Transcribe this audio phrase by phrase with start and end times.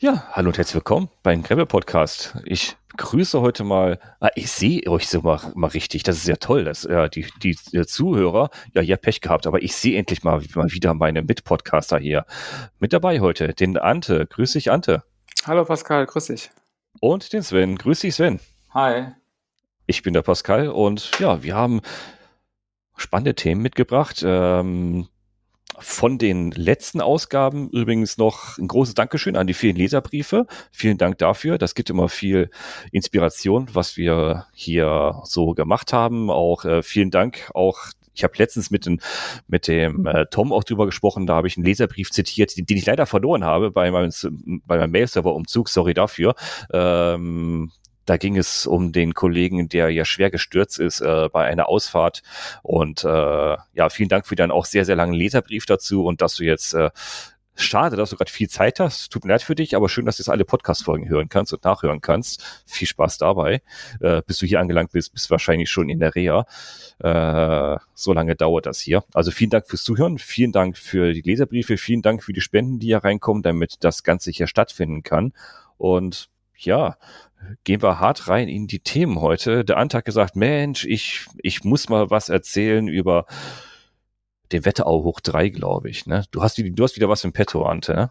[0.00, 2.38] Ja, hallo und herzlich willkommen beim Gravel Podcast.
[2.44, 6.36] Ich grüße heute mal, ah, ich sehe euch so mal, mal richtig, das ist ja
[6.36, 9.98] toll, dass ja, die, die, die Zuhörer, ja, ihr habt Pech gehabt, aber ich sehe
[9.98, 12.26] endlich mal, mal wieder meine Mitpodcaster hier.
[12.78, 14.26] Mit dabei heute, den Ante.
[14.26, 15.02] Grüß dich, Ante.
[15.44, 16.50] Hallo Pascal, grüß dich.
[17.00, 17.76] Und den Sven.
[17.76, 18.38] Grüß dich, Sven.
[18.74, 19.14] Hi.
[19.88, 21.80] Ich bin der Pascal und ja, wir haben
[22.96, 24.22] spannende Themen mitgebracht.
[24.24, 25.08] Ähm,
[25.78, 30.46] von den letzten Ausgaben übrigens noch ein großes Dankeschön an die vielen Leserbriefe.
[30.72, 31.58] Vielen Dank dafür.
[31.58, 32.50] Das gibt immer viel
[32.90, 36.30] Inspiration, was wir hier so gemacht haben.
[36.30, 39.00] Auch äh, vielen Dank auch ich habe letztens mit, den,
[39.46, 42.76] mit dem äh, Tom auch drüber gesprochen, da habe ich einen Leserbrief zitiert, den, den
[42.76, 44.10] ich leider verloren habe bei meinem,
[44.66, 46.34] bei meinem Mail-Server-Umzug, sorry dafür.
[46.72, 47.70] Ähm,
[48.08, 52.22] da ging es um den Kollegen, der ja schwer gestürzt ist äh, bei einer Ausfahrt.
[52.62, 56.36] Und äh, ja, vielen Dank für deinen auch sehr, sehr langen Leserbrief dazu und dass
[56.36, 56.90] du jetzt äh,
[57.60, 59.10] Schade, dass du gerade viel Zeit hast.
[59.10, 61.64] Tut mir leid für dich, aber schön, dass du jetzt alle Podcast-Folgen hören kannst und
[61.64, 62.62] nachhören kannst.
[62.66, 63.62] Viel Spaß dabei.
[63.98, 66.46] Äh, bis du hier angelangt bist, bist du wahrscheinlich schon in der Reha.
[67.00, 69.02] Äh, so lange dauert das hier.
[69.12, 70.18] Also vielen Dank fürs Zuhören.
[70.18, 71.78] Vielen Dank für die Leserbriefe.
[71.78, 75.32] Vielen Dank für die Spenden, die hier reinkommen, damit das Ganze hier stattfinden kann.
[75.78, 76.96] Und ja,
[77.64, 79.64] gehen wir hart rein in die Themen heute.
[79.64, 83.26] Der Ant hat gesagt, Mensch, ich, ich muss mal was erzählen über
[84.52, 86.06] den Wetterau hoch drei, glaube ich.
[86.06, 86.24] Ne?
[86.30, 87.94] Du, hast, du hast wieder was im Petto, Ante.
[87.94, 88.10] Ne?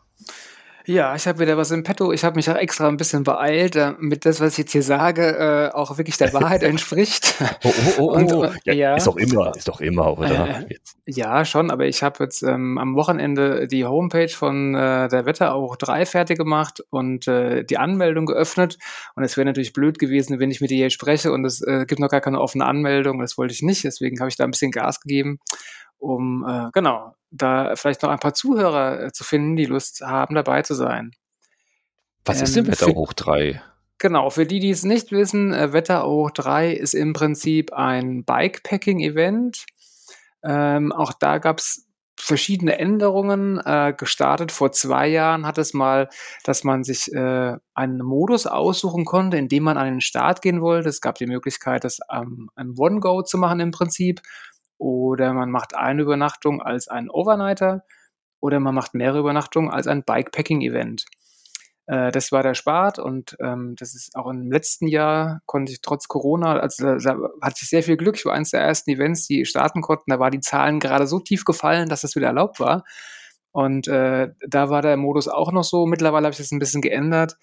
[0.87, 2.13] Ja, ich habe wieder was im Petto.
[2.13, 5.35] Ich habe mich auch extra ein bisschen beeilt, damit das, was ich jetzt hier sage,
[5.37, 7.35] äh, auch wirklich der Wahrheit entspricht.
[7.65, 8.49] Oh, oh, oh, und, oh.
[8.63, 10.61] Ja, ja, Ist doch immer, ist doch immer, oder?
[10.61, 15.25] Äh, ja, schon, aber ich habe jetzt ähm, am Wochenende die Homepage von äh, der
[15.25, 18.77] Wetterau 3 fertig gemacht und äh, die Anmeldung geöffnet.
[19.15, 21.85] Und es wäre natürlich blöd gewesen, wenn ich mit dir hier spreche und es äh,
[21.85, 23.19] gibt noch gar keine offene Anmeldung.
[23.19, 25.39] Das wollte ich nicht, deswegen habe ich da ein bisschen Gas gegeben
[25.97, 30.35] um äh, genau da vielleicht noch ein paar Zuhörer äh, zu finden, die Lust haben,
[30.35, 31.11] dabei zu sein.
[32.25, 33.61] Was ähm, ist denn Wetter hoch 3?
[33.99, 38.23] Genau, für die, die es nicht wissen, äh, Wetter hoch 3 ist im Prinzip ein
[38.23, 39.65] Bikepacking-Event.
[40.43, 41.87] Ähm, auch da gab es
[42.19, 43.59] verschiedene Änderungen.
[43.63, 46.09] Äh, gestartet vor zwei Jahren hat es mal,
[46.43, 50.61] dass man sich äh, einen Modus aussuchen konnte, in dem man an den Start gehen
[50.61, 50.89] wollte.
[50.89, 54.21] Es gab die Möglichkeit, das ähm, ein One-Go zu machen im Prinzip
[54.77, 57.83] oder man macht eine Übernachtung als ein Overnighter
[58.39, 61.05] oder man macht mehrere Übernachtungen als ein Bikepacking-Event.
[61.87, 65.81] Äh, das war der Spart und ähm, das ist auch im letzten Jahr konnte ich
[65.81, 68.17] trotz Corona, also da, da hatte ich sehr viel Glück.
[68.17, 70.11] Ich war eines der ersten Events, die starten konnten.
[70.11, 72.83] Da war die Zahlen gerade so tief gefallen, dass das wieder erlaubt war.
[73.51, 75.87] Und äh, da war der Modus auch noch so.
[75.87, 77.37] Mittlerweile habe ich das ein bisschen geändert.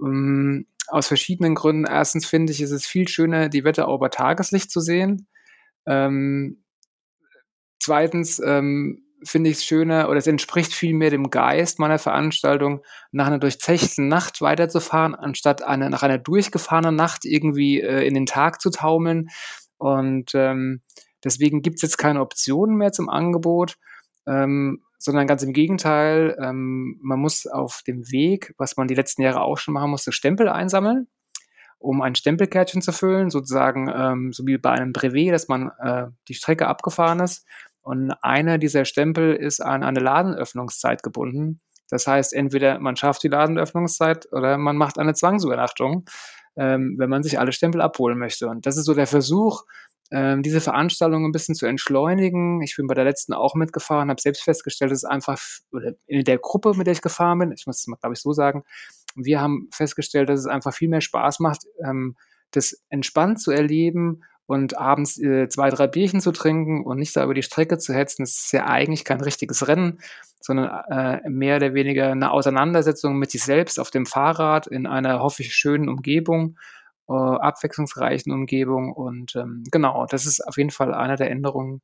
[0.00, 1.84] Ähm, aus verschiedenen Gründen.
[1.84, 5.26] Erstens finde ich, ist es viel schöner, die Wetterau bei Tageslicht zu sehen.
[5.86, 6.62] Ähm,
[7.78, 12.82] Zweitens ähm, finde ich es schöner oder es entspricht viel mehr dem Geist meiner Veranstaltung,
[13.10, 18.26] nach einer durchzechten Nacht weiterzufahren, anstatt eine, nach einer durchgefahrenen Nacht irgendwie äh, in den
[18.26, 19.28] Tag zu taumeln.
[19.76, 20.82] Und ähm,
[21.24, 23.76] deswegen gibt es jetzt keine Optionen mehr zum Angebot,
[24.26, 29.22] ähm, sondern ganz im Gegenteil, ähm, man muss auf dem Weg, was man die letzten
[29.22, 31.08] Jahre auch schon machen musste, Stempel einsammeln
[31.78, 36.06] um ein Stempelkärtchen zu füllen, sozusagen ähm, so wie bei einem Brevet, dass man äh,
[36.26, 37.46] die Strecke abgefahren ist.
[37.88, 41.62] Und einer dieser Stempel ist an eine Ladenöffnungszeit gebunden.
[41.88, 46.04] Das heißt, entweder man schafft die Ladenöffnungszeit oder man macht eine Zwangsübernachtung,
[46.58, 48.46] ähm, wenn man sich alle Stempel abholen möchte.
[48.48, 49.64] Und das ist so der Versuch,
[50.10, 52.60] ähm, diese Veranstaltung ein bisschen zu entschleunigen.
[52.60, 55.40] Ich bin bei der letzten auch mitgefahren, habe selbst festgestellt, dass es einfach,
[55.72, 58.20] oder in der Gruppe, mit der ich gefahren bin, ich muss es mal, glaube ich,
[58.20, 58.64] so sagen,
[59.14, 62.16] wir haben festgestellt, dass es einfach viel mehr Spaß macht, ähm,
[62.50, 67.22] das entspannt zu erleben und abends äh, zwei, drei Bierchen zu trinken und nicht da
[67.22, 70.00] über die Strecke zu hetzen, ist ja eigentlich kein richtiges Rennen,
[70.40, 75.20] sondern äh, mehr oder weniger eine Auseinandersetzung mit sich selbst auf dem Fahrrad in einer
[75.20, 76.56] hoffe ich schönen Umgebung,
[77.10, 81.82] äh, abwechslungsreichen Umgebung und ähm, genau, das ist auf jeden Fall eine der Änderungen,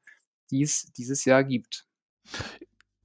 [0.50, 1.84] die es dieses Jahr gibt.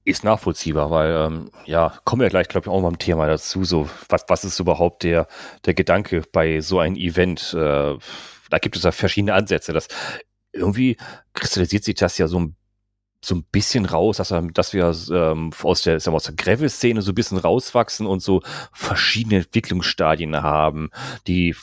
[0.06, 3.64] Ist nachvollziehbar, weil ähm, ja, kommen wir gleich, glaube ich, auch mal im Thema dazu.
[3.64, 5.28] So, was, was ist überhaupt der,
[5.66, 7.52] der Gedanke bei so einem Event?
[7.52, 7.98] Äh,
[8.50, 9.72] da gibt es ja verschiedene Ansätze.
[9.72, 9.88] Das
[10.52, 10.96] irgendwie
[11.32, 12.56] kristallisiert sich das ja so ein
[13.22, 17.02] so ein bisschen raus, dass, dass wir ähm, aus der, sagen wir, aus der Gravel-Szene
[17.02, 18.40] so ein bisschen rauswachsen und so
[18.72, 20.88] verschiedene Entwicklungsstadien haben,
[21.26, 21.54] die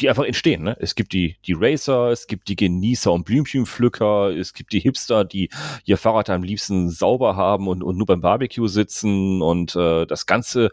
[0.00, 0.62] die einfach entstehen.
[0.62, 0.76] Ne?
[0.80, 5.24] Es gibt die, die Racer, es gibt die Genießer und Blümchenpflücker, es gibt die Hipster,
[5.24, 5.50] die
[5.84, 10.24] ihr Fahrrad am liebsten sauber haben und, und nur beim Barbecue sitzen und äh, das
[10.24, 10.70] Ganze,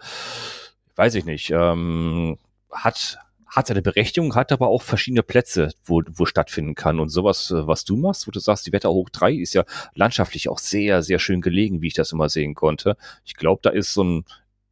[0.95, 2.37] weiß ich nicht, ähm,
[2.71, 6.99] hat, hat seine Berechtigung, hat aber auch verschiedene Plätze, wo, wo stattfinden kann.
[6.99, 9.63] Und sowas, äh, was du machst, wo du sagst, die Wetter hoch 3 ist ja
[9.93, 12.97] landschaftlich auch sehr, sehr schön gelegen, wie ich das immer sehen konnte.
[13.23, 14.25] Ich glaube, da ist so ein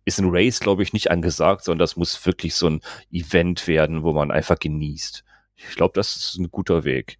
[0.06, 2.82] ist ein Race, glaube ich, nicht angesagt, sondern das muss wirklich so ein
[3.12, 5.24] Event werden, wo man einfach genießt.
[5.56, 7.18] Ich glaube, das ist ein guter Weg.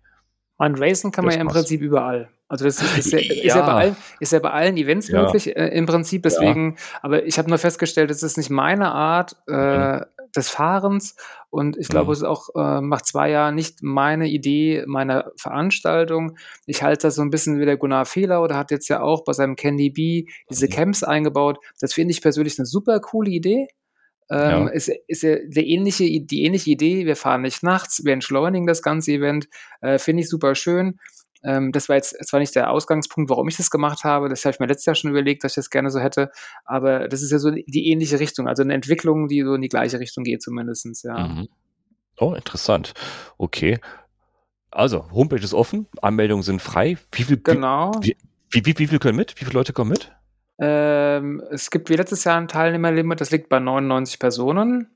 [0.58, 1.62] Man racen kann das man ja im passt.
[1.62, 2.30] Prinzip überall.
[2.48, 3.58] Also das ist, ist, ja, ist, ja.
[3.58, 5.24] ja, bei allen, ist ja bei allen Events ja.
[5.24, 6.24] möglich äh, im Prinzip.
[6.24, 10.06] Deswegen, aber ich habe nur festgestellt, das ist nicht meine Art äh, mhm.
[10.36, 11.16] Des Fahrens
[11.50, 12.12] und ich glaube, mhm.
[12.12, 16.38] es ist auch äh, nach zwei Jahren nicht meine Idee meiner Veranstaltung.
[16.66, 19.24] Ich halte das so ein bisschen wie der Gunnar Fehler oder hat jetzt ja auch
[19.24, 20.72] bei seinem Candy Bee diese mhm.
[20.72, 21.60] Camps eingebaut.
[21.80, 23.68] Das finde ich persönlich eine super coole Idee.
[24.30, 24.68] Ähm, ja.
[24.70, 27.06] ist, ist ja die ähnliche, die ähnliche Idee.
[27.06, 29.48] Wir fahren nicht nachts, wir entschleunigen das ganze Event.
[29.82, 31.00] Äh, Finde ich super schön.
[31.46, 34.30] Ähm, das war jetzt zwar nicht der Ausgangspunkt, warum ich das gemacht habe.
[34.30, 36.32] Das habe ich mir letztes Jahr schon überlegt, dass ich das gerne so hätte.
[36.66, 38.48] Aber das ist ja so die ähnliche Richtung.
[38.48, 41.04] Also eine Entwicklung, die so in die gleiche Richtung geht, zumindest.
[41.04, 41.28] Ja.
[41.28, 41.48] Mhm.
[42.20, 42.94] Oh, interessant.
[43.38, 43.80] Okay.
[44.72, 46.98] Also, Homepage ist offen, Anmeldungen sind frei.
[47.12, 47.92] Wie viel, genau.
[48.02, 48.18] Wie,
[48.52, 49.40] wie, wie, wie viel können mit?
[49.40, 50.12] Wie viele Leute kommen mit?
[50.58, 54.90] Ähm, es gibt wie letztes Jahr ein Teilnehmerlimit, das liegt bei 99 Personen.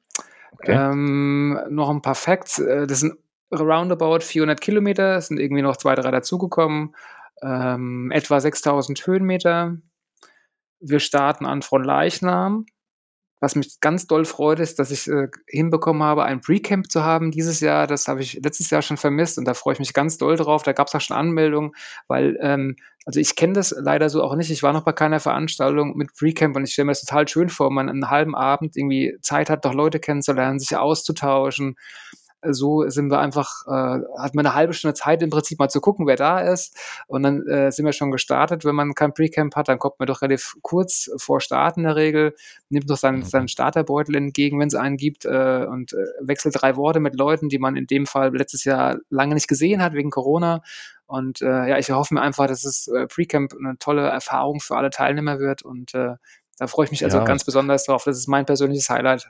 [0.53, 0.73] Okay.
[0.73, 2.59] Ähm, noch ein paar Facts.
[2.59, 3.15] Äh, das sind
[3.51, 6.95] roundabout 400 Kilometer, es sind irgendwie noch zwei, drei dazugekommen.
[7.41, 9.77] Ähm, etwa 6000 Höhenmeter.
[10.79, 12.65] Wir starten an Fronleichnam.
[13.41, 17.31] Was mich ganz doll freut, ist, dass ich äh, hinbekommen habe, ein Pre-Camp zu haben
[17.31, 17.87] dieses Jahr.
[17.87, 20.63] Das habe ich letztes Jahr schon vermisst und da freue ich mich ganz doll drauf.
[20.63, 21.71] Da gab es auch schon Anmeldungen,
[22.09, 22.75] weil, ähm,
[23.05, 24.51] also ich kenne das leider so auch nicht.
[24.51, 27.47] Ich war noch bei keiner Veranstaltung mit Pre-Camp und ich stelle mir das total schön
[27.47, 31.77] vor, man einen halben Abend irgendwie Zeit hat, doch Leute kennenzulernen, sich auszutauschen
[32.43, 35.81] so sind wir einfach, äh, hat man eine halbe Stunde Zeit im Prinzip mal zu
[35.81, 36.77] gucken, wer da ist.
[37.07, 38.65] Und dann äh, sind wir schon gestartet.
[38.65, 41.95] Wenn man kein Pre-Camp hat, dann kommt man doch relativ kurz vor Start in der
[41.95, 42.35] Regel,
[42.69, 43.25] nimmt noch seinen, mhm.
[43.25, 47.49] seinen Starterbeutel entgegen, wenn es einen gibt, äh, und äh, wechselt drei Worte mit Leuten,
[47.49, 50.61] die man in dem Fall letztes Jahr lange nicht gesehen hat wegen Corona.
[51.07, 54.77] Und äh, ja, ich hoffe mir einfach, dass es äh, Pre-Camp eine tolle Erfahrung für
[54.77, 55.63] alle Teilnehmer wird.
[55.63, 57.23] Und da freue ich mich also ja.
[57.23, 58.03] ganz besonders drauf.
[58.03, 59.29] Das ist mein persönliches Highlight.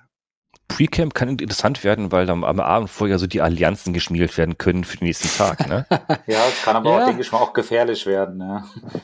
[0.70, 4.84] Pre-Camp kann interessant werden, weil dann am Abend vorher so die Allianzen geschmiert werden können
[4.86, 5.68] für den nächsten Tag.
[5.68, 5.86] Ne?
[6.28, 7.02] ja, es kann aber ja.
[7.02, 8.64] auch, denke ich mal, auch gefährlich werden, ne?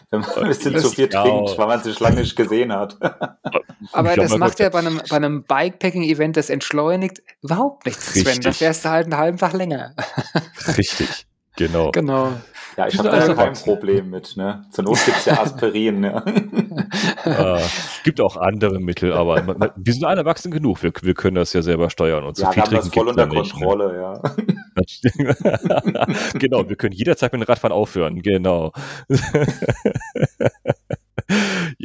[0.09, 2.97] wenn man ein bisschen zu viel trinkt, weil man sich lange nicht gesehen hat.
[3.91, 8.27] aber glaub, das macht ja bei einem, bei einem Bikepacking-Event, das entschleunigt, überhaupt nichts, Sven.
[8.27, 8.43] Richtig.
[8.45, 9.95] Da fährst du halt einen halben Tag länger.
[10.77, 11.25] Richtig,
[11.57, 11.91] genau.
[11.91, 12.31] Genau.
[12.77, 14.35] Ja, ich habe da kein Problem mit.
[14.35, 14.65] Ne?
[14.69, 16.01] Zur Not gibt es ja Aspirin.
[16.01, 16.23] Ne?
[17.25, 17.61] äh,
[18.03, 19.45] gibt auch andere Mittel, aber
[19.75, 20.83] wir sind alle erwachsen genug.
[20.83, 22.25] Wir, wir können das ja selber steuern.
[22.25, 24.21] Und so ja, viel wir haben das voll unter Kontrolle,
[24.77, 25.35] nicht, ne?
[25.41, 26.33] ja.
[26.39, 28.21] genau, wir können jederzeit mit dem Radfahren aufhören.
[28.21, 28.73] Genau.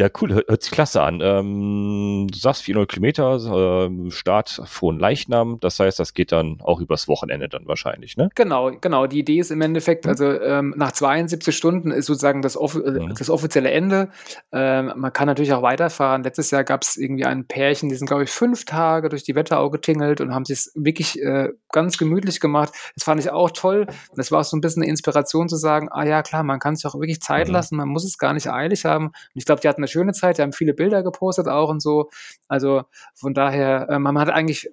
[0.01, 1.21] Ja, cool, hört, sich klasse an.
[1.23, 6.81] Ähm, du sagst 400 Kilometer, äh, Start von Leichnam, das heißt, das geht dann auch
[6.81, 8.31] übers Wochenende dann wahrscheinlich, ne?
[8.35, 9.07] Genau, genau.
[9.07, 10.09] Die Idee ist im Endeffekt, mhm.
[10.09, 13.15] also ähm, nach 72 Stunden ist sozusagen das, off äh, mhm.
[13.19, 14.09] das offizielle Ende.
[14.53, 16.23] Ähm, man kann natürlich auch weiterfahren.
[16.23, 19.35] Letztes Jahr gab es irgendwie ein Pärchen, die sind, glaube ich, fünf Tage durch die
[19.35, 22.73] Wetterau getingelt und haben sich wirklich äh, ganz gemütlich gemacht.
[22.95, 23.87] Das fand ich auch toll.
[24.17, 26.75] Das war auch so ein bisschen eine Inspiration zu sagen, ah ja, klar, man kann
[26.75, 27.53] sich auch wirklich Zeit mhm.
[27.53, 29.09] lassen, man muss es gar nicht eilig haben.
[29.09, 31.81] Und ich glaube, die hatten eine schöne Zeit, die haben viele Bilder gepostet auch und
[31.81, 32.11] so.
[32.49, 32.85] Also
[33.15, 34.71] von daher, äh, man hat eigentlich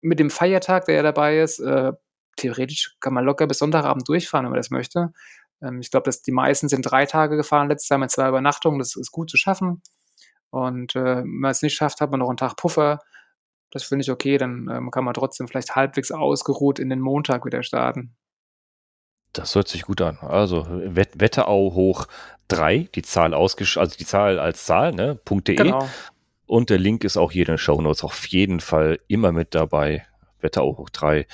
[0.00, 1.92] mit dem Feiertag, der ja dabei ist, äh,
[2.36, 5.12] theoretisch kann man locker bis Sonntagabend durchfahren, wenn man das möchte.
[5.62, 8.96] Ähm, ich glaube, die meisten sind drei Tage gefahren, letztes Jahr mit zwei Übernachtungen, das
[8.96, 9.82] ist gut zu schaffen.
[10.50, 13.00] Und äh, wenn man es nicht schafft, hat man noch einen Tag Puffer.
[13.70, 17.46] Das finde ich okay, dann ähm, kann man trotzdem vielleicht halbwegs ausgeruht in den Montag
[17.46, 18.14] wieder starten.
[19.32, 20.18] Das hört sich gut an.
[20.20, 22.06] Also Wetterau hoch
[22.48, 25.18] 3, die Zahl ausgesch also die Zahl als Zahl, ne?
[25.28, 25.54] .de.
[25.54, 25.88] Genau.
[26.46, 29.54] Und der Link ist auch hier in den Show Notes auf jeden Fall immer mit
[29.54, 30.06] dabei.
[30.40, 31.26] Wetterau hoch 3.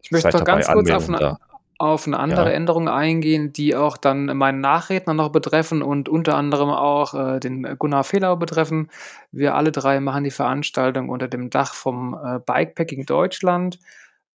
[0.00, 1.38] Ich möchte noch ganz kurz auf eine,
[1.78, 2.52] auf eine, andere ja.
[2.52, 7.76] Änderung eingehen, die auch dann meinen Nachredner noch betreffen und unter anderem auch äh, den
[7.78, 8.90] Gunnar Fehlau betreffen.
[9.32, 13.80] Wir alle drei machen die Veranstaltung unter dem Dach vom äh, Bikepacking Deutschland.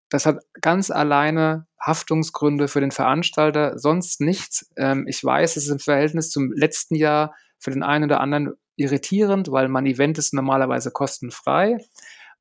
[0.09, 4.71] Das hat ganz alleine Haftungsgründe für den Veranstalter, sonst nichts.
[4.77, 8.55] Ähm, ich weiß, es ist im Verhältnis zum letzten Jahr für den einen oder anderen
[8.77, 11.79] irritierend, weil mein Event ist normalerweise kostenfrei.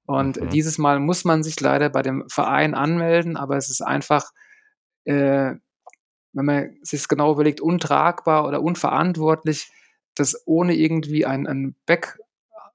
[0.05, 0.49] Und mhm.
[0.49, 4.31] dieses Mal muss man sich leider bei dem Verein anmelden, aber es ist einfach,
[5.03, 5.53] äh,
[6.33, 9.69] wenn man sich es genau überlegt, untragbar oder unverantwortlich,
[10.15, 12.19] das ohne irgendwie ein, ein Back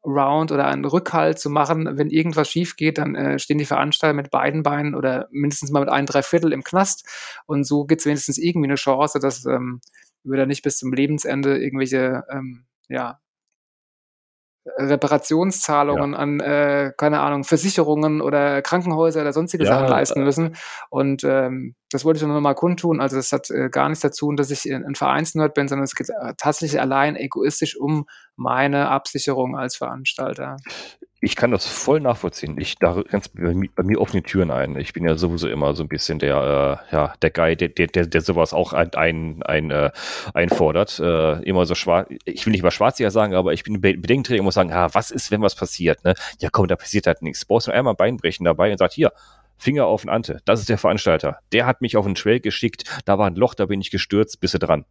[0.05, 1.97] Round oder einen Rückhalt zu machen.
[1.97, 5.81] Wenn irgendwas schief geht, dann äh, stehen die Veranstalter mit beiden Beinen oder mindestens mal
[5.81, 7.07] mit ein Dreiviertel im Knast.
[7.47, 9.81] Und so gibt es wenigstens irgendwie eine Chance, dass ähm,
[10.25, 13.21] wir da nicht bis zum Lebensende irgendwelche ähm, ja,
[14.65, 16.19] Reparationszahlungen ja.
[16.19, 20.57] an, äh, keine Ahnung, Versicherungen oder Krankenhäuser oder sonstige ja, Sachen leisten müssen.
[20.89, 23.01] Und ähm, das wollte ich nur noch mal kundtun.
[23.01, 26.09] Also das hat äh, gar nichts dazu, dass ich ein Vereinsnerd bin, sondern es geht
[26.39, 30.57] tatsächlich allein egoistisch um meine Absicherung als Veranstalter.
[31.25, 32.59] Ich kann das voll nachvollziehen.
[32.59, 34.77] Ich da ganz bei, bei mir offene Türen ein.
[34.77, 37.87] Ich bin ja sowieso immer so ein bisschen der, äh, ja, der Guy, der, der,
[37.87, 39.93] der sowas auch ein, ein, ein äh,
[40.35, 40.99] einfordert.
[40.99, 44.47] Äh, immer so schwarz, ich will nicht mal schwarzjäger sagen, aber ich bin Bedenkenträger und
[44.47, 46.03] muss sagen, ah, was ist, wenn was passiert?
[46.05, 46.15] Ne?
[46.41, 47.45] Ja, komm, da passiert halt nichts.
[47.45, 49.13] Brauchst du einmal ein Bein brechen dabei und sagt, hier,
[49.63, 50.41] Finger auf den Ante.
[50.45, 51.39] Das ist der Veranstalter.
[51.53, 52.85] Der hat mich auf den Trail geschickt.
[53.05, 54.41] Da war ein Loch, da bin ich gestürzt.
[54.41, 54.85] Bist du dran?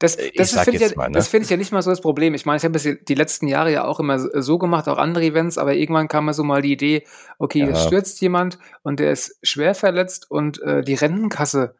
[0.00, 1.22] Das, das finde ich, ja, ne?
[1.22, 2.32] find ich ja nicht mal so das Problem.
[2.32, 5.24] Ich meine, ich habe es die letzten Jahre ja auch immer so gemacht, auch andere
[5.24, 7.04] Events, aber irgendwann kam mir so mal die Idee,
[7.38, 7.74] okay, ja.
[7.74, 11.74] stürzt jemand und der ist schwer verletzt und äh, die Rentenkasse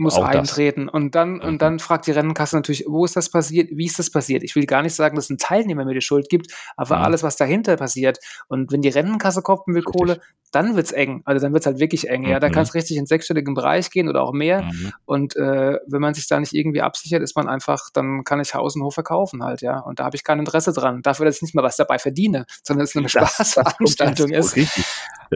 [0.00, 0.86] muss auch eintreten.
[0.86, 0.94] Das.
[0.94, 1.40] Und dann, mhm.
[1.40, 3.70] und dann fragt die Rennenkasse natürlich, wo ist das passiert?
[3.72, 4.42] Wie ist das passiert?
[4.42, 7.04] Ich will gar nicht sagen, dass ein Teilnehmer mir die Schuld gibt, aber mhm.
[7.04, 8.18] alles, was dahinter passiert.
[8.48, 11.22] Und wenn die Rennenkasse koppen will Kohle, dann wird's eng.
[11.24, 12.22] Also dann wird's halt wirklich eng.
[12.22, 12.28] Mhm.
[12.28, 14.62] Ja, da kann es richtig in sechsstelligen Bereich gehen oder auch mehr.
[14.62, 14.92] Mhm.
[15.04, 18.54] Und äh, wenn man sich da nicht irgendwie absichert, ist man einfach, dann kann ich
[18.54, 19.78] Haus und Hof verkaufen halt, ja.
[19.78, 21.02] Und da habe ich kein Interesse dran.
[21.02, 24.56] Dafür, dass ich nicht mal was dabei verdiene, sondern es eine Spaßveranstaltung ist.
[24.56, 24.84] Richtig.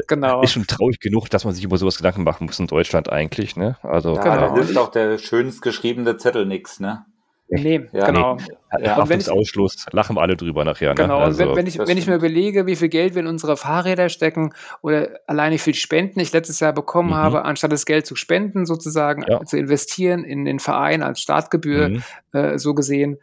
[0.09, 0.43] Genau.
[0.43, 3.57] Ist schon traurig genug, dass man sich über sowas Gedanken machen muss in Deutschland eigentlich,
[3.57, 3.77] ne?
[3.83, 4.37] Also ja, genau.
[4.49, 7.07] da hilft auch der schönst geschriebene Zettel nichts, ne?
[7.49, 8.37] Nee, ja, genau.
[8.37, 8.85] Nee.
[8.85, 10.91] Ja, wenn ich, Ausschluss, lachen wir alle drüber nachher.
[10.91, 10.95] Ne?
[10.95, 13.57] Genau, also, wenn, wenn, ich, wenn ich mir überlege, wie viel Geld wir in unsere
[13.57, 17.17] Fahrräder stecken oder allein wie viel Spenden ich letztes Jahr bekommen mhm.
[17.17, 19.45] habe, anstatt das Geld zu spenden, sozusagen ja.
[19.45, 22.03] zu investieren in den Verein als Startgebühr, mhm.
[22.33, 23.19] äh, so gesehen,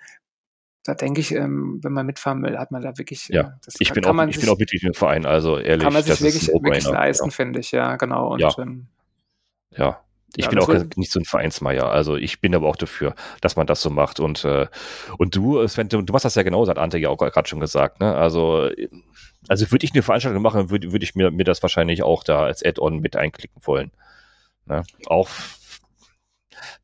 [0.84, 3.30] da denke ich, ähm, wenn man mitfahren will, hat man da wirklich.
[3.30, 5.84] Äh, ja, das, ich, bin auch, ich sich, bin auch wirklich im Verein, also ehrlich.
[5.84, 7.32] Kann man sich wirklich, wirklich leisten, ja.
[7.32, 8.34] finde ich, ja, genau.
[8.34, 8.54] Und, ja.
[8.58, 8.88] Ähm,
[9.72, 10.02] ja.
[10.38, 11.92] Ich ja, bin auch nicht so ein Vereinsmeier.
[11.92, 14.22] Also ich bin aber auch dafür, dass man das so macht.
[14.22, 14.68] Und, äh,
[15.18, 17.60] und du, Sven, du, du machst das ja genauso, hat Ante ja auch gerade schon
[17.60, 18.00] gesagt.
[18.00, 18.16] Ne?
[18.16, 18.70] Also,
[19.50, 22.44] also würde ich eine Veranstaltung machen, würde würd ich mir, mir das wahrscheinlich auch da
[22.44, 23.92] als Add-on mit einklicken wollen.
[24.68, 24.84] Ne?
[25.08, 25.28] Auch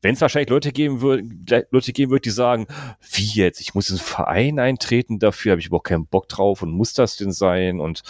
[0.02, 2.66] wenn es wahrscheinlich Leute geben würde, Leute geben wird, die sagen,
[3.12, 3.60] wie jetzt?
[3.60, 6.92] Ich muss in einen Verein eintreten, dafür habe ich überhaupt keinen Bock drauf und muss
[6.92, 7.80] das denn sein?
[7.80, 8.02] Und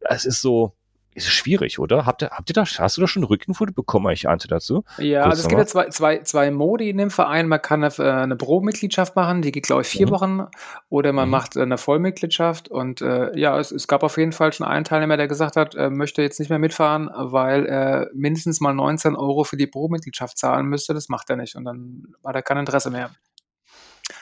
[0.00, 0.75] es ist so,
[1.16, 2.04] ist schwierig, oder?
[2.04, 4.84] Habt ihr, habt ihr da, hast du da schon Rückenfoto bekommen, ich ahnte dazu?
[4.98, 7.48] Ja, Kurz also es gibt ja zwei, zwei, zwei Modi in dem Verein.
[7.48, 10.10] Man kann eine, äh, eine Pro-Mitgliedschaft machen, die geht, glaube ich, vier mhm.
[10.10, 10.46] Wochen.
[10.90, 11.30] Oder man mhm.
[11.30, 12.68] macht eine Vollmitgliedschaft.
[12.68, 15.74] Und äh, ja, es, es gab auf jeden Fall schon einen Teilnehmer, der gesagt hat,
[15.74, 20.36] er möchte jetzt nicht mehr mitfahren, weil er mindestens mal 19 Euro für die Pro-Mitgliedschaft
[20.36, 20.92] zahlen müsste.
[20.92, 21.56] Das macht er nicht.
[21.56, 23.10] Und dann hat er kein Interesse mehr.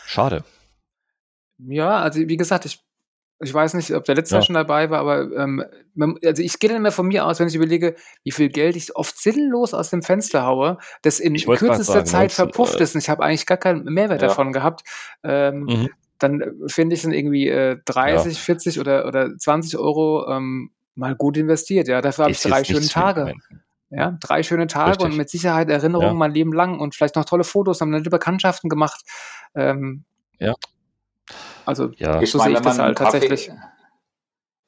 [0.07, 0.45] Schade.
[1.59, 2.84] Ja, also wie gesagt, ich
[3.41, 4.43] ich weiß nicht, ob der letzte ja.
[4.43, 5.65] schon dabei war, aber ähm,
[6.25, 8.95] also ich gehe dann immer von mir aus, wenn ich überlege, wie viel Geld ich
[8.97, 13.03] oft sinnlos aus dem Fenster haue, das in kürzester sagen, Zeit verpufft äh, ist und
[13.03, 14.29] ich habe eigentlich gar keinen Mehrwert ja.
[14.29, 14.83] davon gehabt.
[15.23, 15.91] Ähm, mhm.
[16.19, 18.39] Dann äh, finde ich dann irgendwie äh, 30, ja.
[18.39, 21.89] 40 oder, oder 20 Euro ähm, mal gut investiert.
[21.89, 23.35] Ja, dafür habe ich drei schöne Tage.
[23.91, 25.07] Ja, drei schöne Tage Richtig.
[25.07, 28.69] und mit Sicherheit Erinnerungen mein Leben lang und vielleicht noch tolle Fotos, haben nette Bekanntschaften
[28.69, 29.03] gemacht.
[29.55, 30.05] Ähm,
[30.39, 30.55] ja.
[31.65, 32.25] Also ja.
[32.25, 33.51] so sehe ich das halt tatsächlich.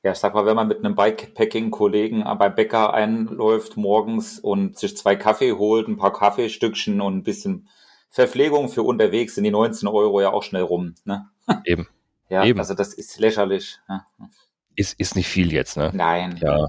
[0.03, 4.97] Ja, ich sag mal, wenn man mit einem Bikepacking-Kollegen beim Bäcker einläuft morgens und sich
[4.97, 7.69] zwei Kaffee holt, ein paar Kaffeestückchen und ein bisschen
[8.11, 10.95] Verpflegung für unterwegs, sind die 19 Euro ja auch schnell rum.
[11.05, 11.27] Ne?
[11.65, 11.89] Eben.
[12.29, 12.59] Ja, Eben.
[12.59, 13.81] also das ist lächerlich.
[13.89, 14.05] Ne?
[14.77, 15.91] Ist, ist nicht viel jetzt, ne?
[15.93, 16.39] Nein.
[16.41, 16.69] Ja.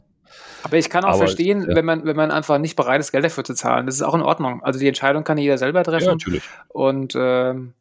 [0.63, 1.75] Aber ich kann auch Aber, verstehen, ja.
[1.75, 3.85] wenn, man, wenn man einfach nicht bereit ist, Geld dafür zu zahlen.
[3.85, 4.63] Das ist auch in Ordnung.
[4.63, 6.05] Also die Entscheidung kann jeder selber treffen.
[6.05, 6.43] Ja, natürlich.
[6.69, 7.73] Und ähm,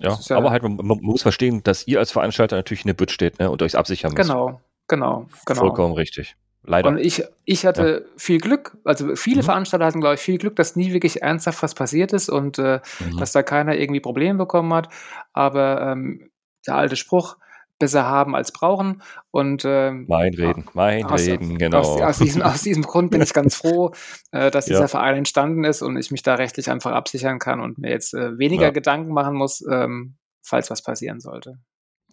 [0.00, 2.94] ja, ja, aber halt, man, man, muss verstehen, dass ihr als Veranstalter natürlich in der
[2.94, 4.28] Bütt steht ne, und euch absichern müsst.
[4.28, 5.60] Genau, genau, genau.
[5.60, 6.36] Vollkommen richtig.
[6.66, 6.88] Leider.
[6.88, 8.12] Und ich, ich hatte ja.
[8.16, 9.44] viel Glück, also viele mhm.
[9.44, 12.80] Veranstalter hatten, glaube ich, viel Glück, dass nie wirklich ernsthaft was passiert ist und äh,
[12.98, 13.18] mhm.
[13.18, 14.88] dass da keiner irgendwie Probleme bekommen hat.
[15.32, 16.30] Aber ähm,
[16.66, 17.36] der alte Spruch,
[17.78, 19.02] besser haben als brauchen.
[19.30, 21.78] Und ähm, mein Reden, mein aus, Reden, genau.
[21.78, 23.92] Aus, aus, diesem, aus, diesem, Grund bin ich ganz froh,
[24.32, 24.88] äh, dass dieser ja.
[24.88, 28.38] Verein entstanden ist und ich mich da rechtlich einfach absichern kann und mir jetzt äh,
[28.38, 28.70] weniger ja.
[28.70, 31.58] Gedanken machen muss, ähm, falls was passieren sollte.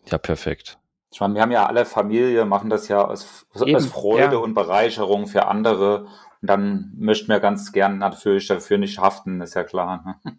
[0.06, 0.80] Ja, perfekt.
[1.12, 4.38] Ich meine, wir haben ja alle Familie, machen das ja aus, aus Freude ja.
[4.38, 6.08] und Bereicherung für andere.
[6.42, 10.20] Und dann möchten wir ganz gern natürlich dafür nicht haften, ist ja klar.
[10.24, 10.38] Ne?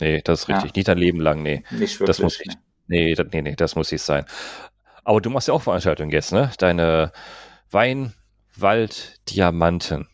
[0.00, 0.74] Nee, das ist richtig.
[0.74, 1.64] Nicht ein Leben lang, nee.
[1.70, 2.06] Nicht wirklich.
[2.06, 2.58] Das muss nicht.
[2.92, 4.26] Nee, das, nee, nee, das muss nicht sein.
[5.02, 6.52] Aber du machst ja auch Veranstaltungen jetzt, ne?
[6.58, 7.10] Deine
[7.70, 8.12] Wein,
[8.54, 10.08] Wald, Diamanten.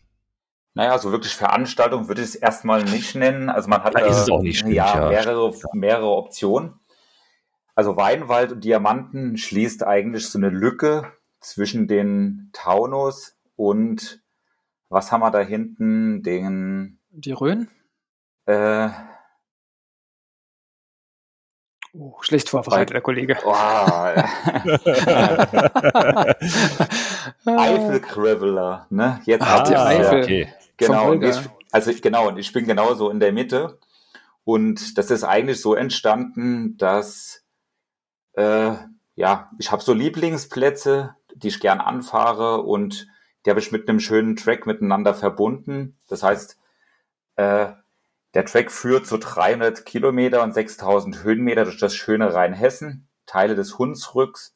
[0.75, 3.49] Naja, so wirklich Veranstaltung würde ich es erstmal nicht nennen.
[3.49, 6.79] Also man hat da ist es auch nicht schwierig, ja, mehrere, mehrere Optionen.
[7.75, 14.21] Also Weinwald und Diamanten schließt eigentlich so eine Lücke zwischen den Taunus und
[14.87, 16.23] was haben wir da hinten?
[16.23, 17.67] Den die Rhön?
[18.45, 18.89] Äh,
[21.93, 23.37] Oh, schlecht vorbereitet, der Kollege.
[23.43, 23.51] Oh,
[27.45, 29.21] Eifel Graveler, ne?
[29.25, 30.23] Jetzt ah, die Eifel.
[30.23, 30.53] Okay.
[30.77, 31.35] Genau, ich,
[31.71, 33.79] also genau, ich bin genauso in der Mitte.
[34.43, 37.43] Und das ist eigentlich so entstanden, dass
[38.33, 38.73] äh,
[39.15, 43.07] ja, ich habe so Lieblingsplätze, die ich gern anfahre und
[43.45, 45.97] die habe ich mit einem schönen Track miteinander verbunden.
[46.07, 46.57] Das heißt,
[47.35, 47.67] äh,
[48.33, 53.77] der Track führt so 300 Kilometer und 6000 Höhenmeter durch das schöne Rheinhessen, Teile des
[53.79, 54.55] Hunsrücks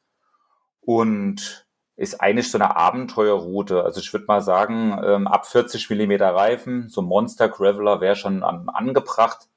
[0.81, 3.83] und ist eigentlich so eine Abenteuerroute.
[3.83, 8.43] Also ich würde mal sagen, ähm, ab 40 Millimeter Reifen, so Monster Graveler wäre schon
[8.43, 9.47] an, angebracht,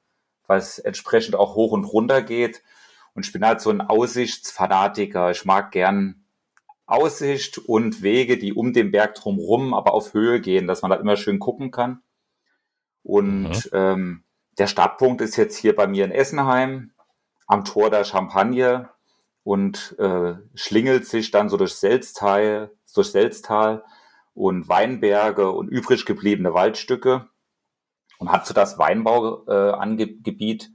[0.45, 2.63] weil es entsprechend auch hoch und runter geht.
[3.13, 5.31] Und ich bin halt so ein Aussichtsfanatiker.
[5.31, 6.25] Ich mag gern
[6.85, 10.97] Aussicht und Wege, die um den Berg drumherum, aber auf Höhe gehen, dass man da
[10.97, 12.01] immer schön gucken kann.
[13.07, 13.61] Und mhm.
[13.71, 14.23] ähm,
[14.57, 16.91] der Startpunkt ist jetzt hier bei mir in Essenheim
[17.47, 18.89] am Tor der Champagne
[19.43, 23.85] und äh, schlingelt sich dann so durch Selztal, durch Selztal
[24.33, 27.29] und Weinberge und übrig gebliebene Waldstücke
[28.19, 30.69] und hat so das Weinbauangebiet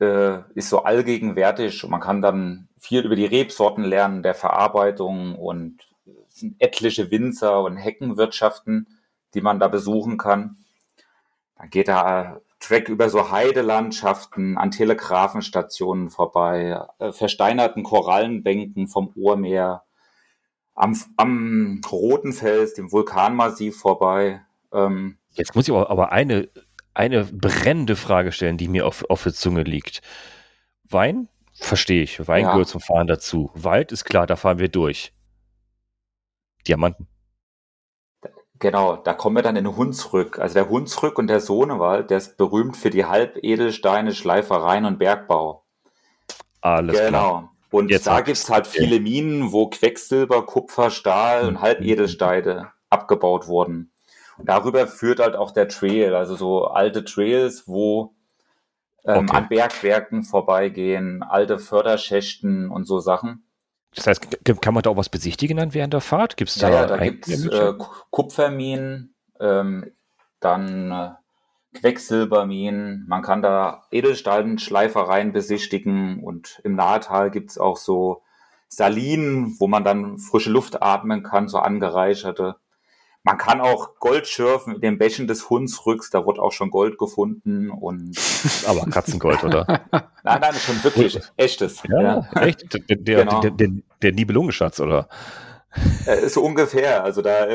[0.00, 4.34] äh, äh, ist so allgegenwärtig und man kann dann viel über die Rebsorten lernen, der
[4.34, 5.88] Verarbeitung und
[6.28, 8.88] es sind etliche Winzer und Heckenwirtschaften,
[9.32, 10.58] die man da besuchen kann.
[11.58, 19.82] Dann geht da Track über so Heidelandschaften, an Telegrafenstationen vorbei, äh, versteinerten Korallenbänken vom Ohrmeer,
[20.74, 24.42] am, am Roten Fels, dem Vulkanmassiv vorbei.
[24.72, 26.48] Ähm, Jetzt muss ich aber, aber eine,
[26.94, 30.00] eine brennende Frage stellen, die mir auf, auf der Zunge liegt.
[30.88, 31.28] Wein?
[31.54, 32.26] Verstehe ich.
[32.28, 32.52] Wein ja.
[32.52, 33.50] gehört zum Fahren dazu.
[33.54, 35.12] Wald ist klar, da fahren wir durch.
[36.66, 37.08] Diamanten.
[38.60, 40.38] Genau, da kommen wir dann in Hunsrück.
[40.38, 45.64] Also der Hunsrück und der Sohnewald, der ist berühmt für die Halbedelsteine, Schleifereien und Bergbau.
[46.60, 47.08] Alles genau.
[47.08, 47.52] klar.
[47.70, 51.60] Und Jetzt da gibt's halt viele Minen, wo Quecksilber, Kupfer, Stahl und mhm.
[51.60, 53.92] Halbedelsteine abgebaut wurden.
[54.38, 58.14] Und darüber führt halt auch der Trail, also so alte Trails, wo
[59.04, 59.36] ähm, okay.
[59.36, 63.44] an Bergwerken vorbeigehen, alte Förderschächten und so Sachen.
[63.94, 66.36] Das heißt, kann man da auch was besichtigen dann während der Fahrt?
[66.36, 67.72] Gibt's da ja, ja, da gibt es äh,
[68.10, 69.90] Kupferminen, ähm,
[70.40, 71.10] dann äh,
[71.74, 78.22] Quecksilberminen, man kann da Edelstahlschleifereien besichtigen und im Nahtal gibt es auch so
[78.68, 82.56] Salinen, wo man dann frische Luft atmen kann, so angereicherte.
[83.24, 86.98] Man kann auch Gold schürfen in den Bächen des Hunsrücks, da wurde auch schon Gold
[86.98, 88.16] gefunden und.
[88.66, 89.66] Aber Katzengold, oder?
[90.22, 91.82] nein, nein, schon wirklich echtes.
[91.88, 92.42] Ja, ja.
[92.42, 92.72] echt?
[92.72, 93.40] Der, der, genau.
[93.40, 93.68] der, der,
[94.02, 95.08] der Nibelungenschatz, oder?
[96.06, 97.04] Äh, so ungefähr.
[97.04, 97.46] Also da,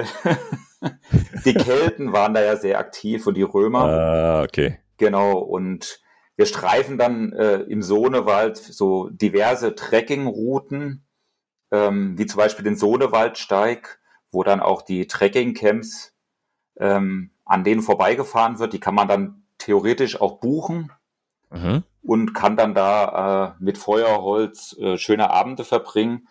[1.45, 3.86] die Kelten waren da ja sehr aktiv und die Römer.
[3.86, 4.80] Ah, okay.
[4.97, 5.38] Genau.
[5.38, 6.02] Und
[6.36, 11.06] wir streifen dann äh, im Sohnewald so diverse Trekkingrouten,
[11.71, 13.99] ähm, wie zum Beispiel den Sohnewaldsteig
[14.34, 16.13] wo dann auch die Trekking-Camps
[16.78, 18.74] ähm, an denen vorbeigefahren wird.
[18.74, 20.91] Die kann man dann theoretisch auch buchen
[21.50, 21.84] mhm.
[22.02, 26.28] und kann dann da äh, mit Feuerholz äh, schöne Abende verbringen.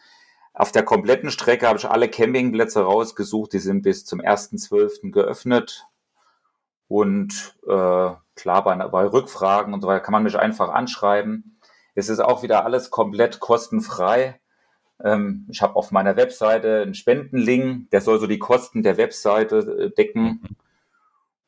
[0.54, 3.54] Auf der kompletten Strecke habe ich alle Campingplätze rausgesucht.
[3.54, 5.10] Die sind bis zum 1.12.
[5.10, 5.86] geöffnet.
[6.88, 11.58] Und äh, klar, bei, bei Rückfragen und so weiter kann man mich einfach anschreiben.
[11.94, 14.40] Es ist auch wieder alles komplett kostenfrei.
[15.02, 19.58] Ähm, ich habe auf meiner Webseite einen Spendenlink, der soll so die Kosten der Webseite
[19.58, 20.56] äh, decken.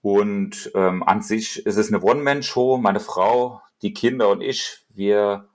[0.03, 2.77] Und ähm, an sich ist es eine One-Man-Show.
[2.79, 5.49] Meine Frau, die Kinder und ich, wir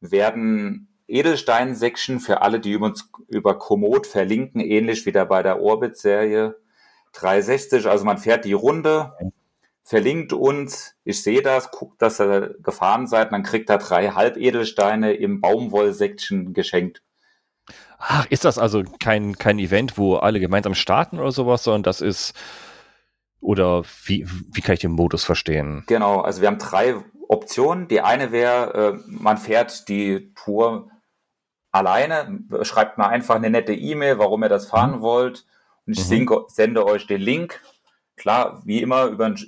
[0.00, 6.56] werden Edelstein-Section für alle, die uns über Komoot verlinken, ähnlich wie da bei der Orbit-Serie
[7.12, 7.88] 360.
[7.88, 9.12] Also man fährt die Runde,
[9.82, 15.14] verlinkt uns, ich sehe das, guckt, dass ihr gefahren seid, dann kriegt er drei Halbedelsteine
[15.14, 17.02] im Baumwoll-Section geschenkt.
[18.00, 22.00] Ach, ist das also kein, kein Event, wo alle gemeinsam starten oder sowas, sondern das
[22.00, 22.32] ist,
[23.40, 25.84] oder wie, wie kann ich den Modus verstehen?
[25.86, 26.96] Genau, also wir haben drei
[27.28, 27.88] Optionen.
[27.88, 30.90] Die eine wäre, äh, man fährt die Tour
[31.70, 35.02] alleine, schreibt mal einfach eine nette E-Mail, warum ihr das fahren mhm.
[35.02, 35.46] wollt.
[35.86, 36.44] Und ich mhm.
[36.48, 37.60] sende euch den Link.
[38.16, 39.38] Klar, wie immer, über ein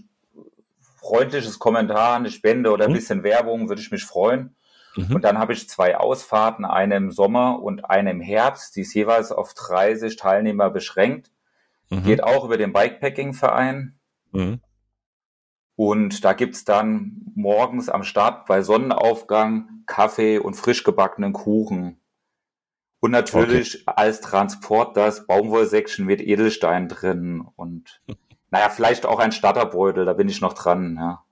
[1.00, 2.96] freundliches Kommentar, eine Spende oder ein mhm.
[2.96, 4.54] bisschen Werbung würde ich mich freuen.
[4.96, 5.16] Mhm.
[5.16, 8.94] Und dann habe ich zwei Ausfahrten, eine im Sommer und eine im Herbst, die ist
[8.94, 11.30] jeweils auf 30 Teilnehmer beschränkt.
[11.90, 12.02] Mhm.
[12.04, 13.98] Geht auch über den Bikepacking-Verein.
[14.32, 14.60] Mhm.
[15.76, 21.98] Und da gibt's dann morgens am Start bei Sonnenaufgang Kaffee und frisch gebackenen Kuchen.
[23.00, 23.94] Und natürlich okay.
[23.96, 28.00] als Transport das Baumwollsäckchen mit Edelstein drin und
[28.50, 31.24] naja, vielleicht auch ein Starterbeutel, da bin ich noch dran, ja.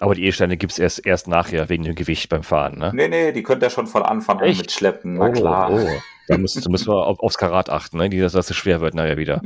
[0.00, 2.90] Aber die E-Steine gibt es erst, erst nachher wegen dem Gewicht beim Fahren, ne?
[2.94, 5.72] Nee, nee, die könnt ihr schon von Anfang an mitschleppen, na oh, klar.
[5.72, 5.98] Oh.
[6.28, 8.10] Da müssen, da müssen wir auf, aufs Karat achten, ne?
[8.10, 9.40] dass das schwer wird nachher wieder.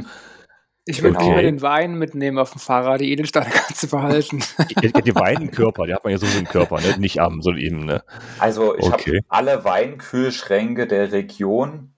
[0.84, 1.28] Ich würde Genau.
[1.30, 4.42] lieber den Wein mitnehmen auf dem Fahrrad, die Edelsteine kannst du behalten.
[4.68, 6.98] Die, die Weinkörper, die hat man ja so im Körper, ne?
[6.98, 8.02] nicht am, sondern eben, ne?
[8.38, 9.18] Also ich Okay.
[9.18, 11.94] habe alle Weinkühlschränke der Region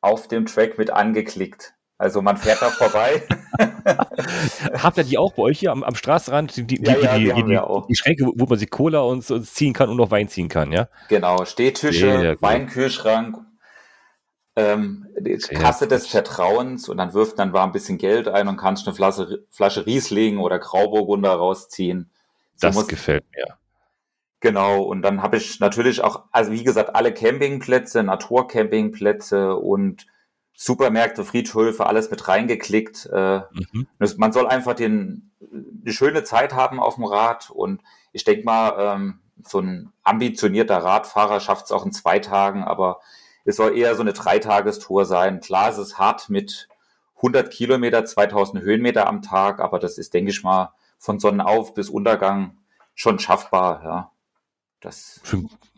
[0.00, 1.75] auf dem Track mit angeklickt.
[1.98, 3.22] Also man fährt da vorbei.
[4.82, 6.56] Habt ihr die auch bei euch hier am, am Straßenrand?
[6.56, 9.24] Die, die, Ja, die, ja, die die, die, die Schränke, wo, man sich Cola und
[9.24, 10.88] so ziehen kann und noch Wein ziehen kann, ja?
[11.08, 12.42] genau, Stehtische, Sehr gut.
[12.42, 13.38] Weinkühlschrank,
[14.56, 15.06] ähm,
[15.54, 18.94] Kasse des Vertrauens und dann wirft dann war ein bisschen Geld ein und kannst eine
[18.94, 22.10] Flasche, Flasche Riesling oder Grauburgunder rausziehen.
[22.56, 23.56] So Das muss- gefällt mir.
[24.40, 30.06] Genau, und dann habe ich natürlich auch, also wie gesagt, alle Campingplätze, Naturcampingplätze und
[30.56, 33.06] Supermärkte, Friedhöfe, alles mit reingeklickt.
[33.12, 33.86] Äh, Mhm.
[34.16, 35.30] man soll einfach den,
[35.84, 40.78] eine schöne Zeit haben auf dem Rad und ich denke mal, ähm, so ein ambitionierter
[40.78, 43.00] Radfahrer schafft es auch in zwei Tagen, aber
[43.44, 45.40] es soll eher so eine Dreitagestour sein.
[45.40, 46.68] Klar, es ist hart mit
[47.16, 51.90] 100 Kilometer, 2000 Höhenmeter am Tag, aber das ist, denke ich mal, von Sonnenauf bis
[51.90, 52.58] Untergang
[52.94, 54.12] schon schaffbar, ja.
[54.80, 55.20] Das,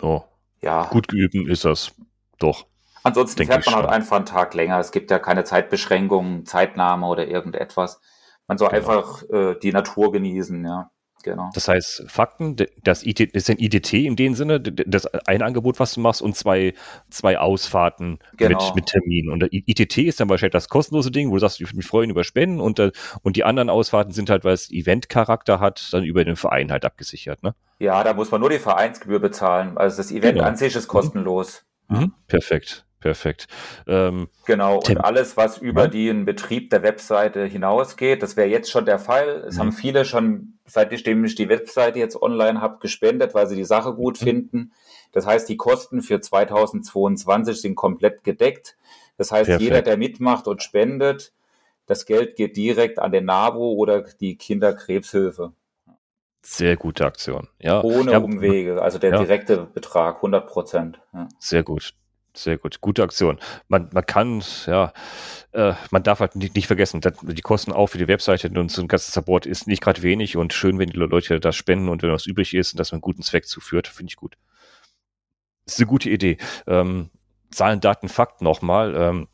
[0.02, 0.22] oh,
[0.60, 0.86] ja.
[0.86, 1.92] gut geübt ist das
[2.38, 2.66] doch.
[3.08, 3.92] Ansonsten denke fährt man halt schon.
[3.94, 4.78] einfach einen Tag länger.
[4.78, 8.00] Es gibt ja keine Zeitbeschränkungen, Zeitnahme oder irgendetwas.
[8.46, 8.78] Man soll Genau.
[8.88, 10.90] einfach äh, die Natur genießen, ja.
[11.24, 11.50] Genau.
[11.52, 15.80] Das heißt, Fakten, das, IT, das ist ein IDT in dem Sinne, das eine Angebot,
[15.80, 16.74] was du machst, und zwei,
[17.10, 18.64] zwei Ausfahrten Genau.
[18.64, 19.28] mit, mit Termin.
[19.28, 21.76] Und der I- ITT ist dann wahrscheinlich das kostenlose Ding, wo du sagst, ich würde
[21.76, 22.92] mich freuen über Spenden und, äh,
[23.22, 26.84] und die anderen Ausfahrten sind halt, weil es Event-Charakter hat, dann über den Verein halt
[26.84, 27.42] abgesichert.
[27.42, 27.52] Ne?
[27.80, 29.76] Ja, da muss man nur die Vereinsgebühr bezahlen.
[29.76, 30.46] Also das Event Genau.
[30.46, 31.64] an sich ist kostenlos.
[31.88, 32.12] Mhm.
[32.28, 33.46] Perfekt, perfekt.
[33.86, 34.76] Ähm, Genau.
[34.76, 34.98] Und Tim.
[34.98, 35.88] alles, was über Ja.
[35.88, 39.44] den Betrieb der Webseite hinausgeht, das wäre jetzt schon der Fall.
[39.46, 39.60] Es Mhm.
[39.60, 43.94] haben viele schon, seitdem ich die Webseite jetzt online habe, gespendet, weil sie die Sache
[43.94, 44.24] gut Mhm.
[44.24, 44.72] finden.
[45.12, 48.76] Das heißt, die Kosten für 2022 sind komplett gedeckt.
[49.16, 49.62] Das heißt, Perfekt.
[49.62, 51.32] jeder, der mitmacht und spendet,
[51.86, 55.52] das Geld geht direkt an den NABU oder die Kinderkrebshilfe.
[56.40, 57.48] sehr gute Aktion.
[57.58, 58.80] Ja, Ohne ja, Umwege.
[58.80, 59.18] Also der Ja.
[59.18, 61.00] direkte Betrag, 100 Prozent.
[61.12, 61.28] Ja.
[61.38, 61.92] Sehr gut.
[62.42, 62.80] Sehr gut.
[62.80, 63.38] Gute Aktion.
[63.68, 64.92] Man, man kann, ja,
[65.52, 68.70] äh, man darf halt nicht, nicht vergessen, dass die Kosten auch für die Webseite und
[68.70, 71.88] so ein ganzes Support ist nicht gerade wenig und schön, wenn die Leute das spenden
[71.88, 74.36] und wenn was übrig ist und das einen guten Zweck zuführt, finde ich gut.
[75.66, 76.38] ist eine gute Idee.
[76.66, 77.10] Ähm,
[77.50, 78.94] Zahlen, Daten, Fakten nochmal.
[78.94, 79.28] Ähm,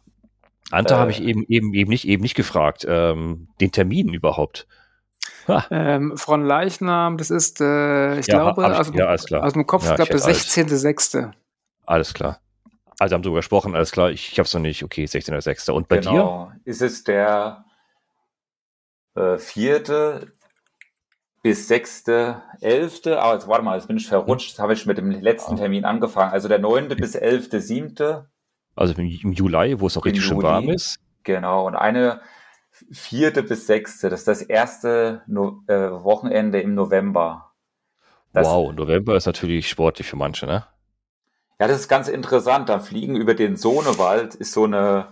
[0.70, 0.96] Ante Äh.
[0.96, 2.86] habe ich eben, eben, eben nicht, eben nicht gefragt.
[2.88, 4.66] Ähm, den Termin überhaupt.
[5.46, 9.10] Ha, Ähm, Von Leichnam, das ist, äh, ich Ja, glaube, ich- aus, dem- ja,
[9.42, 10.50] aus dem Kopf, Ja, ich glaube, ich der hätte alles.
[10.54, 11.32] 16.06.
[11.86, 12.40] alles klar.
[12.98, 14.10] Also haben drüber gesprochen, alles klar.
[14.10, 14.82] Ich, ich habe es noch nicht.
[14.84, 15.70] Okay, 16.06.
[15.70, 16.10] Und bei dir?
[16.10, 16.52] genau.
[16.64, 17.64] Ist es der
[19.14, 20.32] äh, vierte
[21.42, 23.20] bis sechste, elfte?
[23.20, 24.50] Aber jetzt, warte mal, jetzt bin ich verrutscht.
[24.50, 25.58] Jetzt habe ich mit dem letzten Ah.
[25.58, 26.32] Termin angefangen.
[26.32, 28.28] Also der neunte bis elfte, siebte.
[28.76, 30.98] Also im, im Juli, wo es auch richtig schön warm ist.
[31.24, 31.66] Genau.
[31.66, 32.20] Und eine
[32.90, 34.08] vierte bis sechste.
[34.08, 37.52] Das ist das erste no äh, Wochenende im November.
[38.32, 40.66] Das, wow, November ist natürlich sportlich für manche, ne?
[41.58, 42.68] Ja, das ist ganz interessant.
[42.68, 45.08] Da fliegen über den Sohnewald ist so eine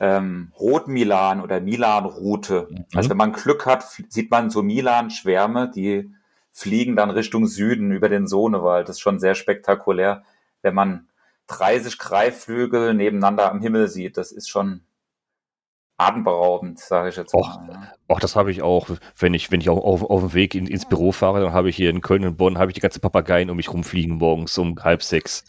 [0.00, 2.68] ähm, Rot-Milan oder Milan-Route.
[2.70, 2.84] Mhm.
[2.94, 6.10] Also wenn man Glück hat, sieht man so Milan-Schwärme, die
[6.52, 8.88] fliegen dann Richtung Süden über den Sohnewald.
[8.88, 10.22] Das ist schon sehr spektakulär,
[10.62, 11.08] wenn man
[11.48, 14.16] 30 Greifvögel nebeneinander am Himmel sieht.
[14.16, 14.83] Das ist schon
[15.96, 17.60] atemberaubend, sage ich jetzt Och.
[17.60, 17.68] mal.
[17.72, 17.92] ja.
[18.08, 20.86] Auch das habe ich auch, wenn ich, wenn ich auf, auf dem Weg in, ins
[20.86, 23.50] Büro fahre, dann habe ich hier in Köln und Bonn, habe ich die ganze Papageien
[23.50, 25.44] um mich rumfliegen morgens um halb sechs.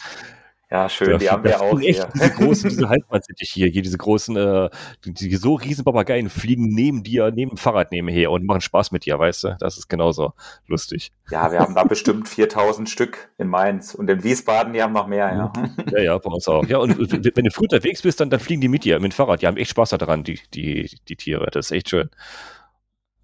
[0.76, 2.10] Ja, schön, die Da- haben wir auch echt hier.
[2.14, 4.70] Diese großen, diese Halbmannsittiche hier, hier diese großen, äh,
[5.06, 8.92] die, die so riesen Papageien fliegen neben dir, neben dem Fahrrad nebenher und machen Spaß
[8.92, 9.56] mit dir, weißt du?
[9.60, 10.34] Das ist genauso
[10.68, 11.14] lustig.
[11.32, 15.08] Ja, wir haben da bestimmt 4000 Stück in Mainz und in Wiesbaden, die haben noch
[15.08, 15.54] mehr, ja.
[15.92, 16.66] Ja, ja, bei uns auch.
[16.68, 19.16] Ja, und wenn du früh unterwegs bist, dann, dann fliegen die mit dir, mit dem
[19.16, 19.42] Fahrrad.
[19.42, 21.48] Die haben echt Spaß daran, die, die, die Tiere.
[21.52, 22.10] Das ist echt schön.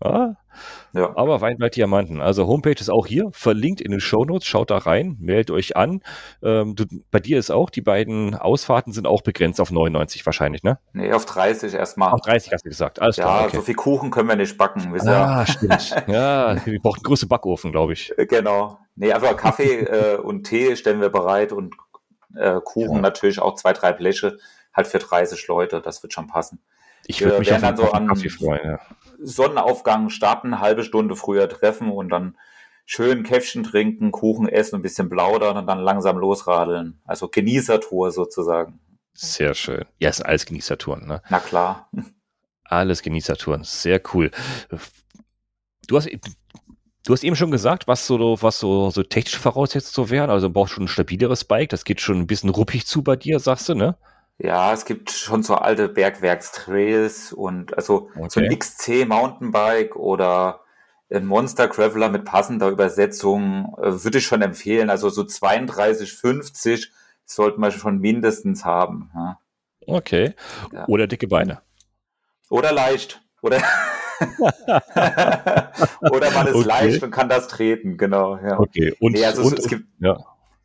[0.04, 0.36] Ja,
[0.94, 1.16] ja.
[1.16, 2.22] aber Weinwald Diamanten.
[2.22, 4.48] Also Homepage ist auch hier, verlinkt in den Shownotes.
[4.48, 6.02] Schaut da rein, meldet euch an.
[6.44, 10.64] Ähm, du, bei dir ist auch, die beiden Ausfahrten sind auch begrenzt auf 99 wahrscheinlich,
[10.64, 10.80] ne?
[10.94, 12.12] Nee, auf 30 erstmal.
[12.12, 13.02] Auf 30 hast du gesagt.
[13.02, 13.44] Alles Ja, klar.
[13.46, 13.56] Okay.
[13.58, 14.94] so viel Kuchen können wir nicht backen.
[14.94, 15.08] wisst?
[15.08, 15.96] Ah, stimmt.
[16.08, 18.12] Ja, wir brauchen großen Backofen, glaube ich.
[18.18, 18.78] Äh, Genau.
[18.96, 21.76] Nee, einfach Kaffee äh, und Tee stellen wir bereit und
[22.36, 23.02] äh, Kuchen Ja.
[23.02, 24.38] natürlich auch zwei, drei Bleche,
[24.74, 26.60] halt für 30 Leute, das wird schon passen.
[27.08, 28.60] Ich würde mich auf dann so an- Kaffee freuen.
[28.64, 28.80] Ja.
[29.24, 32.38] Sonnenaufgang starten, halbe Stunde früher treffen und dann
[32.86, 37.00] schön Käffchen trinken, Kuchen essen, ein bisschen plaudern und dann langsam losradeln.
[37.06, 38.80] Also Genießertour sozusagen.
[39.14, 39.86] Sehr schön.
[40.00, 41.22] Ja, ist alles Genießertouren, ne?
[41.30, 41.90] Na klar.
[42.64, 43.64] Alles Genießertouren.
[43.64, 44.32] Sehr cool.
[45.88, 46.10] Du hast,
[47.04, 50.30] Du hast eben schon gesagt, was so, was so, so technische Voraussetzungen so wären.
[50.30, 51.70] Also du brauchst schon ein stabileres Bike.
[51.70, 53.98] Das geht schon ein bisschen ruppig zu bei dir, sagst du, ne?
[54.38, 58.28] Ja, es gibt schon so alte Bergwerkstrails und also okay.
[58.30, 60.62] so ein XC Mountainbike oder
[61.12, 64.90] ein Monster Graveler mit passender Übersetzung äh, würde ich schon empfehlen.
[64.90, 66.92] Also so 32, 50
[67.26, 69.12] sollte man schon mindestens haben.
[69.14, 69.40] Ja.
[69.86, 70.34] Okay.
[70.72, 70.88] Ja.
[70.88, 71.62] Oder dicke Beine.
[72.50, 73.22] Oder leicht.
[73.42, 73.62] Oder,
[76.12, 76.68] Oder man ist okay.
[76.68, 78.38] leicht und kann das treten, genau.
[78.38, 78.60] Ja.
[78.60, 78.94] Okay.
[79.00, 80.18] Und, nee, also und, es, gibt, ja.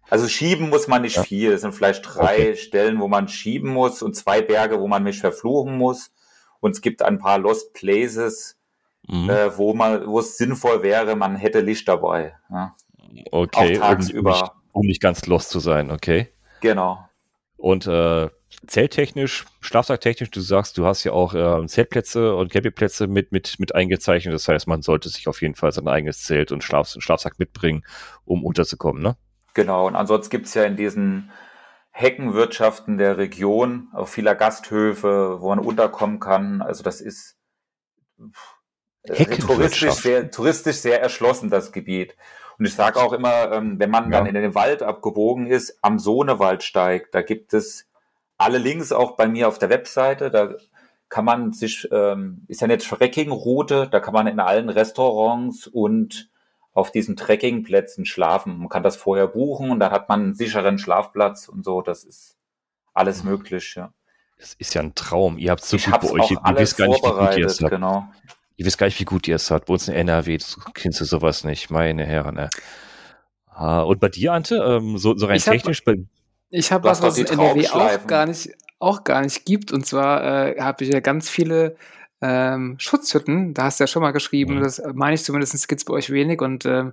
[0.08, 1.22] Also schieben muss man nicht ja.
[1.22, 1.52] viel.
[1.52, 2.56] Es sind vielleicht drei okay.
[2.56, 6.12] Stellen, wo man schieben muss und zwei Berge, wo man mich verfluchen muss.
[6.60, 8.56] Und es gibt ein paar Lost Places,
[9.08, 9.28] mhm.
[9.30, 12.34] äh, wo man, wo es sinnvoll wäre, man hätte Licht dabei.
[12.50, 12.74] Ja.
[13.30, 13.78] Okay.
[13.78, 14.30] Auch tagsüber.
[14.30, 16.32] Um nicht, um nicht ganz lost zu sein, okay.
[16.60, 17.04] Genau.
[17.56, 18.28] Und äh,
[18.66, 23.74] zelttechnisch, schlafsacktechnisch, du sagst, du hast ja auch äh, Zeltplätze und Campingplätze mit, mit, mit
[23.74, 24.34] eingezeichnet.
[24.34, 27.84] Das heißt, man sollte sich auf jeden Fall sein eigenes Zelt und Schlaf, Schlafsack mitbringen,
[28.24, 29.16] um unterzukommen, ne?
[29.56, 31.30] Genau, und ansonsten gibt's ja in diesen
[31.90, 36.60] Heckenwirtschaften der Region auch vieler Gasthöfe, wo man unterkommen kann.
[36.60, 37.38] Also das ist
[39.04, 42.18] äh, touristisch sehr, touristisch sehr erschlossen, das Gebiet.
[42.58, 44.18] Und ich sage auch immer, ähm, wenn man ja.
[44.18, 47.88] dann in den Wald abgebogen ist, am Sohnewald steigt, da gibt es
[48.36, 50.30] alle Links auch bei mir auf der Webseite.
[50.30, 50.50] Da
[51.08, 56.28] kann man sich, ähm, ist ja eine Trekking-Route, da kann man in allen Restaurants und
[56.76, 58.58] auf diesen Trekkingplätzen schlafen.
[58.58, 61.80] Man kann das vorher buchen und dann hat man einen sicheren Schlafplatz und so.
[61.80, 62.36] Das ist
[62.92, 63.30] alles mhm.
[63.30, 63.92] möglich, ja.
[64.38, 65.38] Das ist ja ein Traum.
[65.38, 66.30] Ihr habt so ich gut bei euch.
[66.30, 67.70] Ihr, ihr wisst gar nicht, wie gut ihr es habt.
[67.70, 68.06] Genau.
[68.56, 69.66] Ihr wisst gar nicht, wie gut ihr es habt.
[69.66, 70.38] Bei uns in NRW
[70.74, 72.34] kennst du sowas nicht, meine Herren.
[72.34, 72.50] Ne?
[73.56, 75.94] Und bei dir, Ante, ähm, so, so rein ich technisch, hab,
[76.50, 79.72] ich habe was, was es in NRW auch gar nicht, auch gar nicht gibt.
[79.72, 81.76] Und zwar äh, habe ich ja ganz viele
[82.22, 84.62] ähm, Schutzhütten, da hast du ja schon mal geschrieben, mhm.
[84.62, 86.40] das meine ich zumindest, gibt es bei euch wenig.
[86.40, 86.92] Und ähm,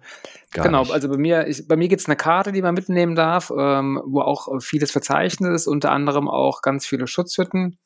[0.52, 0.92] genau, nicht.
[0.92, 4.02] also bei mir, ich, bei mir gibt es eine Karte, die man mitnehmen darf, ähm,
[4.06, 7.78] wo auch vieles verzeichnet ist, unter anderem auch ganz viele Schutzhütten.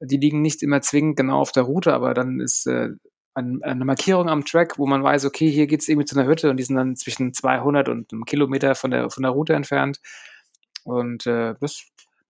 [0.00, 2.90] Die liegen nicht immer zwingend genau auf der Route, aber dann ist äh,
[3.34, 6.50] eine Markierung am Track, wo man weiß, okay, hier geht es irgendwie zu einer Hütte
[6.50, 10.00] und die sind dann zwischen 200 und einem Kilometer von der, von der Route entfernt.
[10.84, 11.84] Und äh, das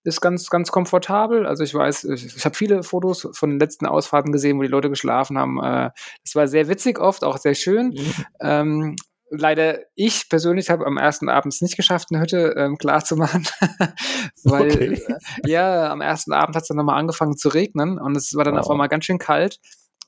[0.04, 1.46] ist ganz, ganz komfortabel.
[1.46, 4.68] Also ich weiß, ich, ich habe viele Fotos von den letzten Ausfahrten gesehen, wo die
[4.68, 5.62] Leute geschlafen haben.
[5.62, 5.90] Äh,
[6.24, 7.88] das war sehr witzig oft, auch sehr schön.
[7.88, 8.24] Mhm.
[8.40, 8.96] Ähm,
[9.30, 13.16] leider, ich persönlich habe am ersten Abend es nicht geschafft, eine Hütte ähm, klar zu
[13.16, 13.46] machen.
[14.44, 15.02] Weil, okay.
[15.44, 18.44] äh, ja, am ersten Abend hat es dann nochmal angefangen zu regnen und es war
[18.44, 18.60] dann wow.
[18.62, 19.58] auf einmal ganz schön kalt.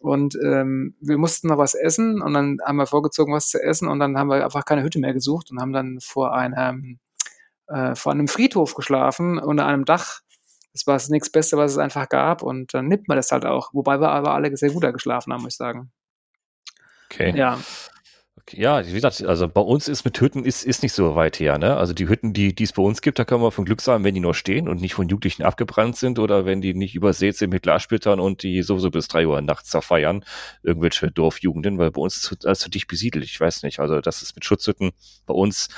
[0.00, 3.88] Und ähm, wir mussten noch was essen und dann haben wir vorgezogen, was zu essen
[3.88, 6.98] und dann haben wir einfach keine Hütte mehr gesucht und haben dann vor einem
[7.68, 10.20] äh, vor einem Friedhof geschlafen, unter einem Dach.
[10.72, 12.42] Das war das nächste Beste, was es einfach gab.
[12.42, 13.70] Und dann nimmt man das halt auch.
[13.72, 15.92] Wobei wir aber alle sehr gut da geschlafen haben, muss ich sagen.
[17.10, 17.32] Okay.
[17.36, 17.58] Ja.
[18.46, 21.40] Okay, ja, wie gesagt, also bei uns ist mit Hütten ist, ist nicht so weit
[21.40, 21.78] her, ne?
[21.78, 24.04] Also die Hütten, die, die es bei uns gibt, da können wir von Glück sagen,
[24.04, 27.36] wenn die noch stehen und nicht von Jugendlichen abgebrannt sind oder wenn die nicht übersät
[27.38, 30.26] sind mit Glassplittern und die sowieso bis drei Uhr nachts zerfeiern,
[30.62, 33.80] irgendwelche Dorfjugenden, weil bei uns ist zu, also zu dicht besiedelt, ich weiß nicht.
[33.80, 34.92] Also das ist mit Schutzhütten
[35.24, 35.68] bei uns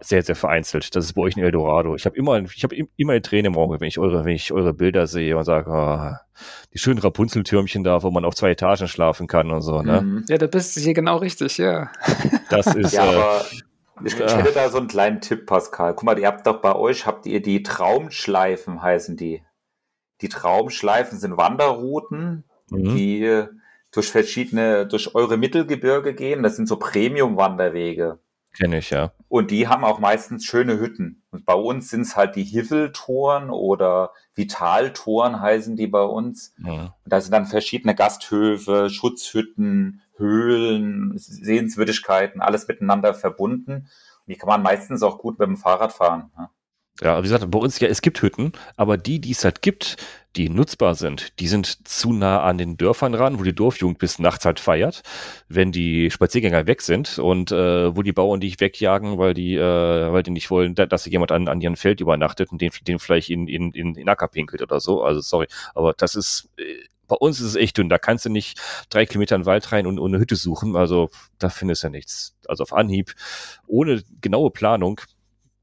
[0.00, 0.94] sehr, sehr vereinzelt.
[0.94, 1.94] Das ist bei euch ein Eldorado.
[1.94, 4.52] Ich habe immer, ich habe immer eine Träne im Auge, wenn ich eure, wenn ich
[4.52, 6.16] eure Bilder sehe und sage, oh,
[6.72, 10.02] die schönen Rapunzeltürmchen da, wo man auf zwei Etagen schlafen kann und so, ne?
[10.02, 10.24] Mhm.
[10.28, 11.90] Ja, da bist du hier genau richtig, ja.
[12.50, 13.44] Das ist, ja, äh, aber
[14.04, 15.94] ich, ich hätte da so einen kleinen Tipp, Pascal.
[15.94, 19.42] Guck mal, ihr habt doch bei euch, habt ihr die Traumschleifen, heißen die.
[20.20, 22.94] Die Traumschleifen sind Wanderrouten, mhm.
[22.94, 23.44] die
[23.92, 26.42] durch verschiedene, durch eure Mittelgebirge gehen.
[26.42, 28.18] Das sind so Premium-Wanderwege.
[28.56, 29.12] Kenne ich, ja.
[29.28, 31.22] Und die haben auch meistens schöne Hütten.
[31.30, 36.54] Und bei uns sind es halt die Hiveltoren oder Vitaltoren heißen die bei uns.
[36.58, 36.94] Ja.
[37.04, 43.72] Und da sind dann verschiedene Gasthöfe, Schutzhütten, Höhlen, Sehenswürdigkeiten, alles miteinander verbunden.
[43.72, 46.30] Und die kann man meistens auch gut mit dem Fahrrad fahren.
[46.38, 46.50] Ja.
[47.00, 49.96] Ja, wie gesagt, bei uns ja, es gibt Hütten, aber die, die es halt gibt,
[50.36, 54.20] die nutzbar sind, die sind zu nah an den Dörfern ran, wo die Dorfjugend bis
[54.20, 55.02] nachts halt feiert,
[55.48, 60.12] wenn die Spaziergänger weg sind und äh, wo die Bauern die wegjagen, weil die, äh,
[60.12, 63.28] weil die nicht wollen, dass jemand an, an ihrem Feld übernachtet und den, den vielleicht
[63.28, 65.02] in, in, in, in Acker pinkelt oder so.
[65.02, 66.62] Also sorry, aber das ist äh,
[67.06, 67.88] bei uns ist es echt dünn.
[67.88, 70.74] Da kannst du nicht drei Kilometer in den Wald rein und, und eine Hütte suchen.
[70.76, 72.34] Also da findest du ja nichts.
[72.48, 73.14] Also auf Anhieb,
[73.66, 75.00] ohne genaue Planung,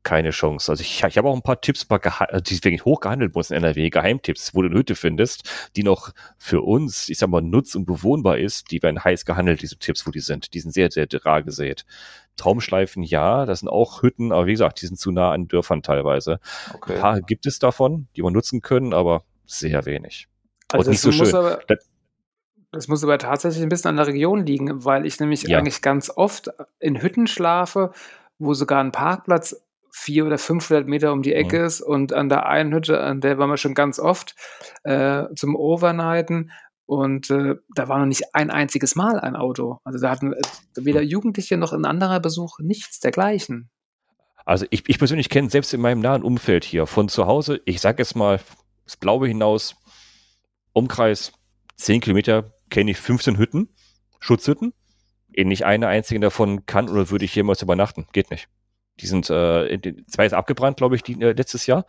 [0.03, 0.71] keine Chance.
[0.71, 3.89] Also ich, ich habe auch ein paar Tipps, also die wirklich hochgehandelt uns in NRW,
[3.89, 7.85] Geheimtipps, wo du eine Hütte findest, die noch für uns, ich sag mal, nutz- und
[7.85, 10.53] bewohnbar ist, die werden heiß gehandelt, diese Tipps, wo die sind.
[10.53, 11.85] Die sind sehr, sehr rar gesät.
[12.35, 15.83] Traumschleifen, ja, das sind auch Hütten, aber wie gesagt, die sind zu nah an Dörfern
[15.83, 16.39] teilweise.
[16.73, 16.95] Okay.
[16.95, 20.27] Ein paar gibt es davon, die man nutzen können, aber sehr wenig.
[20.71, 21.33] Also nicht so schön.
[21.35, 21.59] Aber,
[22.71, 25.59] Das muss aber tatsächlich ein bisschen an der Region liegen, weil ich nämlich Ja.
[25.59, 27.91] eigentlich ganz oft in Hütten schlafe,
[28.39, 29.61] wo sogar ein Parkplatz
[29.93, 31.65] 400 oder 500 Meter um die Ecke Mhm.
[31.65, 34.35] ist und an der einen Hütte, an der waren wir schon ganz oft
[34.83, 36.51] äh, zum Overnighten
[36.85, 39.79] und äh, da war noch nicht ein einziges Mal ein Auto.
[39.83, 40.41] Also da hatten äh,
[40.75, 43.69] weder Jugendliche noch ein anderer Besuch nichts dergleichen.
[44.45, 47.79] Also ich, ich persönlich kenne selbst in meinem nahen Umfeld hier von zu Hause, ich
[47.79, 48.39] sage jetzt mal
[48.85, 49.75] das Blaue hinaus,
[50.73, 51.31] Umkreis
[51.75, 53.69] 10 Kilometer kenne ich 15 Hütten,
[54.19, 54.73] Schutzhütten.
[55.35, 58.05] Nicht eine einzige davon kann oder würde ich jemals übernachten.
[58.11, 58.49] Geht nicht.
[59.01, 61.85] Die sind, äh, zwei ist abgebrannt, glaube ich, die, äh, letztes Jahr.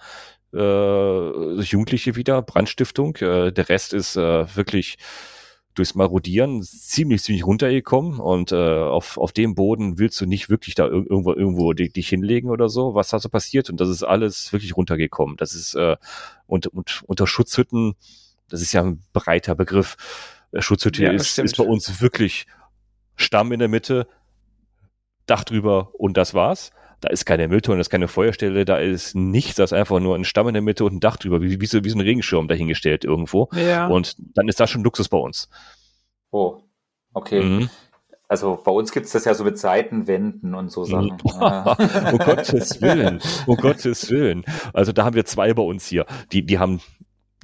[0.55, 3.16] Äh, Jugendliche wieder, Brandstiftung.
[3.16, 4.96] Äh, der Rest ist äh, wirklich
[5.75, 10.75] durchs Marodieren ziemlich, ziemlich runtergekommen und äh, auf, auf dem Boden willst du nicht wirklich
[10.75, 12.94] da ir irgendwo, irgendwo di- dich hinlegen oder so.
[12.94, 13.70] Was da so passiert?
[13.70, 15.38] Und das ist alles wirklich runtergekommen.
[15.38, 15.96] Das ist äh,
[16.46, 17.94] und, und unter Schutzhütten,
[18.51, 19.96] das ist ja ein breiter Begriff.
[20.53, 22.46] Äh, Schutzhütte Ja, ist, ist bei uns wirklich
[23.16, 24.07] Stamm in der Mitte,
[25.25, 26.72] Dach drüber und das war's.
[27.03, 30.15] Da ist keine Mülltonne, da ist keine Feuerstelle, da ist nichts, da ist einfach nur
[30.15, 32.01] ein Stamm in der Mitte und ein Dach drüber, wie, wie, so, wie so ein
[32.01, 33.49] Regenschirm dahingestellt irgendwo.
[33.55, 33.88] Ja.
[33.88, 35.51] Und dann ist das schon Luxus bei uns.
[36.31, 36.61] Oh,
[37.12, 37.43] okay.
[37.43, 37.71] Mhm.
[38.29, 41.21] Also bei uns gibt es das ja so mit Seitenwänden und so Sachen.
[41.23, 41.77] um Ja.
[42.25, 44.45] Gottes Willen, um Gottes Willen.
[44.73, 46.07] Also da haben wir zwei bei uns hier.
[46.31, 46.81] Die, die haben,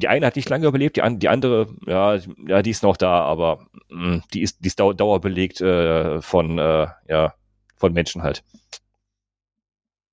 [0.01, 2.17] die eine hat nicht lange überlebt, die, an, die andere, ja,
[2.47, 6.59] ja, die ist noch da, aber mh, die ist, die ist dau dauerbelegt äh, von,
[6.59, 7.35] äh, ja,
[7.77, 8.45] von Menschen halt.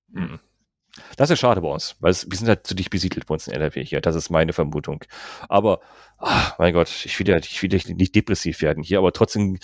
[0.08, 0.40] Mhm.
[1.16, 3.46] Das ist schade bei uns, weil es, wir sind halt zu dicht besiedelt bei uns
[3.46, 4.00] in NRW hier.
[4.00, 5.04] Das ist meine Vermutung.
[5.48, 5.80] Aber,
[6.18, 9.58] ach, mein Gott, ich will ja ich will ja nicht depressiv werden hier, aber trotzdem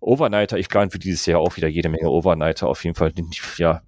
[0.00, 0.58] Overnighter.
[0.58, 2.68] Ich plane für dieses Jahr auch wieder jede Menge Overnighter.
[2.68, 3.12] Auf jeden Fall,
[3.58, 3.82] ja,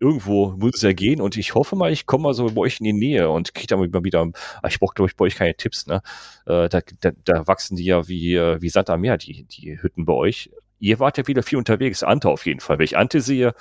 [0.00, 2.78] irgendwo muss es ja gehen und ich hoffe mal, ich komme mal so bei euch
[2.80, 4.26] in die Nähe und kriege da mal wieder,
[4.68, 6.02] ich brauche glaube ich bei euch keine Tipps, ne?
[6.46, 10.04] Äh, da, da, da wachsen die ja wie, wie Sand am Meer, die, die Hütten
[10.04, 10.50] bei euch.
[10.78, 12.78] Ihr wart ja wieder viel unterwegs, Ante auf jeden Fall.
[12.78, 13.54] Wenn ich Ante sehe,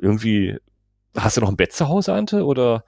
[0.00, 0.58] irgendwie,
[1.16, 2.44] hast du noch ein Bett zu Hause, Ante?
[2.44, 2.84] Oder,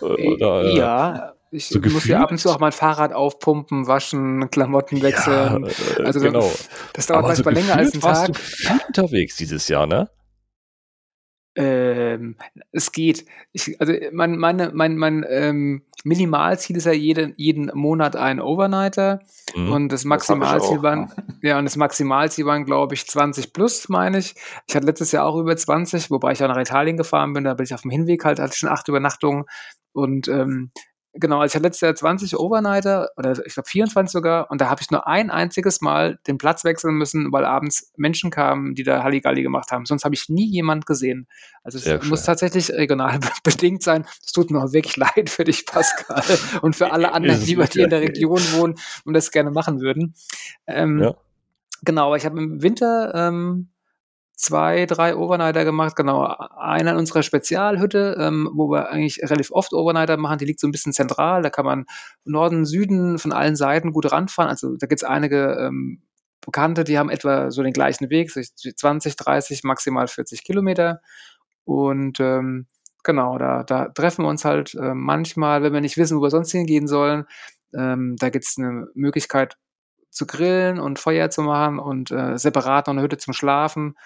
[0.00, 2.18] äh, oder äh, ja, ich so muss ja gefühlt?
[2.18, 5.66] ab und zu auch mein Fahrrad aufpumpen, waschen, Klamotten wechseln.
[5.66, 6.50] äh, Also genau.
[6.94, 8.32] Das dauert Aber manchmal länger als ein gefühlt warst Tag.
[8.34, 10.08] du viel unterwegs dieses Jahr, ne?
[11.56, 12.36] Ähm,
[12.72, 13.26] es geht.
[13.52, 19.20] Ich, also mein, meine, mein, mein ähm, Minimalziel ist ja jeden, jeden Monat ein Overnighter
[19.54, 19.72] Mhm.
[19.72, 21.12] und das Maximalziel waren,
[21.42, 24.34] ja, und das Maximalziel waren, glaube ich, 20 plus, meine ich.
[24.66, 27.54] Ich hatte letztes Jahr auch über 20, wobei ich auch nach Italien gefahren bin, da
[27.54, 29.44] bin ich auf dem Hinweg halt, hatte ich schon acht Übernachtungen
[29.92, 30.72] und ähm,
[31.16, 34.68] Genau, also ich hatte letztes Jahr 20 Overnighter oder ich glaube 24 sogar und da
[34.68, 38.82] habe ich nur ein einziges Mal den Platz wechseln müssen, weil abends Menschen kamen, die
[38.82, 39.86] da Halligalli gemacht haben.
[39.86, 41.28] Sonst habe ich nie jemand gesehen.
[41.62, 42.26] Also es Sehr muss schön.
[42.26, 44.06] tatsächlich regional bedingt sein.
[44.24, 46.24] Es tut mir auch wirklich leid für dich, Pascal,
[46.62, 48.00] und für alle anderen, die bei dir in der.
[48.00, 48.74] Region wohnen
[49.04, 50.14] und das gerne machen würden.
[50.66, 51.14] Ähm, Ja.
[51.84, 53.68] Genau, aber ich habe im Winter ähm,
[54.36, 55.96] zwei, drei Overnighter gemacht.
[55.96, 60.38] Genau, einer in unserer Spezialhütte, ähm, wo wir eigentlich relativ oft Overnighter machen.
[60.38, 61.42] Die liegt so ein bisschen zentral.
[61.42, 61.86] Da kann man
[62.24, 64.50] Norden, Süden von allen Seiten gut ranfahren.
[64.50, 66.02] Also da gibt's einige ähm,
[66.44, 71.00] Bekannte, die haben etwa so den gleichen Weg, so 20, 30, maximal 40 Kilometer.
[71.64, 72.66] Und ähm,
[73.02, 76.30] genau, da, da treffen wir uns halt äh, manchmal, wenn wir nicht wissen, wo wir
[76.30, 77.24] sonst hingehen sollen.
[77.74, 79.56] Ähm, da gibt's eine Möglichkeit
[80.10, 83.96] zu grillen und Feuer zu machen und äh, separat noch eine Hütte zum Schlafen.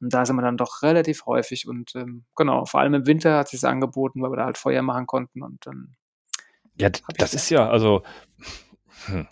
[0.00, 3.38] Und da sind wir dann doch relativ häufig und ähm, genau, vor allem im Winter
[3.38, 5.94] hat sich angeboten, weil wir da halt Feuer machen konnten und ähm,
[6.76, 8.02] Ja, das ist ja, also,
[9.06, 9.26] hm.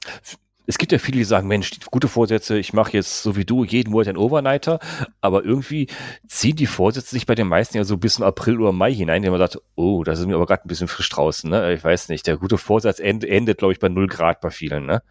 [0.66, 3.62] es gibt ja viele, die sagen, Mensch, gute Vorsätze, ich mache jetzt so wie du
[3.62, 4.80] jeden Monat einen Overnighter,
[5.20, 5.86] aber irgendwie
[6.26, 9.22] ziehen die Vorsätze sich bei den meisten ja so bis in April oder Mai hinein,
[9.22, 11.72] wenn man sagt, oh, das ist mir aber gerade ein bisschen frisch draußen, ne?
[11.74, 14.86] Ich weiß nicht, der gute Vorsatz end, endet, glaube ich, bei 0 Grad bei vielen,
[14.86, 15.02] ne?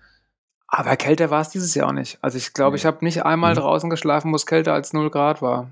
[0.67, 2.17] Aber kälter war es dieses Jahr auch nicht.
[2.21, 2.79] Also ich glaube, Nee.
[2.81, 3.59] ich habe nicht einmal Mhm.
[3.59, 5.69] draußen geschlafen, wo es kälter als 0 Grad war.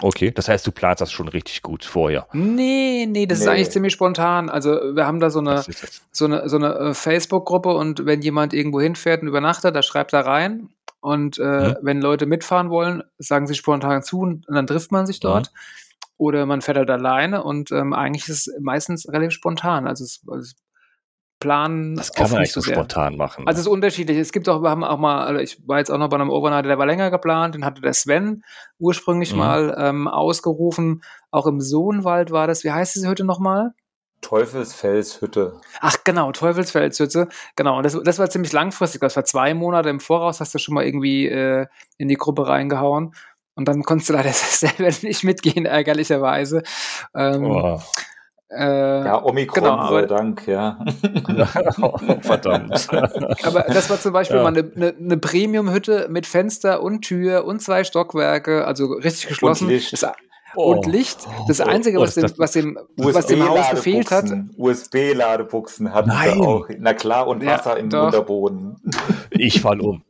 [0.00, 2.26] Okay, das heißt, du planst das schon richtig gut vorher.
[2.32, 3.50] Nee, nee, das ist Nee.
[3.52, 4.48] eigentlich ziemlich spontan.
[4.48, 8.22] Also wir haben da so eine, ist so eine, so eine äh, Facebook-Gruppe und wenn
[8.22, 10.70] jemand irgendwo hinfährt und übernachtet, da schreibt er rein.
[11.00, 11.76] Und äh, Mhm.
[11.82, 15.52] wenn Leute mitfahren wollen, sagen sie spontan zu und, und dann trifft man sich dort.
[16.16, 19.86] Oder man fährt halt alleine und ähm, eigentlich ist es meistens relativ spontan.
[19.88, 20.54] Also es, also es
[21.42, 22.74] planen das kann man nicht echt so sehr.
[22.74, 23.46] spontan machen.
[23.46, 24.16] Also es ist unterschiedlich.
[24.18, 26.30] Es gibt auch, wir haben auch mal, also ich war jetzt auch noch bei einem
[26.30, 28.42] Overnighter, der war länger geplant, den hatte der Sven
[28.78, 29.38] ursprünglich Mhm.
[29.38, 31.02] mal ähm, ausgerufen.
[31.30, 32.64] Auch im Sohnwald war das.
[32.64, 33.72] Wie heißt diese Hütte nochmal?
[34.20, 35.60] Teufelsfelshütte.
[35.80, 37.28] Ach genau, Teufelsfelshütte.
[37.56, 39.00] Genau, und das, das war ziemlich langfristig.
[39.00, 41.66] Das war zwei Monate im Voraus, hast du schon mal irgendwie äh,
[41.98, 43.14] in die Gruppe reingehauen.
[43.54, 46.62] Und dann konntest du leider selber nicht mitgehen, ärgerlicherweise.
[47.14, 47.80] Ähm, oh.
[48.54, 50.78] Äh, ja, Omikron genau, sei Dank, ja.
[52.20, 52.86] verdammt.
[53.44, 54.42] aber das war zum Beispiel ja.
[54.42, 59.64] mal eine, eine, eine Premium-Hütte mit Fenster und Tür und zwei Stockwerke, also richtig geschlossen.
[59.64, 59.92] Und Licht.
[59.94, 60.06] Das,
[60.54, 60.74] oh.
[60.74, 61.26] und Licht.
[61.48, 61.64] Das oh.
[61.64, 64.26] Einzige, was, dem, was, dem, was dem Haus gefehlt hat.
[64.58, 66.34] USB-Ladebuchsen hatten Nein.
[66.34, 66.68] sie auch.
[66.78, 67.84] Na klar, und Wasser ja, im.
[67.86, 68.76] Unterboden.
[69.30, 70.02] Ich fall um.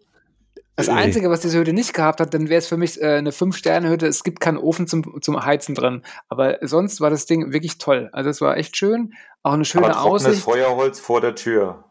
[0.76, 3.32] Das Einzige, was diese Hütte nicht gehabt hat, dann wäre es für mich äh, eine
[3.32, 4.06] Fünf-Sterne-Hütte.
[4.06, 6.02] Es gibt keinen Ofen zum, zum Heizen drin.
[6.28, 8.08] Aber sonst war das Ding wirklich toll.
[8.12, 9.12] Also es war echt schön.
[9.42, 10.42] Auch eine schöne Aber Aussicht.
[10.42, 11.84] Feuerholz vor der Tür.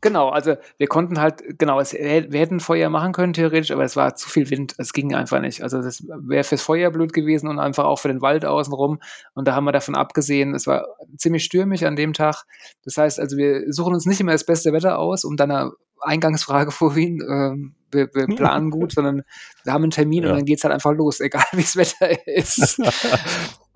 [0.00, 3.96] Genau, also wir konnten halt, genau, es, wir hätten Feuer machen können theoretisch, aber es
[3.96, 5.62] war zu viel Wind, es ging einfach nicht.
[5.64, 9.00] Also das wäre fürs Feuer blöd gewesen und einfach auch für den Wald außenrum.
[9.34, 12.44] Und da haben wir davon abgesehen, es war ziemlich stürmisch an dem Tag.
[12.84, 16.70] Das heißt also, wir suchen uns nicht immer das beste Wetter aus, um dann Eingangsfrage
[16.70, 19.22] vorhin, äh, wir, wir, planen gut, sondern
[19.64, 20.30] wir haben einen Termin ja.
[20.30, 22.80] und dann geht es halt einfach los, egal wie das Wetter ist.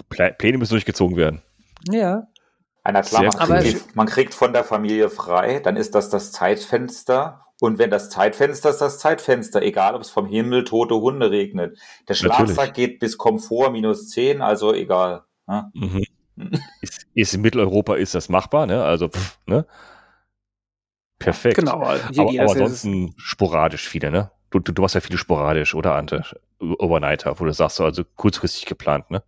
[0.39, 1.43] Pläne müssen durchgezogen werden.
[1.91, 2.27] Ja.
[2.85, 7.47] Einer klar, man kriegt, man kriegt, von der Familie frei, dann ist das das Zeitfenster.
[7.61, 11.79] Und wenn das Zeitfenster ist, das Zeitfenster, egal ob es vom Himmel tote Hunde regnet.
[12.09, 15.23] Der Schlafsack geht bis Komfort minus 10, also egal.
[15.47, 15.71] Ne?
[15.75, 16.05] Mhm.
[16.81, 18.83] ist, ist, in Mitteleuropa ist das machbar, ne?
[18.83, 19.65] Also, pff, ne?
[21.25, 21.57] Perfekt.
[21.57, 21.81] Genau.
[21.81, 24.31] Also aber, aber ansonsten sporadisch viele, ne?
[24.51, 26.23] Du, du, du hast ja viele sporadisch, oder Ante?
[26.61, 29.23] Overnighter, wo du sagst, also kurzfristig geplant, ne?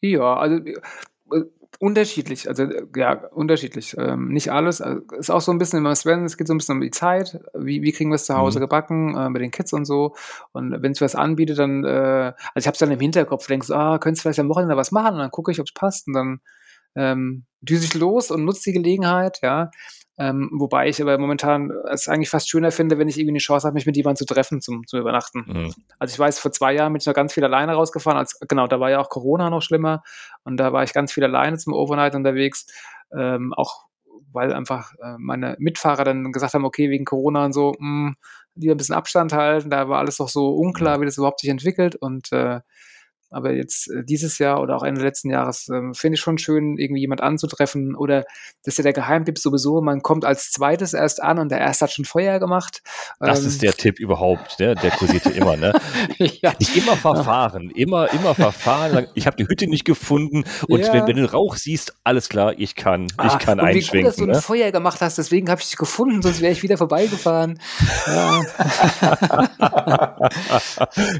[0.00, 1.44] Ja, also äh,
[1.80, 2.66] unterschiedlich, also
[2.96, 3.96] ja, unterschiedlich.
[3.98, 4.80] Ähm, nicht alles.
[4.80, 6.90] Also, ist auch so ein bisschen immer Sven, es geht so ein bisschen um die
[6.90, 7.40] Zeit.
[7.54, 8.62] Wie, wie kriegen wir es zu Hause mhm.
[8.62, 10.14] gebacken äh, mit den Kids und so.
[10.52, 13.70] Und wenn es was anbietet, dann, äh, also ich habe es dann im Hinterkopf, denkst,
[13.70, 15.14] ah, könntest du vielleicht am Wochenende was machen?
[15.14, 16.08] Und dann gucke ich, ob es passt.
[16.08, 16.40] Und dann
[16.96, 19.70] ähm, düse ich los und nutze die Gelegenheit, ja.
[20.18, 23.66] Ähm, wobei ich aber momentan es eigentlich fast schöner finde, wenn ich irgendwie eine Chance
[23.66, 25.44] habe, mich mit jemandem zu treffen zum, zum Übernachten.
[25.46, 25.74] Mhm.
[25.98, 28.18] Also ich weiß, vor zwei Jahren bin ich noch ganz viel alleine rausgefahren.
[28.18, 30.02] Als, genau, da war ja auch Corona noch schlimmer
[30.42, 32.66] und da war ich ganz viel alleine zum Overnight unterwegs.
[33.16, 33.88] Ähm, auch
[34.32, 38.16] weil einfach äh, meine Mitfahrer dann gesagt haben, okay, wegen Corona und so, mh, hm,
[38.56, 39.70] lieber ein bisschen Abstand halten.
[39.70, 42.60] Da war alles noch so unklar, wie das überhaupt sich entwickelt und äh,
[43.30, 46.78] aber jetzt äh, dieses Jahr oder auch Ende letzten Jahres äh, finde ich schon schön,
[46.78, 47.94] irgendwie jemand anzutreffen.
[47.94, 48.24] Oder
[48.64, 51.84] das ist ja der Geheimtipp sowieso, man kommt als zweites erst an und der erste
[51.84, 52.82] hat schon Feuer gemacht.
[53.20, 54.74] Das ähm, ist der Tipp überhaupt, ne?
[54.74, 55.56] der kursierte immer.
[55.56, 55.72] Ne?
[56.18, 56.54] ja.
[56.58, 59.06] Nicht immer verfahren, immer, immer verfahren.
[59.14, 60.92] Ich habe die Hütte nicht gefunden und ja.
[60.92, 63.92] wenn, wenn, du Rauch siehst, alles klar, ich kann, ich Ach, kann und einschwenken.
[63.92, 64.34] Wie gut, dass du ne?
[64.34, 67.58] ein Feuer gemacht hast, deswegen habe ich dich gefunden, sonst wäre ich wieder vorbeigefahren.
[68.06, 68.42] Ja.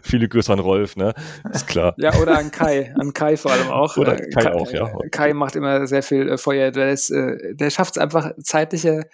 [0.02, 1.14] Viele Grüße an Rolf, ne?
[1.52, 1.94] Ist klar.
[2.01, 3.96] Ja, oder an Kai, an Kai vor allem auch.
[3.96, 4.92] Oder äh, Kai, Kai auch, ja.
[5.11, 6.70] Kai macht immer sehr viel äh, Feuer.
[6.70, 9.09] Der, äh, der schafft es einfach zeitliche,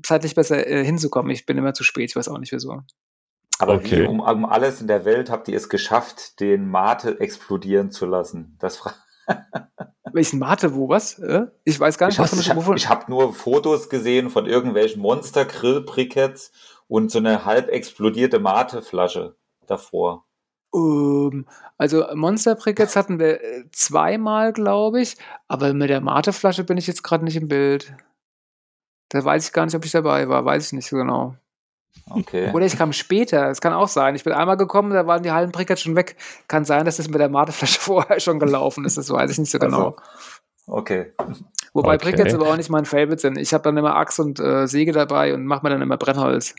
[0.00, 1.32] zeitlich besser äh, hinzukommen.
[1.32, 2.82] Ich bin immer zu spät, ich weiß auch nicht wieso.
[3.58, 4.02] Aber okay.
[4.02, 8.06] wie um, um, alles in der Welt habt ihr es geschafft, den Mate explodieren zu
[8.06, 8.56] lassen?
[8.60, 8.80] Das
[10.12, 11.20] Welchen Mate, wo was?
[11.64, 16.52] Ich weiß gar nicht, ich was Ich, habe nur Fotos gesehen von irgendwelchen Monster-Grill-Briketts
[16.88, 20.26] und so eine halb explodierte Mate-Flasche davor.
[20.74, 21.46] Ähm,
[21.78, 25.16] also Monster Brickets hatten wir äh, zweimal, glaube ich,
[25.48, 27.94] aber mit der Mate-Flasche bin ich jetzt gerade nicht im Bild.
[29.08, 31.34] Da weiß ich gar nicht, ob ich dabei war, weiß ich nicht so genau.
[32.08, 32.50] Okay.
[32.52, 34.14] Oder ich kam später, es kann auch sein.
[34.14, 36.16] Ich bin einmal gekommen, da waren die halben Brickets schon weg.
[36.48, 39.50] Kann sein, dass das mit der Mate-Flasche vorher schon gelaufen ist, das weiß ich nicht
[39.50, 39.76] so genau.
[39.76, 39.96] Also,
[40.66, 41.12] okay.
[41.72, 42.10] Wobei okay.
[42.10, 43.38] Brickets aber auch nicht mein Favorite sind.
[43.38, 46.54] Ich habe dann immer Axt und äh, Säge dabei und mache mir dann immer Brennholz.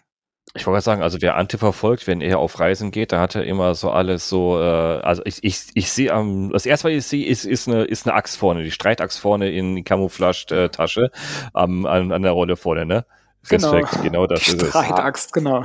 [0.54, 3.45] Ich wollte sagen, also wer Ante verfolgt, wenn er auf Reisen geht, da hat er
[3.45, 7.06] immer so alles so, äh, also ich, ich, ich sehe am, das erste, was ich
[7.06, 11.12] sehe, ist, ist, eine, ist eine Axt vorne, die Streitaxt vorne in die Camouflage-Tasche
[11.56, 13.06] ähm, an, an der Rolle vorne, ne?
[13.49, 14.70] Respekt, genau, genau das ist es.
[14.70, 15.64] Streitaxt, genau.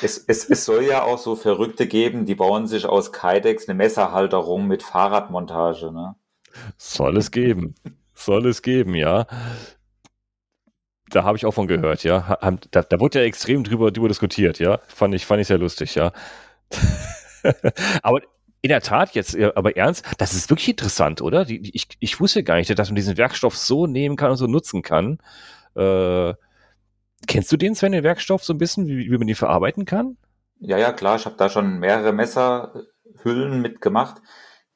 [0.00, 3.76] Es, es, es soll ja auch so Verrückte geben, die bauen sich aus Kydex eine
[3.76, 6.14] Messerhalterung mit Fahrradmontage, ne?
[6.78, 7.74] Soll es geben.
[8.14, 9.26] Soll es geben, ja
[11.12, 12.38] da habe ich auch von gehört, ja.
[12.70, 14.80] Da, da wurde ja extrem drüber, drüber diskutiert, ja.
[14.88, 16.12] Fand ich, fand ich sehr lustig, ja.
[18.02, 18.20] aber
[18.62, 21.44] in der Tat jetzt, aber ernst, das ist wirklich interessant, oder?
[21.44, 24.46] Die, ich, ich wusste gar nicht, dass man diesen Werkstoff so nehmen kann und so
[24.46, 25.18] nutzen kann.
[25.74, 26.34] Äh,
[27.26, 30.16] kennst du den, Sven, den Werkstoff so ein bisschen, wie, wie man den verarbeiten kann?
[30.60, 31.16] Ja, ja, klar.
[31.16, 34.22] Ich habe da schon mehrere Messerhüllen mitgemacht.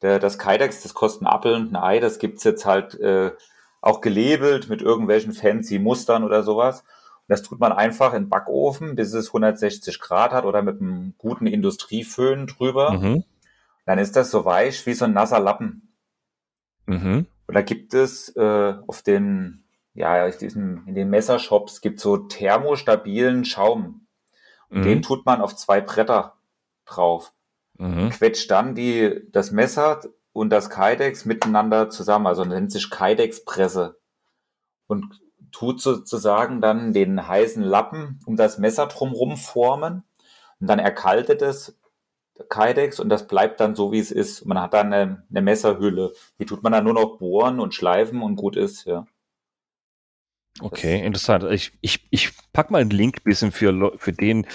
[0.03, 2.01] Der, das Kydex, das kostet ein Apfel und ein Ei.
[2.01, 3.30] Das gibt's jetzt halt äh,
[3.87, 6.80] auch gelabelt mit irgendwelchen fancy Mustern oder sowas.
[6.80, 11.14] Und das tut man einfach in Backofen, bis es 160 Grad hat oder mit einem
[11.18, 12.93] guten Industrieföhn drüber.
[12.93, 13.24] Mhm.
[13.84, 15.93] Dann ist das so weich wie so ein nasser Lappen.
[16.87, 17.26] Mhm.
[17.47, 19.64] Und da gibt es äh, auf den,
[19.95, 24.07] ja, in den Messershops gibt so thermostabilen Schaum.
[24.68, 24.84] Und mhm.
[24.84, 26.34] den tut man auf zwei Bretter
[26.84, 27.32] drauf.
[27.78, 28.11] Mhm.
[28.11, 30.01] Quetscht dann die, das Messer
[30.37, 33.99] und das Kydex miteinander zusammen, also nennt sich Kydex-Presse
[34.87, 35.18] und
[35.51, 40.05] tut sozusagen dann den heißen Lappen um das Messer drumherum formen
[40.61, 41.78] und dann erkaltet es
[42.51, 44.45] Kydex und das bleibt dann so, wie es ist.
[44.45, 46.12] Man hat dann eine, eine Messerhülle.
[46.39, 49.07] Die tut man dann nur noch bohren und schleifen und gut ist, ja.
[50.61, 51.45] Okay, interessant.
[51.51, 54.47] Ich, ich, ich pack mal einen Link bisschen für, für den,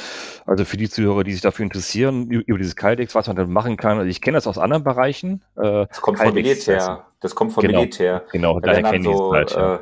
[0.46, 3.78] also für die Zuhörer, die sich dafür interessieren, über dieses Kydex, was man dann machen
[3.78, 3.98] kann.
[4.00, 5.42] Also ich kenne das aus anderen Bereichen.
[5.58, 7.06] Äh, das kommt vom Militär.
[7.20, 8.24] Das kommt vom genau, Militär.
[8.32, 9.76] Genau, daher kenne ich so, halt, ja.
[9.76, 9.80] Äh,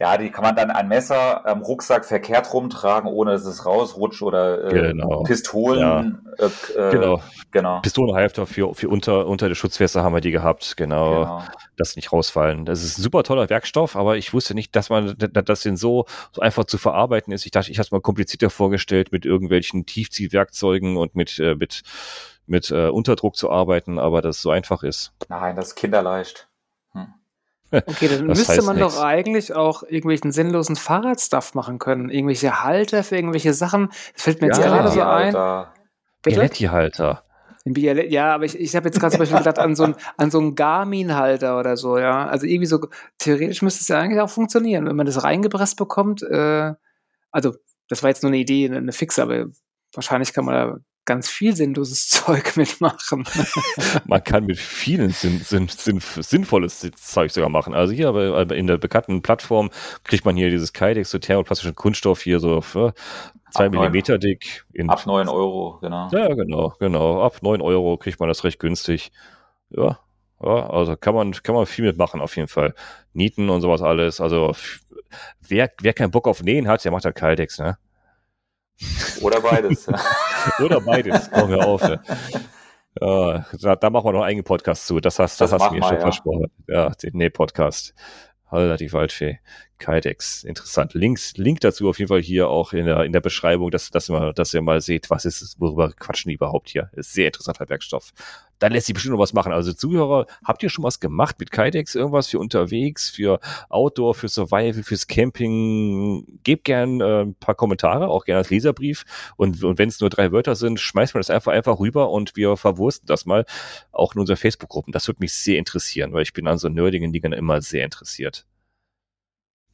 [0.00, 4.22] ja, die kann man dann ein Messer am Rucksack verkehrt rumtragen, ohne dass es rausrutscht
[4.22, 5.24] oder äh, genau.
[5.24, 6.22] Pistolen.
[6.38, 6.46] Ja.
[6.46, 7.20] Äh, genau.
[7.50, 7.80] genau.
[7.80, 11.42] Pistolenhalfter für, für unter, unter der Schutzweste haben wir die gehabt, genau, genau.
[11.76, 12.64] Dass nicht rausfallen.
[12.64, 16.06] Das ist ein super toller Werkstoff, aber ich wusste nicht, dass man das denn so,
[16.30, 17.44] so einfach zu verarbeiten ist.
[17.44, 21.82] Ich dachte, ich habe es mal komplizierter vorgestellt mit irgendwelchen Tiefziehwerkzeugen und mit, äh, mit,
[22.46, 25.12] mit äh, Unterdruck zu arbeiten, aber dass es so einfach ist.
[25.28, 26.48] Nein, das ist kinderleicht.
[27.70, 28.94] Okay, dann das müsste man nichts.
[28.94, 32.08] doch eigentlich auch irgendwelchen sinnlosen Fahrradstuff machen können.
[32.08, 33.88] Irgendwelche Halter für irgendwelche Sachen.
[34.14, 35.66] Das fällt mir ja, jetzt gerade so ein.
[36.22, 37.24] Bialetti-Halter.
[37.64, 41.58] Ja, aber ich, ich habe jetzt gerade zum Beispiel gedacht an so einen so Garmin-Halter
[41.58, 42.26] oder so, ja.
[42.26, 42.80] Also irgendwie so,
[43.18, 46.22] theoretisch müsste es ja eigentlich auch funktionieren, wenn man das reingepresst bekommt.
[46.22, 46.72] Äh,
[47.30, 47.54] also,
[47.88, 49.46] das war jetzt nur eine Idee, eine fixe, aber
[49.92, 53.24] wahrscheinlich kann man da ganz viel sinnloses Zeug mitmachen.
[54.04, 57.74] Man kann mit vielen sinn, sinn, sinn, sinnvolles Zeug sogar machen.
[57.74, 59.70] Also hier aber in der bekannten Plattform
[60.04, 62.92] kriegt man hier dieses Kydex, so thermoplastischen Kunststoff hier so für
[63.50, 64.66] zwei Millimeter dick.
[64.74, 66.10] In, ab neun Euro, genau.
[66.12, 67.22] Ja, genau, genau.
[67.22, 69.10] Ab neun Euro kriegt man das recht günstig.
[69.70, 69.98] Ja,
[70.42, 72.74] ja, also kann man, kann man viel mitmachen auf jeden Fall.
[73.14, 74.20] Nieten und sowas alles.
[74.20, 74.52] Also
[75.40, 77.78] wer, wer keinen Bock auf Nähen hat, der macht halt Kydex, ne?
[79.20, 79.88] Oder beides.
[80.60, 81.82] Oder beides, komm wir auf.
[83.00, 85.00] Ja, da, da, machen wir noch einen eigenen Podcast zu.
[85.00, 86.00] Das hast, das, das hast du mir schon ja.
[86.00, 86.50] versprochen.
[86.66, 87.94] Ja, den nee, Podcast.
[88.50, 89.40] Holla die Waldfee.
[89.78, 90.42] Kydex.
[90.42, 90.94] Interessant.
[90.94, 94.08] Links, Link dazu auf jeden Fall hier auch in der, in der Beschreibung, dass, dass,
[94.08, 96.90] ihr mal, dass ihr mal seht, was ist es, worüber quatschen die überhaupt hier.
[96.94, 98.12] Ist sehr interessanter Werkstoff.
[98.58, 99.52] Dann lässt sich bestimmt noch was machen.
[99.52, 101.94] Also Zuhörer, habt ihr schon was gemacht mit Kydex?
[101.94, 106.40] Irgendwas für unterwegs, für Outdoor, für Survival, fürs Camping?
[106.42, 109.04] Gebt gern äh, ein paar Kommentare, auch gerne als Leserbrief.
[109.36, 112.36] Und, und wenn es nur drei Wörter sind, schmeißt man das einfach einfach rüber und
[112.36, 113.44] wir verwursten das mal
[113.92, 114.92] auch in unseren Facebook-Gruppen.
[114.92, 118.46] Das würde mich sehr interessieren, weil ich bin an so nerdigen Dingen immer sehr interessiert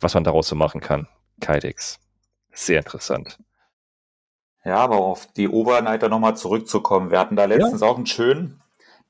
[0.04, 1.08] was man daraus so machen kann.
[1.40, 1.98] Kydex.
[2.52, 3.38] Sehr interessant.
[4.64, 7.10] Ja, aber auf die Oberneiter nochmal zurückzukommen.
[7.10, 7.88] Wir hatten da letztens ja.
[7.88, 8.62] auch einen schönen,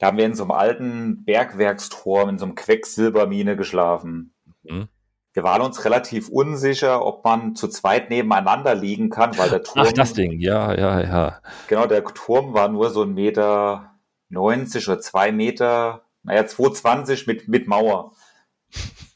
[0.04, 4.34] da haben wir in so einem alten Bergwerksturm, in so einem Quecksilbermine geschlafen.
[4.62, 4.88] Mhm.
[5.32, 9.86] Wir waren uns relativ unsicher, ob man zu zweit nebeneinander liegen kann, weil der Turm.
[9.88, 11.40] Ach, das Ding, ja, ja, ja.
[11.68, 13.94] Genau, der Turm war nur so ein Meter
[14.28, 18.12] 90 oder zwei Meter, naja, 220 mit, mit Mauer.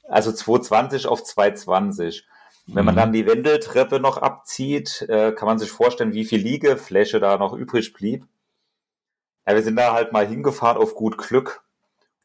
[0.09, 2.26] Also 220 auf 220.
[2.66, 2.99] Wenn man mhm.
[2.99, 7.53] dann die Wendeltreppe noch abzieht, äh, kann man sich vorstellen, wie viel Liegefläche da noch
[7.53, 8.24] übrig blieb.
[9.49, 11.62] Ja, wir sind da halt mal hingefahren auf gut Glück.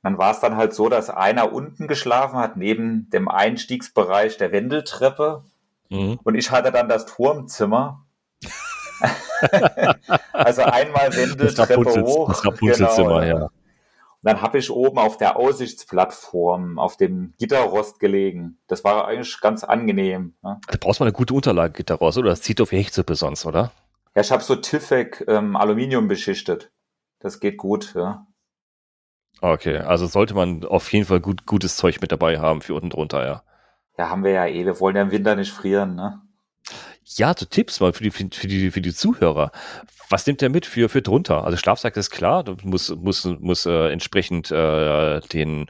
[0.01, 4.51] dann war es dann halt so, dass einer unten geschlafen hat, neben dem Einstiegsbereich der
[4.51, 5.45] Wendeltreppe.
[5.89, 6.19] Mhm.
[6.23, 8.05] Und ich hatte dann das Turmzimmer.
[10.33, 12.27] also einmal Wendeltreppe hoch.
[12.27, 13.49] Das Rapunzelzimmer, genau, ja
[14.23, 18.57] dann habe ich oben auf der Aussichtsplattform auf dem Gitterrost gelegen.
[18.67, 20.33] Das war eigentlich ganz angenehm.
[20.41, 20.59] Ne?
[20.67, 22.29] Da brauchst du mal eine gute Unterlage, Gitterrost, oder?
[22.29, 23.71] Das zieht auf Hechtsuppe sonst, oder?
[24.15, 26.71] Ja, ich habe so Tiffek ähm, Aluminium beschichtet.
[27.23, 28.27] Das geht gut, ja.
[29.41, 32.89] Okay, also sollte man auf jeden Fall gut, gutes Zeug mit dabei haben für unten
[32.89, 33.43] drunter, ja.
[33.97, 34.65] Ja, haben wir ja eh.
[34.65, 36.21] Wir wollen ja im Winter nicht frieren, ne?
[37.05, 39.51] Ja, so Tipps mal für die, für die, für die Zuhörer.
[40.09, 41.45] Was nimmt der mit für, für drunter?
[41.45, 45.67] Also Schlafsack ist klar, du musst, musst, musst äh, entsprechend äh, den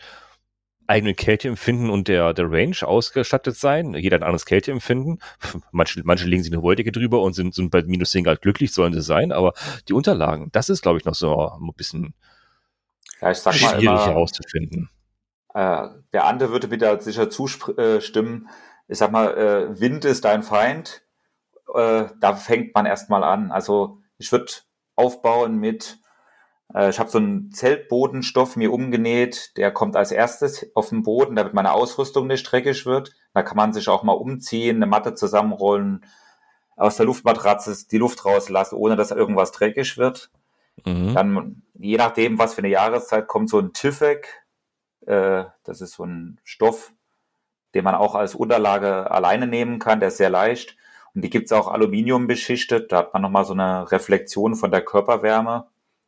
[0.88, 3.94] eigenen Kälteempfinden und der, der Range ausgestattet sein.
[3.94, 5.20] Jeder ein anderes Kälteempfinden.
[5.72, 8.74] Manche, manche legen sich eine Wolldecke drüber und sind, sind bei minus 10 Grad glücklich,
[8.74, 9.54] sollen sie sein, aber
[9.88, 12.14] die Unterlagen, das ist, glaube ich, noch so ein bisschen
[13.22, 14.90] ja, schwierig immer, herauszufinden.
[15.54, 18.50] Äh, der andere würde wieder sicher zustimmen.
[18.88, 21.04] Ich sag mal, äh, Wind ist dein Feind
[21.74, 23.52] äh, da fängt man erstmal an.
[23.52, 24.52] Also ich würde
[24.96, 26.03] aufbauen mit, äh,
[26.76, 31.54] ich habe so einen Zeltbodenstoff mir umgenäht, der kommt als erstes auf den Boden, damit
[31.54, 33.14] meine Ausrüstung nicht dreckig wird.
[33.34, 36.04] Da kann man sich auch mal umziehen, eine Matte zusammenrollen,
[36.76, 40.32] aus der Luftmatratze die Luft rauslassen, ohne dass irgendwas dreckig wird.
[40.86, 41.14] Mhm.
[41.14, 44.44] Dann, je nachdem, was für eine Jahreszeit, kommt so ein Tiffek.
[45.06, 46.92] Äh, das ist so ein Stoff,
[47.76, 50.00] den man auch als Unterlage alleine nehmen kann.
[50.00, 50.76] Der ist sehr leicht.
[51.14, 52.92] Und die gibt's auch Aluminium beschichtet.
[52.92, 55.68] Da hat man nochmal so eine Reflexion von der Körperwärme.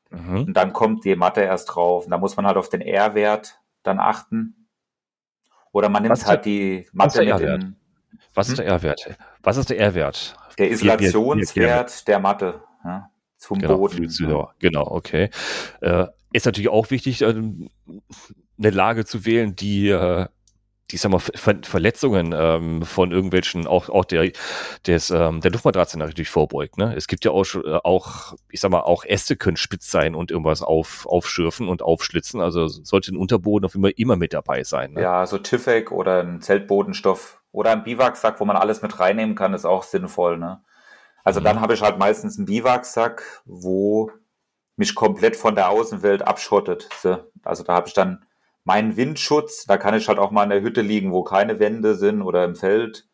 [0.10, 0.38] Mhm.
[0.46, 2.06] Und dann kommt die Matte erst drauf.
[2.06, 4.68] Und da muss man halt auf den R-Wert dann achten.
[5.72, 7.76] Oder man nimmt Was halt die Matte mit dem,
[8.34, 9.18] Was ist der R-Wert?
[9.44, 10.36] Was ist der R-Wert?
[10.58, 14.10] der Isolationswert der Matte ja, zum Genau, Boden.
[14.10, 14.54] Zuhörer.
[14.60, 15.30] Genau, okay.
[15.82, 17.70] Äh, ist natürlich auch wichtig, ähm,
[18.58, 19.90] eine Lage zu wählen, die,
[20.92, 24.32] die sag mal, Ver Verletzungen ähm, von irgendwelchen, auch, auch der,
[24.86, 26.78] des, ähm, der Luftmatratze natürlich vorbeugt.
[26.78, 26.94] Ne?
[26.96, 30.30] Es gibt ja auch, äh, auch, ich sag mal, auch Äste können spitz sein und
[30.30, 32.40] irgendwas auf, aufschürfen und aufschlitzen.
[32.40, 34.94] Also sollte ein Unterboden auf immer, immer mit dabei sein.
[34.94, 35.02] Ne?
[35.02, 39.54] Ja, so Tiffek oder ein Zeltbodenstoff oder ein Biwaksack, wo man alles mit reinnehmen kann,
[39.56, 40.38] ist auch sinnvoll.
[40.38, 40.62] Ne?
[41.24, 41.46] Also Mhm.
[41.46, 44.12] dann habe ich halt meistens einen Biwaksack, wo
[44.78, 46.90] mich komplett von der Außenwelt abschottet.
[47.02, 48.26] So, Also da habe ich dann
[48.66, 51.96] meinen Windschutz, da kann ich halt auch mal in der Hütte liegen, wo keine Wände
[51.96, 53.08] sind oder im Feld,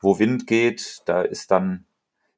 [0.00, 1.02] wo Wind geht.
[1.06, 1.84] Da ist dann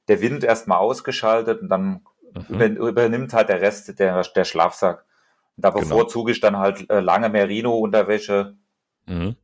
[0.08, 2.04] der Wind erstmal ausgeschaltet und dann
[2.34, 2.44] Mhm.
[2.48, 5.04] über, übernimmt halt der Rest der, der Schlafsack.
[5.56, 5.80] Und da Genau.
[5.82, 8.56] bevorzuge ich dann halt äh, lange Merino-Unterwäsche,
[9.06, 9.36] Mhm.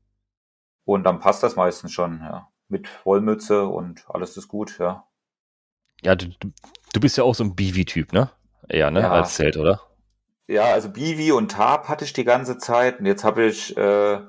[0.84, 2.48] und dann passt das meistens schon, ja.
[2.68, 5.06] Mit Wollmütze und alles ist gut, ja.
[6.02, 6.52] Ja, du, du-
[6.92, 8.30] du bist ja auch so ein Bivi-Typ, ne?
[8.68, 9.00] Eher, ne?
[9.00, 9.10] Ja.
[9.12, 9.80] Als Zelt, oder?
[10.48, 13.00] Ja, also Bivi und Tarp hatte ich die ganze Zeit.
[13.00, 14.20] Und jetzt habe ich äh,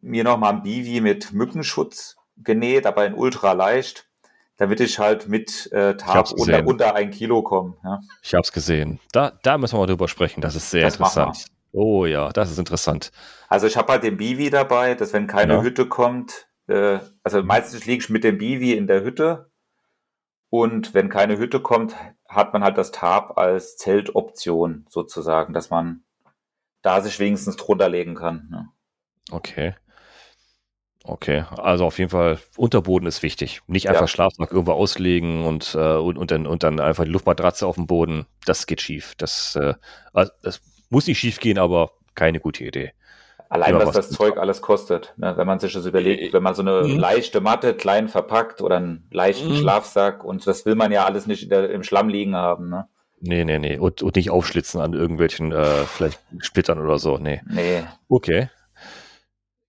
[0.00, 4.08] mir nochmal ein Bivi mit Mückenschutz genäht, aber in ultra leicht,
[4.56, 7.76] damit ich halt mit äh, Tarp unter, unter ein Kilo komme.
[7.82, 8.00] Ja.
[8.22, 9.00] Ich habe es gesehen.
[9.12, 10.40] Da, da müssen wir mal drüber sprechen.
[10.40, 11.46] Das ist sehr Das interessant.
[11.72, 13.10] Oh ja, das ist interessant.
[13.48, 15.62] Also ich habe halt den Bivi dabei, dass wenn keine Ja.
[15.62, 19.50] Hütte kommt, äh, also meistens liege ich mit dem Bivi in der Hütte
[20.50, 21.96] und wenn keine Hütte kommt,
[22.34, 26.02] hat man halt das Tarp als Zeltoption sozusagen, dass man
[26.82, 28.48] da sich wenigstens drunter legen kann.
[28.50, 28.68] Ne?
[29.30, 29.74] Okay.
[31.04, 33.60] Okay, also auf jeden Fall, Unterboden ist wichtig.
[33.66, 33.90] Nicht Ja.
[33.90, 37.74] einfach Schlafsack irgendwo auslegen und, äh, und, und, dann, und dann einfach die Luftmatratze auf
[37.74, 38.26] dem Boden.
[38.46, 39.14] Das geht schief.
[39.16, 39.74] Das, äh,
[40.12, 40.60] also das
[40.90, 42.92] muss nicht schief gehen, aber keine gute Idee.
[43.52, 45.34] Allein Ja, was was das Zeug alles kostet, ne?
[45.36, 46.98] wenn man sich das überlegt, Äh, wenn man so eine mhm.
[46.98, 49.56] leichte Matte klein verpackt oder einen leichten Mhm.
[49.56, 52.70] Schlafsack und das will man ja alles nicht in der, im Schlamm liegen haben.
[52.70, 52.88] Ne?
[53.20, 53.76] Nee, nee, nee.
[53.76, 57.18] Und, und nicht aufschlitzen an irgendwelchen, äh, vielleicht Splittern oder so.
[57.18, 57.42] Nee.
[57.46, 58.48] Nee, Okay.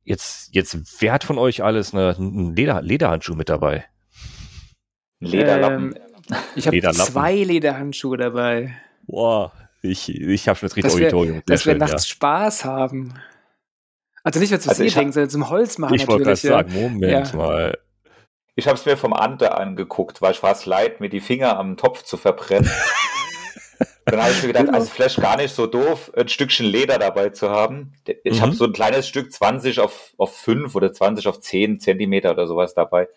[0.05, 3.83] Jetzt, jetzt, wer hat von euch alles eine, einen Leder, Lederhandschuh mit dabei?
[5.21, 5.95] ein Lederlappen.
[6.29, 8.75] Ähm, ich habe zwei Lederhandschuhe dabei.
[9.07, 11.35] Boah, ich, ich habe schon das wir, Auditorium.
[11.35, 13.13] Sehr dass wir schön, nachts Spaß haben.
[14.23, 16.43] Also nicht mehr zu Also hab- sondern zum Holz machen Ich wollte gerade natürlich.
[16.43, 16.49] ja.
[16.57, 17.35] sagen, Moment Ja.
[17.37, 17.77] mal.
[18.55, 21.57] Ich habe es mir vom Ante angeguckt, weil ich war es leid, mir die Finger
[21.57, 22.69] am Topf zu verbrennen.
[24.05, 27.29] Dann habe ich mir gedacht, also vielleicht gar nicht so doof, ein Stückchen Leder dabei
[27.29, 27.93] zu haben.
[28.23, 28.41] Ich Mhm.
[28.41, 32.45] habe so ein kleines Stück 20 auf, auf 5 oder 20 auf 10 Zentimeter oder
[32.47, 33.07] sowas dabei.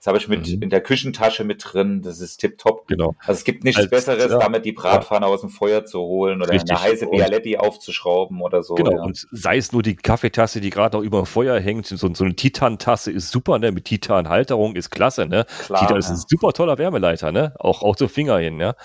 [0.00, 0.62] Das habe ich mit Mhm.
[0.62, 2.00] in der Küchentasche mit drin.
[2.00, 2.88] Das ist tipptopp.
[2.88, 3.14] Genau.
[3.20, 4.38] Also es gibt nichts Als- Besseres, ja.
[4.38, 6.70] damit die Bratpfanne aus dem Feuer zu holen oder Richtig.
[6.70, 8.76] eine heiße Bialetti aufzuschrauben oder so.
[8.76, 9.02] Genau, ja.
[9.02, 12.24] und sei es nur die Kaffeetasse, die gerade noch über dem Feuer hängt, so, so
[12.24, 13.72] eine Titan-Tasse ist super, ne?
[13.72, 15.44] Mit Titan-Halterung ist klasse, ne?
[15.66, 16.14] Klar, Titan ist ja.
[16.14, 17.54] ein super toller Wärmeleiter, ne?
[17.58, 18.76] Auch, auch zum Finger hin, ja.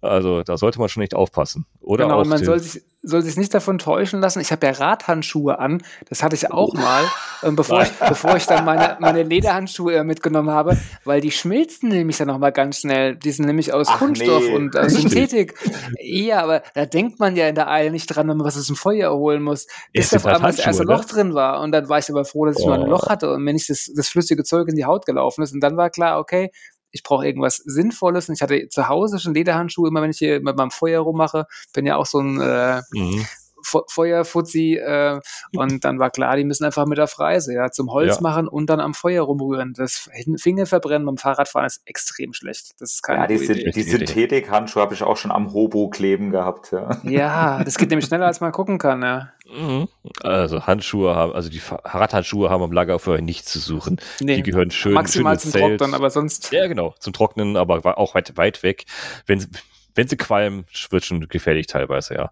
[0.00, 1.66] Also da sollte man schon echt aufpassen.
[1.80, 4.40] Oder Genau, auch und man den- soll sich, soll sich nicht davon täuschen lassen.
[4.40, 7.04] Ich habe ja Radhandschuhe an, das hatte ich auch mal,
[7.42, 11.88] ähm, bevor, ich, bevor ich dann meine, meine Lederhandschuhe äh, mitgenommen habe, weil die schmilzen
[11.88, 13.16] nämlich dann nochmal ganz schnell.
[13.16, 14.54] Die sind nämlich aus Ach, Kunststoff nee.
[14.54, 15.00] und Richtig.
[15.00, 15.54] Synthetik.
[16.00, 18.66] Ja, aber da denkt man ja in der Eile nicht dran, wenn man was aus
[18.66, 21.60] dem Feuer holen muss, bis auf einmal das erste Handschuhe, Loch drin war.
[21.60, 22.90] Und dann war ich aber froh, dass ich mal ein Oh.
[22.90, 25.52] Loch hatte und mir nicht das, das flüssige Zeug in die Haut gelaufen ist.
[25.54, 26.50] Und dann war klar, okay,
[26.90, 28.28] ich brauche irgendwas Sinnvolles.
[28.28, 31.46] Und ich hatte zu Hause schon Lederhandschuhe, immer wenn ich hier mit meinem Feuer rummache.
[31.72, 33.26] Bin ja auch so ein äh, Mhm.
[33.62, 35.20] Fe- Feuerfuzzi äh,
[35.56, 38.22] und dann war klar, die müssen einfach mit auf Reise, ja, zum Holz Ja.
[38.22, 39.72] machen und dann am Feuer rumrühren.
[39.74, 42.72] Das Hin- Fingerverbrennen beim Fahrradfahren ist extrem schlecht.
[42.80, 43.70] Das ist keine Ja, die, Idee.
[43.70, 43.82] die.
[43.82, 46.72] Synthetik-Handschuhe habe ich auch schon am Hobo kleben gehabt.
[46.72, 46.90] Ja.
[47.04, 49.30] Ja, das geht nämlich schneller, als man gucken kann, ja.
[49.52, 49.88] Mhm.
[50.22, 54.00] Also Handschuhe haben, also die Fahrradhandschuhe haben am Lagerfeuer nichts zu suchen.
[54.20, 55.78] Nee, Die gehören schön maximal schön zum Zelt.
[55.80, 56.52] Trocknen, aber sonst.
[56.52, 58.84] Ja, genau, zum Trocknen, aber auch weit, weit weg.
[59.26, 59.48] Wenn, sie-
[59.96, 62.30] wenn sie qualmen, wird schon gefährlich teilweise, ja.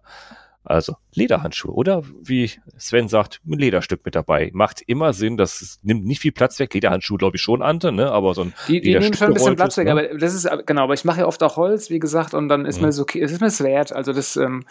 [0.69, 4.51] Also Lederhandschuhe oder wie Sven sagt, ein Lederstück mit dabei.
[4.53, 6.71] Macht immer Sinn, das nimmt nicht viel Platz weg.
[6.75, 8.11] Lederhandschuhe glaube ich schon, Ante, ne?
[8.11, 10.67] aber so ein Die, die nehmen schon ein bisschen Platz weg, gerolltes, aber das ist,
[10.67, 12.89] genau, aber ich mache ja oft auch Holz, wie gesagt, und dann ist Mhm.
[12.89, 13.93] mir okay, es ist mir das wert.
[13.93, 14.63] Also das, ähm,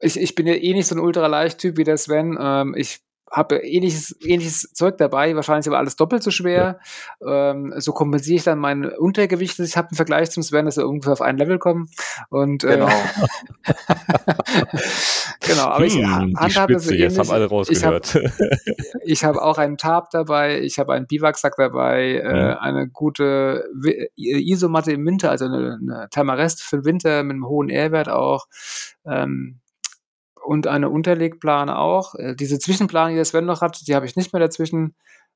[0.00, 2.36] ich, ich bin ja eh nicht so ein Ultraleicht-Typ wie der Sven.
[2.38, 3.00] Ähm, ich
[3.32, 6.78] habe ähnliches, ähnliches Zeug dabei, wahrscheinlich aber alles doppelt so schwer.
[7.20, 7.50] Ja.
[7.50, 10.76] Ähm, so kompensiere ich dann mein Untergewicht, das ich habe im Vergleich zum Sven, dass
[10.76, 11.88] wir ungefähr auf ein Level kommen.
[12.28, 12.88] Und, äh, genau.
[12.88, 12.92] Äh,
[15.48, 17.00] genau, aber ich hm, handhabe so ähnlich.
[17.00, 18.18] Jetzt haben alle rausgehört.
[19.04, 22.36] Ich habe hab auch einen Tab dabei, ich habe einen Biwaksack dabei, äh, hm.
[22.36, 23.64] äh, eine gute
[24.16, 28.46] Isomatte im Winter, also eine, eine Thermarest für den Winter mit einem hohen R-Wert auch.
[29.06, 29.61] Ähm,
[30.44, 32.14] und eine Unterlegplane auch.
[32.14, 34.94] Äh, diese Zwischenplane, die der Sven noch hat, die habe ich nicht mehr dazwischen.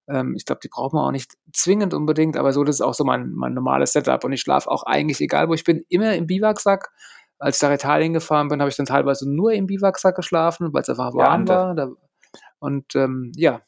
[0.09, 2.95] Ähm, ich glaube, die braucht man auch nicht zwingend unbedingt, aber so, das ist auch
[2.95, 4.23] so mein, mein normales Setup.
[4.25, 6.91] Und ich schlafe auch eigentlich, egal wo ich bin, immer im Biwaksack.
[7.39, 10.83] Als ich nach Italien gefahren bin, habe ich dann teilweise nur im Biwaksack geschlafen, weil
[10.83, 11.75] es einfach warm ja, war.
[11.75, 11.89] Da,
[12.59, 13.61] und ähm, ja,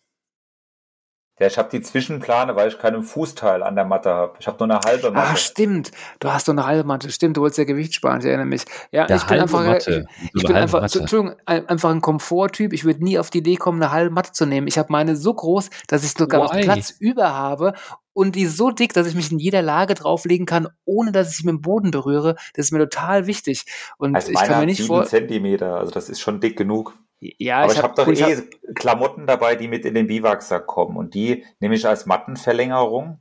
[1.39, 4.35] ja, ich habe die Zwischenplane, weil ich keinen Fußteil an der Matte habe.
[4.41, 5.29] Ich habe nur eine halbe Matte.
[5.31, 5.93] Ah, stimmt.
[6.21, 7.11] Du hast nur eine halbe Matte.
[7.11, 8.65] Stimmt, du wolltest ja Gewicht sparen, ich erinnere mich.
[8.91, 10.07] Ja, der ich bin einfach, Matte.
[10.21, 11.01] ich, ich bin einfach, Matte.
[11.01, 12.73] Entschuldigung, einfach ein Komforttyp.
[12.73, 14.67] Ich würde nie auf die Idee kommen, eine halbe Matte zu nehmen.
[14.67, 16.59] Ich habe meine so groß, dass ich sogar Why?
[16.59, 17.75] noch Platz über habe
[18.19, 21.31] und die ist so dick, dass ich mich in jeder Lage drauflegen kann, ohne dass
[21.31, 22.35] ich sie mit dem Boden berühre.
[22.55, 23.65] Das ist mir total wichtig.
[23.97, 25.05] Und also ich kann mir nicht vor.
[25.05, 26.95] Zentimeter, also das ist schon dick genug.
[27.21, 28.75] Ja, aber ich, habe hab doch eh hab...
[28.75, 30.97] Klamotten dabei, die mit in den Biwaksack kommen.
[30.97, 33.19] Und die nehme ich als Mattenverlängerung,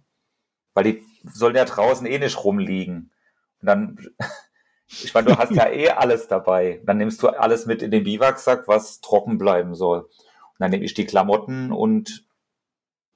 [0.73, 3.11] weil die sollen ja draußen eh nicht rumliegen.
[3.61, 3.97] Und dann,
[4.87, 6.81] ich meine, du hast ja eh alles dabei.
[6.85, 10.01] Dann nimmst du alles mit in den Biwaksack, was trocken bleiben soll.
[10.01, 12.25] Und dann nehme ich die Klamotten und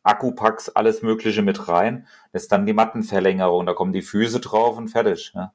[0.03, 2.07] Akkupacks, alles Mögliche mit rein.
[2.34, 3.67] Das ist dann die Mattenverlängerung.
[3.67, 5.32] Da kommen die Füße drauf und fertig.
[5.36, 5.53] Ja.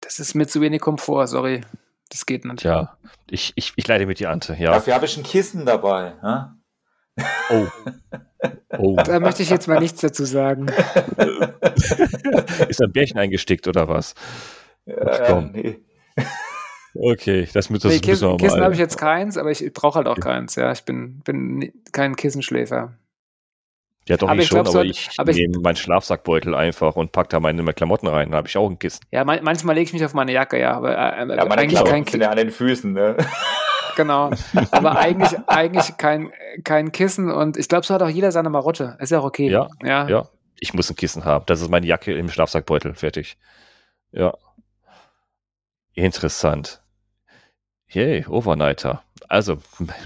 [0.00, 1.62] Das ist mir zu wenig Komfort, sorry.
[2.10, 2.62] Das geht nicht.
[2.62, 2.96] Ja,
[3.30, 4.56] ich, ich, ich leide mit dir, Ante.
[4.58, 4.72] Ja.
[4.72, 6.14] Dafür habe ich ein Kissen dabei.
[6.22, 6.56] Ja?
[7.50, 7.66] Oh.
[8.78, 8.96] oh.
[9.04, 10.66] Da möchte ich jetzt mal nichts dazu sagen.
[12.68, 14.14] Ist ein Bärchen eingestickt oder was?
[14.88, 15.54] Ach, komm.
[15.54, 15.80] Ja, nee.
[16.96, 20.20] Okay, das, das nee, Kissen, Kissen habe ich jetzt keins, aber ich brauche halt auch
[20.20, 20.54] keins.
[20.54, 22.96] Ja, ich bin, bin kein Kissenschläfer.
[24.06, 27.28] Ja, doch, aber ich, schon, glaub, aber ich aber nehme meinen Schlafsackbeutel einfach und packe
[27.30, 29.00] da meine Klamotten rein, dann habe ich auch ein Kissen.
[29.10, 31.62] Ja, man, manchmal lege ich mich auf meine Jacke, ja, aber äh, äh ja, meine
[31.62, 33.16] eigentlich Klamotten kein sind ja an den Füßen, ne?
[33.96, 34.30] Genau,
[34.72, 36.32] aber eigentlich, eigentlich kein,
[36.64, 38.96] kein Kissen und ich glaube, so hat auch jeder seine Marotte.
[38.98, 39.48] Ist ja auch okay.
[39.48, 40.28] Ja, ja, ja.
[40.58, 41.44] Ich muss ein Kissen haben.
[41.46, 42.94] Das ist meine Jacke im Schlafsackbeutel.
[42.94, 43.36] Fertig.
[44.12, 44.34] Ja.
[45.92, 46.82] Interessant.
[47.88, 49.04] Yay, Overnighter.
[49.28, 49.58] Also,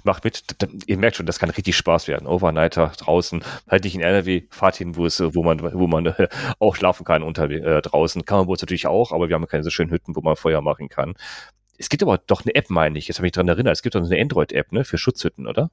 [0.04, 0.44] macht mit.
[0.86, 2.26] Ihr merkt schon, das kann richtig Spaß werden.
[2.26, 6.28] Overnighter draußen, halt nicht in NRW, fahrt hin, wo, es, wo man, wo man äh,
[6.58, 8.24] auch schlafen kann unter, äh, draußen.
[8.24, 10.60] Kann man uns natürlich auch, aber wir haben keine so schönen Hütten, wo man Feuer
[10.60, 11.14] machen kann.
[11.78, 13.08] Es gibt aber doch eine App, meine ich.
[13.08, 13.72] Jetzt habe ich dran erinnert.
[13.72, 15.70] Es gibt doch eine Android-App, ne, für Schutzhütten, oder?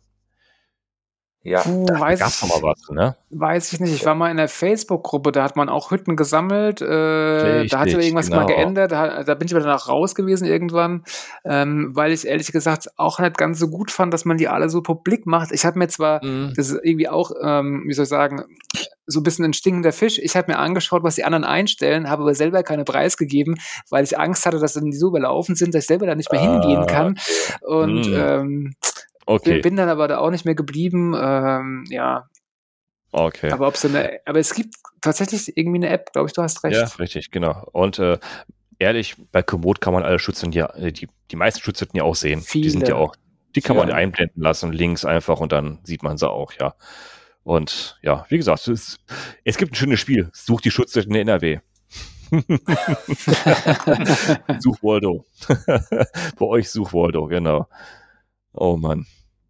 [1.45, 3.15] Ja, Puh, da weiß gab's ich, noch mal was, ne?
[3.29, 3.93] Weiß ich nicht.
[3.93, 6.81] Ich war mal in der Facebook-Gruppe, da hat man auch Hütten gesammelt.
[6.81, 8.41] Äh, Richtig, da hat sich irgendwas genau.
[8.41, 8.91] mal geändert.
[8.91, 11.03] Da, da, bin ich aber danach raus gewesen irgendwann,
[11.43, 14.71] ähm, weil ich ehrlich gesagt auch nicht ganz so gut fand, dass man die alle
[14.71, 15.51] so publik macht.
[15.51, 16.53] Ich habe mir zwar, mhm.
[16.55, 18.43] das ist irgendwie auch, ähm, wie soll ich sagen,
[19.05, 20.17] so ein bisschen ein stinkender Fisch.
[20.17, 23.57] Ich habe mir angeschaut, was die anderen einstellen, habe aber selber keine Preis gegeben,
[23.91, 26.31] weil ich Angst hatte, dass dann die so überlaufen sind, dass ich selber da nicht
[26.31, 27.19] mehr ah, hingehen kann.
[27.61, 28.15] Und mhm.
[28.15, 28.75] ähm,
[29.25, 29.61] Okay.
[29.61, 31.15] Bin dann aber da auch nicht mehr geblieben.
[31.19, 32.29] Ähm, ja.
[33.11, 33.51] Okay.
[33.51, 36.63] Aber, ob so eine, aber es gibt tatsächlich irgendwie eine App, glaube ich, du hast
[36.63, 36.75] recht.
[36.75, 37.67] Ja, richtig, genau.
[37.71, 38.17] Und äh,
[38.77, 42.15] ehrlich, bei Komoot kann man alle Schutzhütten ja, äh, die, die meisten Schutzhütten ja auch
[42.15, 42.41] sehen.
[42.41, 42.63] Viele.
[42.63, 43.15] Die sind ja auch,
[43.55, 43.85] die kann ja.
[43.85, 46.75] man einblenden lassen, links einfach und dann sieht man sie auch, ja.
[47.43, 48.99] Und ja, wie gesagt, es,
[49.43, 50.29] es gibt ein schönes Spiel.
[50.33, 51.59] Such die Schutzhütten in NRW.
[54.59, 55.25] such Waldo.
[56.39, 57.67] Bei euch such Waldo, genau.
[58.55, 59.05] Oh Mann.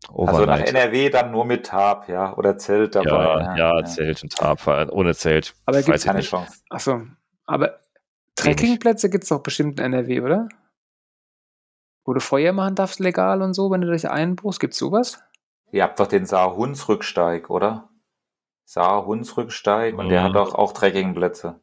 [0.10, 0.34] Overnight.
[0.34, 3.10] Also nach NRW dann nur mit Tab, ja, oder Zelt dabei.
[3.10, 3.86] Ja, ja, ja.
[3.86, 5.56] Zelt und Tab, ohne Zelt.
[5.66, 6.30] Aber gibt es keine nicht.
[6.30, 6.60] Chance.
[6.70, 7.02] Achso,
[7.46, 7.80] aber
[8.36, 10.50] Trekkingplätze gibt es doch bestimmt in NRW, oder?
[12.04, 15.20] Wo du Feuer machen darfst legal und so, wenn du dich einbuchst, es sowas?
[15.72, 17.90] Ihr habt doch den Saar-Hunsrücksteig, oder?
[18.66, 21.60] Saar-Hunsrücksteig und der hat doch auch Trekkingplätze.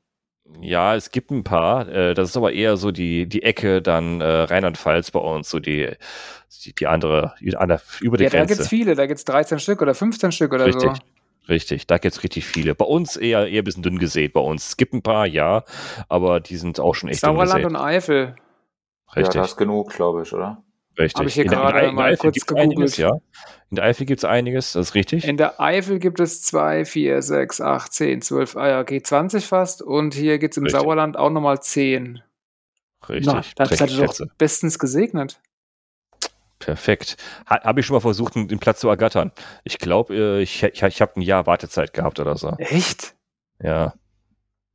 [0.61, 1.89] Ja, es gibt ein paar.
[1.89, 5.59] Äh, das ist aber eher so die, die Ecke dann äh, Rheinland-Pfalz bei uns, so
[5.59, 5.91] die,
[6.65, 8.47] die, die andere, die andere, über die ja, Grenze.
[8.47, 11.03] da gibt's viele, da gibt's 13 Stück oder 15 Stück oder richtig, so.
[11.49, 12.75] Richtig, da gibt's richtig viele.
[12.75, 14.69] Bei uns eher, eher ein bisschen dünn gesät bei uns.
[14.69, 15.65] Es gibt ein paar, ja,
[16.09, 17.81] aber die sind auch schon echt Sauerland dünn gesät.
[17.81, 18.37] und Eifel.
[19.17, 19.35] Richtig.
[19.35, 20.63] Ja, das ist genug, glaube ich, oder?
[20.99, 21.19] Richtig.
[21.19, 22.73] Habe ich hier in gerade in mal kurz gegoogelt.
[22.73, 23.13] Einiges, ja.
[23.71, 25.27] In der Eifel gibt es einiges, das ist richtig.
[25.27, 29.47] In der Eifel gibt es 2, 4, 6, 8, 10, 12, ah ja, okay, 20
[29.47, 29.83] fast.
[29.83, 30.81] Und hier gibt es im richtig.
[30.81, 32.21] Sauerland auch nochmal 10.
[33.09, 33.27] Richtig.
[33.27, 35.41] Na, das hat er doch bestens gesegnet.
[36.59, 37.17] Perfekt.
[37.49, 39.33] Ha, habe ich schon mal versucht, den Platz zu ergattern.
[39.65, 42.55] Ich glaube, äh, ich, ich, ich habe ein Jahr Wartezeit gehabt oder so.
[42.59, 43.17] Echt?
[43.61, 43.95] Ja.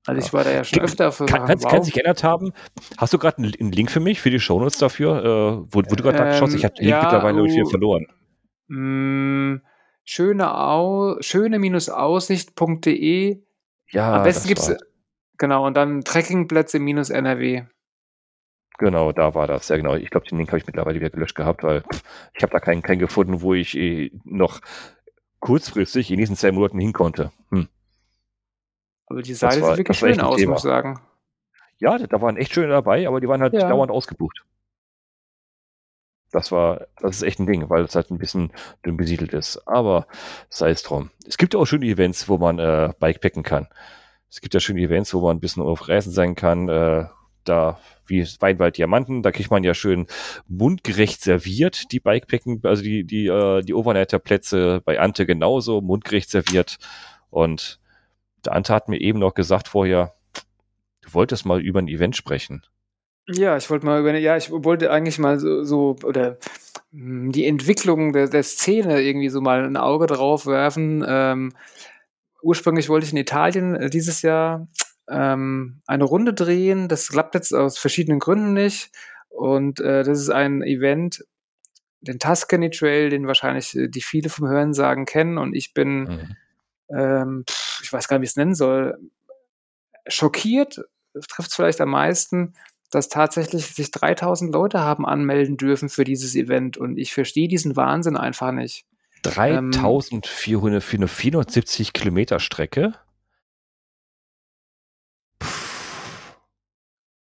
[0.08, 1.70] Also ich war da ja schon öfter für kann, kann, wow.
[1.70, 2.53] kann sich geändert haben.
[2.97, 5.26] Hast du gerade einen, einen, Link für mich, für die Shownotes dafür, äh,
[5.70, 6.55] wo, wo, du gerade ähm, schaust?
[6.55, 8.08] Ich habe den Link ja, mittlerweile uh, verloren.
[8.70, 9.62] Mh, mm,
[10.05, 13.41] schöne Au schöne-aussicht.de.
[13.91, 14.78] Ja, Am besten gibt's war,
[15.38, 17.64] genau, und dann Trekkingplätze minus NRW.
[18.78, 19.68] genau, da war das.
[19.68, 19.95] Ja, genau.
[19.95, 22.01] Ich glaube, den Link habe ich mittlerweile wieder gelöscht gehabt, weil pff,
[22.34, 24.62] ich habe da keinen, keinen gefunden, wo ich äh, noch
[25.39, 27.34] kurzfristig in nächsten zwei Monaten hin konnte.
[27.49, 27.68] Hm.
[29.08, 30.51] Aber die Seite war- sieht wirklich schön aus, Thema.
[30.53, 30.99] muss ich sagen.
[31.80, 33.68] Ja, da waren echt schöne dabei, aber die waren halt Ja.
[33.70, 34.43] dauernd ausgebucht.
[36.32, 38.51] Das war, das ist echt ein Ding, weil es halt ein bisschen
[38.86, 39.66] dünn besiedelt ist.
[39.66, 40.08] Aber
[40.49, 41.10] sei es drum.
[41.26, 43.68] Es gibt ja auch schöne Events, wo man äh, Bikepacken kann.
[44.30, 46.68] Es gibt ja schöne Events, wo man ein bisschen auf Reisen sein kann.
[46.68, 47.05] Äh,
[47.45, 50.08] da wie Weinwald Diamanten, da kriegt man ja schön
[50.49, 56.30] mundgerecht serviert die Bikepacken, also die die äh, die Overnighter Plätze bei Ante genauso mundgerecht
[56.30, 56.78] serviert.
[57.30, 57.80] Und
[58.45, 60.15] der Ante hat mir eben noch gesagt vorher,
[61.01, 62.63] du wolltest mal über ein Event sprechen.
[63.29, 66.38] Ja, ich wollte mal über, ja, ich wollte eigentlich mal so, so oder
[66.91, 71.03] mh, die Entwicklung der, der Szene irgendwie so mal ein Auge drauf werfen.
[71.05, 71.53] Ähm,
[72.41, 74.67] ursprünglich wollte ich in Italien äh, dieses Jahr
[75.09, 76.88] ähm, eine Runde drehen.
[76.88, 78.91] Das klappt jetzt aus verschiedenen Gründen nicht.
[79.27, 81.25] Und äh, das ist ein Event,
[81.99, 85.38] den Tuscany Trail, den wahrscheinlich äh, die viele vom Hörensagen kennen.
[85.38, 86.35] Und ich bin Mhm.
[86.89, 87.45] Ähm,
[87.81, 88.97] ich weiß gar nicht, wie ich es nennen soll,
[90.07, 90.81] schockiert,
[91.29, 92.53] trifft es vielleicht am meisten,
[92.91, 97.75] dass tatsächlich sich 3000 Leute haben anmelden dürfen für dieses Event und ich verstehe diesen
[97.75, 98.85] Wahnsinn einfach nicht.
[99.23, 102.93] 3400 für eine 470 Kilometer Strecke.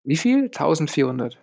[0.03, 0.45] Wie viel?
[0.45, 1.37] 1400.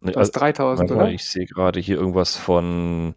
[0.00, 1.12] Ne, Du hast also, 3000, warte mal, oder?
[1.12, 3.14] ich sehe gerade hier irgendwas von.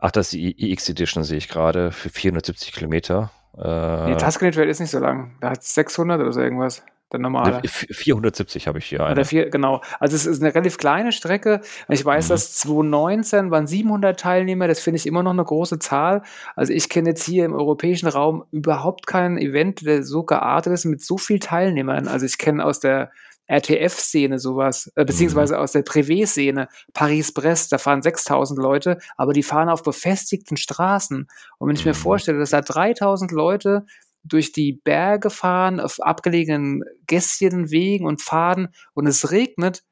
[0.00, 3.30] Ach, das ist die EX Edition, sehe ich gerade, für 470 Kilometer.
[3.56, 5.32] Nee, Äh, Tuscany Trail ist nicht so lang.
[5.40, 6.82] Da hat 600 oder so irgendwas.
[7.12, 7.56] Der normale.
[7.60, 9.10] ne, 470 habe ich hier eine.
[9.14, 9.80] Oder vier, genau.
[9.98, 11.60] Also es ist eine relativ kleine Strecke.
[11.88, 12.28] Ich weiß, Mhm.
[12.28, 14.68] dass 2019 waren 700 Teilnehmer.
[14.68, 16.22] Das finde ich immer noch eine große Zahl.
[16.54, 20.84] Also ich kenne jetzt hier im europäischen Raum überhaupt kein Event, der so geartet ist
[20.84, 22.06] mit so viel Teilnehmern.
[22.06, 23.10] Also ich kenne aus der
[23.50, 29.68] RTF-Szene sowas, äh, beziehungsweise aus der Privé-Szene, Paris-Brest, da fahren 6000 Leute, aber die fahren
[29.68, 31.26] auf befestigten Straßen.
[31.58, 31.96] Und wenn ich mir Mhm.
[31.96, 33.84] vorstelle, dass da 3000 Leute
[34.22, 39.82] durch die Berge fahren, auf abgelegenen Gässchen, Wegen und Pfaden und es regnet,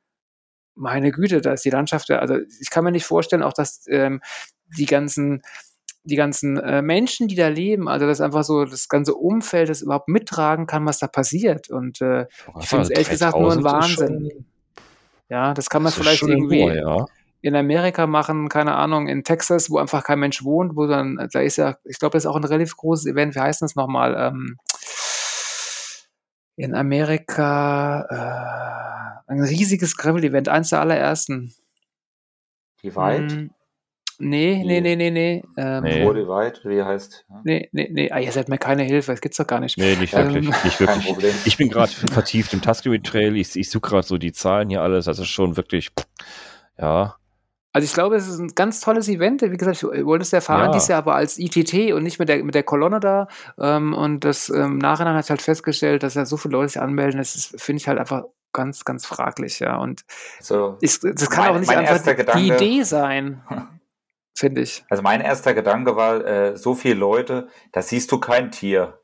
[0.74, 4.20] meine Güte, da ist die Landschaft, also ich kann mir nicht vorstellen, auch dass ähm,
[4.76, 5.42] die ganzen,
[6.08, 9.82] die ganzen äh, Menschen, die da leben, also das einfach so das ganze Umfeld, das
[9.82, 11.70] überhaupt mittragen kann, was da passiert.
[11.70, 12.26] Und äh,
[12.60, 14.30] ich finde es ehrlich gesagt nur ein 3000 ist Wahnsinn.
[14.30, 14.44] schon-
[15.30, 17.06] ja, das kann man das vielleicht irgendwie Rohr, ja.
[17.42, 21.40] in Amerika machen, keine Ahnung, in Texas, wo einfach kein Mensch wohnt, wo dann, da
[21.40, 24.14] ist ja, ich glaube, das ist auch ein relativ großes Event, wie heißt das nochmal?
[24.18, 24.56] Ähm,
[26.56, 31.54] in Amerika äh, ein riesiges Gravel-Event, eins der allerersten.
[32.82, 33.50] Die Weit, Hm,
[34.18, 35.42] nee, nee, nee, nee, nee.
[35.56, 36.02] Ähm, Nee.
[36.04, 37.24] Tour de Weit, wie heißt.
[37.28, 37.40] Ja.
[37.44, 38.10] Nee, nee, nee.
[38.10, 39.78] Ah, ihr seid mir keine Hilfe, das gibt's doch gar nicht.
[39.78, 40.64] Nee, nicht Ähm, wirklich.
[40.64, 41.06] nicht Kein wirklich.
[41.06, 41.34] Problem.
[41.44, 43.36] Ich bin gerade vertieft im Tuscany Trail.
[43.36, 45.08] Ich, ich suche gerade so die Zahlen hier alles.
[45.08, 45.90] Also schon wirklich,
[46.78, 47.14] ja.
[47.72, 49.42] Also ich glaube, es ist ein ganz tolles Event.
[49.42, 50.72] Wie gesagt, ich wollte es ja fahren, Ja.
[50.72, 53.28] dies Jahr aber als ITT und nicht mit der, mit der Kolonne da.
[53.60, 56.80] Ähm, und das ähm, im Nachhinein hat halt festgestellt, dass ja so viele Leute sich
[56.80, 57.18] anmelden.
[57.18, 59.76] Das ist, finde ich halt einfach ganz, ganz fraglich, ja.
[59.76, 60.00] Und
[60.40, 63.42] So, ich, das kann Mein- auch nicht einfach die Idee sein,
[64.38, 64.84] finde ich.
[64.88, 68.98] also mein erster Gedanke war, äh, so viele Leute, da siehst du kein Tier.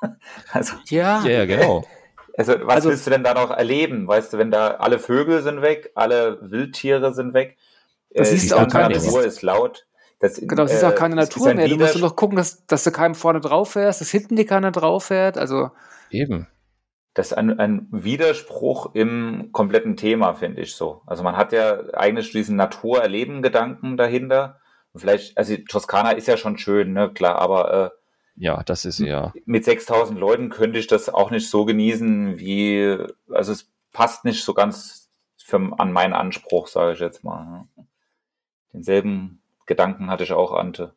[0.52, 1.84] also, Ja, Ja, genau.
[2.36, 4.08] also was Also- willst du denn da noch erleben?
[4.08, 7.56] Weißt du, wenn da alle Vögel sind weg, alle Wildtiere sind weg,
[8.14, 9.04] Das äh, du auch nicht.
[9.04, 9.86] Natur ist laut.
[10.20, 11.66] Das, genau, es ist äh, auch keine ist Natur mehr.
[11.68, 14.44] Du musst nur noch gucken, dass, dass du keinem vorne drauf fährst, dass hinten dir
[14.46, 15.38] keiner drauf fährt.
[15.38, 15.70] Also,
[16.10, 16.46] Eben.
[17.14, 21.02] Das ist ein, ein Widerspruch im kompletten Thema, finde ich so.
[21.06, 24.60] Also man hat ja eigentlich diesen Naturerleben-Gedanken dahinter.
[24.92, 27.92] Und vielleicht, also Toskana ist ja schon schön, ne, klar, aber
[28.36, 29.32] Ja, das ist ja.
[29.34, 32.96] äh, mit 6000 Leuten könnte ich das auch nicht so genießen, wie,
[33.30, 37.44] also es passt nicht so ganz für, an meinen Anspruch, sage ich jetzt mal.
[37.44, 37.86] ne.
[38.72, 40.94] Denselben Gedanken hatte ich auch, Ante.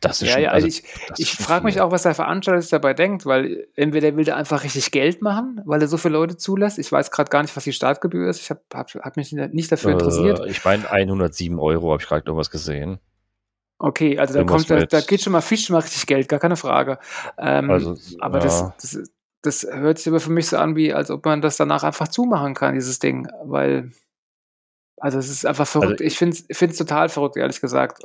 [0.00, 0.82] Das ist ja, schon, ja, also also,
[1.16, 4.62] ich, Ich frage mich auch, was der Veranstalter dabei denkt, weil entweder will der einfach
[4.62, 6.78] richtig Geld machen, weil er so viele Leute zulässt.
[6.78, 8.40] Ich weiß gerade gar nicht, was die Startgebühr ist.
[8.40, 10.40] Ich habe hab, hab mich nicht dafür interessiert.
[10.40, 12.98] Äh, ich meine, 107 Euro habe ich gerade irgendwas gesehen.
[13.78, 16.56] Okay, also da kommt, da, da geht schon mal schon mal richtig Geld, gar keine
[16.56, 16.98] Frage.
[17.38, 19.10] Ähm, Also, aber ja, das, das,
[19.42, 22.08] das hört sich aber für mich so an, wie als ob man das danach einfach
[22.08, 23.92] zumachen kann, dieses Ding, weil
[24.98, 26.00] also es ist einfach verrückt.
[26.00, 28.02] ich finde es total verrückt, ehrlich gesagt.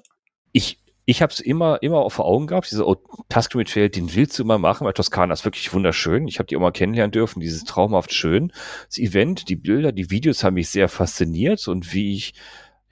[0.52, 2.96] ich, ich habe es immer, immer vor Augen gehabt, diese oh,
[3.30, 6.28] Tuscany Trail, den willst du immer machen, weil Toskana ist wirklich wunderschön.
[6.28, 8.52] Ich habe die auch mal kennenlernen dürfen, dieses traumhaft schön.
[8.88, 12.34] Das Event, die Bilder, die Videos haben mich sehr fasziniert und wie ich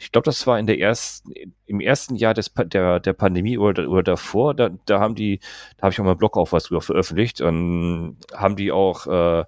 [0.01, 1.34] ich glaube, das war in der ersten,
[1.66, 5.41] im ersten Jahr des, der, der Pandemie oder, oder davor, da, da haben die,
[5.76, 9.07] da habe ich auch mal einen Blog auf was drüber veröffentlicht, und haben die auch
[9.07, 9.43] äh,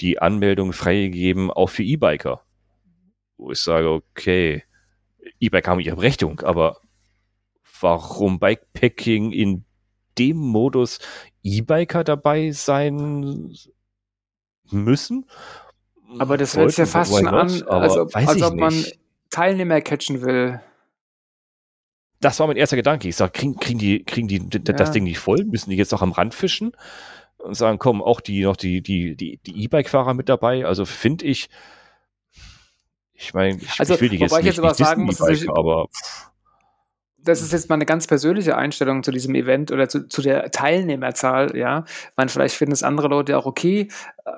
[0.00, 2.42] die Anmeldung freigegeben, auch für E-Biker.
[3.38, 4.64] Wo ich sage, okay,
[5.40, 6.76] E-Biker haben ihre Berechtigung, aber
[7.80, 9.64] warum Bikepacking in
[10.18, 10.98] dem Modus
[11.42, 13.54] E-Biker dabei sein
[14.70, 15.26] müssen?
[16.18, 18.84] Aber das hört sich ja fast schon an, als ob, als ob man
[19.30, 20.60] Teilnehmer catchen will.
[22.20, 23.08] Das war mein erster Gedanke.
[23.08, 24.72] Ich sage, kriegen, kriegen die, kriegen die ja.
[24.72, 25.44] das Ding nicht voll?
[25.44, 26.72] Müssen die jetzt noch am Rand fischen?
[27.38, 30.64] Und sagen, kommen auch die noch die, die, die, die E-Bike-Fahrer mit dabei?
[30.64, 31.50] Also finde ich,
[33.12, 35.46] ich meine, ich, also, ich will die jetzt nicht, ich jetzt aber sagen muss, e
[35.48, 35.88] aber
[37.26, 40.50] das ist jetzt mal eine ganz persönliche Einstellung zu diesem Event oder zu, zu der
[40.50, 41.84] Teilnehmerzahl, ja.
[41.86, 43.88] Ich meine, vielleicht finden es andere Leute auch okay,
[44.24, 44.30] äh,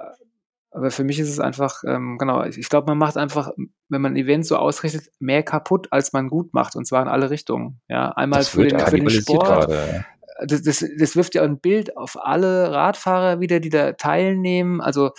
[0.70, 3.50] aber für mich ist es einfach, ähm, genau, ich, glaube, man macht einfach,
[3.88, 7.08] wenn man ein Event so ausrichtet, mehr kaputt, als man gut macht, und zwar in
[7.08, 7.80] alle Richtungen.
[7.88, 9.46] Ja, einmal für den, für den, Sport.
[9.46, 10.04] Gerade,
[10.46, 14.80] das, das, das wirft ja ein Bild auf alle Radfahrer wieder, die da teilnehmen.
[14.80, 15.10] Also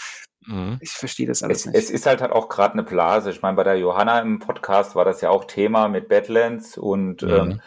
[0.45, 0.77] mhm.
[0.81, 1.75] ich verstehe das alles es, nicht.
[1.75, 3.31] Es ist halt, halt auch gerade eine Blase.
[3.31, 7.21] Ich meine, bei der Johanna im Podcast war das ja auch Thema mit Badlands und
[7.21, 7.29] mhm.
[7.29, 7.61] ähm,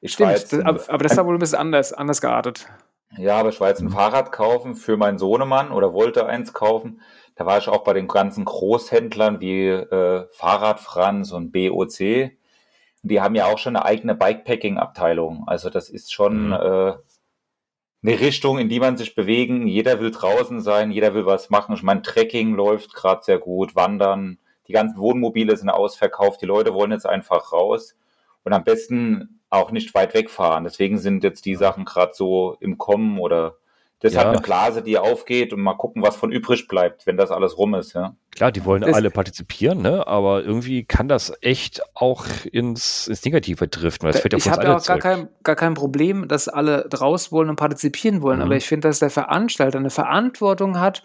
[0.00, 2.68] ich Stimmt, jetzt, das, aber, aber, das war wohl ein bisschen anders, anders geartet.
[3.16, 3.92] Ja, aber ich war jetzt ein mhm.
[3.92, 7.00] Fahrrad kaufen für meinen Sohnemann oder wollte eins kaufen.
[7.34, 12.30] Da war ich auch bei den ganzen Großhändlern wie äh, Fahrrad Franz und BOC.
[13.02, 15.44] Die haben ja auch schon eine eigene Bikepacking-Abteilung.
[15.46, 16.52] Also das ist schon mhm.
[16.52, 16.92] äh,
[18.02, 19.66] eine Richtung, in die man sich bewegen.
[19.66, 21.74] Jeder will draußen sein, jeder will was machen.
[21.74, 24.38] Ich meine, Trekking läuft gerade sehr gut, Wandern.
[24.68, 26.42] Die ganzen Wohnmobile sind ausverkauft.
[26.42, 27.96] Die Leute wollen jetzt einfach raus
[28.44, 30.64] und am besten auch nicht weit wegfahren.
[30.64, 33.56] Deswegen sind jetzt die Sachen gerade so im Kommen oder
[34.00, 34.20] das ja.
[34.20, 37.56] hat eine Blase, die aufgeht und mal gucken, was von übrig bleibt, wenn das alles
[37.56, 38.14] rum ist, ja.
[38.34, 40.06] Klar, die wollen das alle partizipieren, ne?
[40.06, 44.06] aber irgendwie kann das echt auch ins, ins Negative driften.
[44.06, 47.56] Weil ich habe ja auch gar kein, gar kein Problem, dass alle draus wollen und
[47.56, 48.44] partizipieren wollen, mhm.
[48.44, 51.02] aber ich finde, dass der Veranstalter eine Verantwortung hat,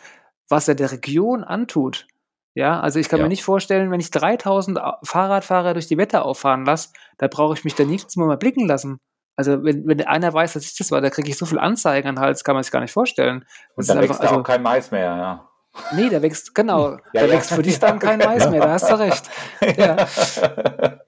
[0.50, 2.08] was er der Region antut.
[2.54, 3.26] Ja, also ich kann ja.
[3.26, 7.64] mir nicht vorstellen, wenn ich 3000 Fahrradfahrer durch die Wette auffahren lasse, da brauche ich
[7.64, 8.98] mich da nichts mehr mal blicken lassen.
[9.36, 12.08] Also wenn, wenn einer weiß, dass ich das war, da kriege ich so viel Anzeigen
[12.08, 13.46] an den Hals, kann man sich gar nicht vorstellen.
[13.76, 15.48] Das Und da wächst einfach, also, auch kein Mais mehr, ja.
[15.94, 17.30] Nee, da wächst, genau, ja, da ja.
[17.30, 19.30] wächst für dich dann kein Mais mehr, da hast du recht.
[19.78, 20.08] Ja.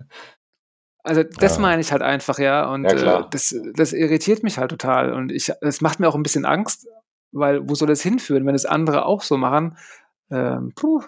[1.03, 1.61] Also das ja.
[1.61, 2.65] meine ich halt einfach, ja.
[2.69, 5.11] Und äh, das, das irritiert mich halt total.
[5.11, 6.87] Und ich, das macht mir auch ein bisschen Angst,
[7.33, 9.77] weil wo soll das hinführen, wenn es andere auch so machen?
[10.31, 11.03] Ähm, puh,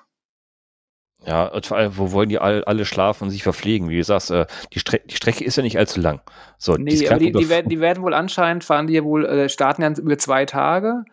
[1.25, 3.89] ja, und vor allem, wo wollen die all, alle schlafen und sich verpflegen?
[3.89, 6.21] Wie du sagst, äh, die, Stre die Strecke ist ja nicht allzu lang.
[6.57, 9.49] So, nee, aber die, die, werden, die werden wohl anscheinend, fahren die ja wohl, äh,
[9.49, 11.03] starten ja über zwei Tage.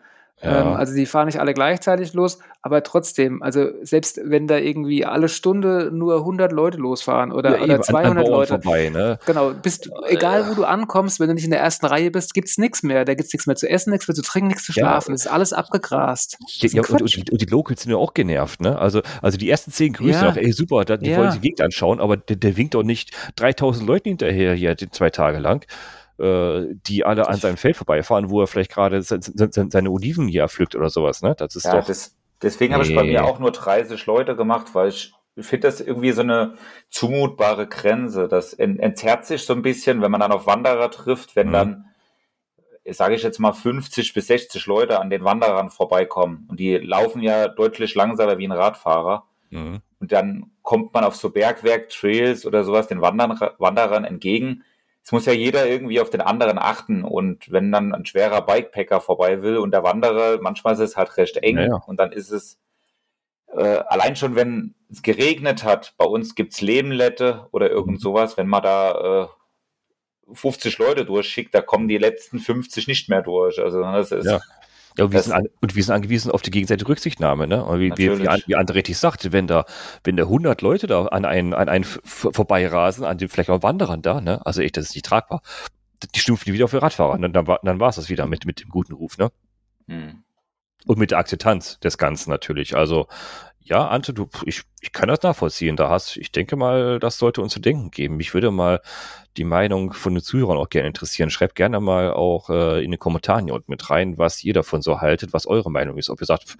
[0.43, 0.61] Ja.
[0.61, 5.05] Ähm, also die fahren nicht alle gleichzeitig los, aber trotzdem, also selbst wenn da irgendwie
[5.05, 9.19] alle Stunde nur 100 Leute losfahren oder, ja, oder 200 Leute, vorbei, ne?
[9.25, 12.57] genau, bist, egal wo du ankommst, wenn du nicht in der ersten Reihe bist, gibt's
[12.57, 13.05] nichts mehr.
[13.05, 15.11] Da gibt's nichts mehr zu essen, nichts mehr zu trinken, nichts zu schlafen.
[15.11, 15.13] Ja.
[15.13, 16.37] Das ist alles abgegrast.
[16.59, 18.77] Ja, und, und, die, und, die, Locals sind ja auch genervt, ne?
[18.77, 21.99] Also, also die ersten zehn grüßen auch, ey super, die wollen sich die Gegend anschauen,
[21.99, 25.65] aber der, der winkt doch nicht 3000 Leuten hinterher hier zwei Tage lang.
[26.19, 30.75] Äh, die alle an seinem Feld vorbeifahren, wo er vielleicht gerade seine Oliven hier pflückt
[30.75, 31.23] oder sowas.
[31.23, 31.33] Ne?
[31.35, 31.87] Das ist ja, doch.
[31.87, 32.75] Das, deswegen nee.
[32.75, 36.21] habe ich bei mir auch nur 30 Leute gemacht, weil ich finde das irgendwie so
[36.21, 36.53] eine
[36.91, 38.27] zumutbare Grenze.
[38.27, 41.53] Das entzerrt sich so ein bisschen, wenn man dann auf Wanderer trifft, wenn mhm.
[41.53, 41.85] dann
[42.87, 47.23] sage ich jetzt mal 50 bis 60 Leute an den Wanderern vorbeikommen und die laufen
[47.23, 49.23] ja deutlich langsamer wie ein Radfahrer.
[49.49, 49.79] Mhm.
[49.99, 54.63] Und dann kommt man auf so Bergwerk-Trails oder sowas den Wanderern entgegen
[55.03, 59.01] es muss ja jeder irgendwie auf den anderen achten und wenn dann ein schwerer Bikepacker
[59.01, 61.75] vorbei will und der Wanderer, manchmal ist es halt recht eng ja, ja.
[61.75, 62.57] und dann ist es
[63.47, 68.47] äh, allein schon, wenn es geregnet hat, bei uns gibt's Lebenlette oder irgend sowas, wenn
[68.47, 73.59] man da äh, 50 Leute durchschickt, da kommen die letzten 50 nicht mehr durch.
[73.59, 74.39] Also das ist ja.
[74.97, 77.47] Ja, und wir, sind an, und wir sind angewiesen auf die gegenseitige Rücksichtnahme.
[77.47, 77.63] Ne?
[77.63, 79.65] Und wie, wie, wie, André richtig sagte, wenn da,
[80.03, 84.01] wenn da 100 Leute da an einen, an einen vorbeirasen, an den vielleicht auch Wanderern
[84.01, 84.45] da, ne?
[84.45, 85.41] also echt, das ist nicht tragbar.
[86.13, 87.13] Die stumpfen die wieder auf die Radfahrer.
[87.13, 89.17] Und dann, dann war es das wieder mit, mit dem guten Ruf.
[89.17, 89.31] Ne?
[89.87, 90.23] Hm.
[90.85, 92.75] Und mit der Akzeptanz des Ganzen natürlich.
[92.75, 93.07] Also
[93.65, 95.75] ja, Ante, du, ich, ich kann das nachvollziehen.
[95.75, 98.19] Da hast, ich denke mal, das sollte uns zu denken geben.
[98.19, 98.81] Ich würde mal
[99.37, 101.29] die Meinung von den Zuhörern auch gerne interessieren.
[101.29, 104.81] Schreibt gerne mal auch äh, in den Kommentaren hier unten mit rein, was ihr davon
[104.81, 106.09] so haltet, was eure Meinung ist.
[106.09, 106.57] Ob ihr sagt,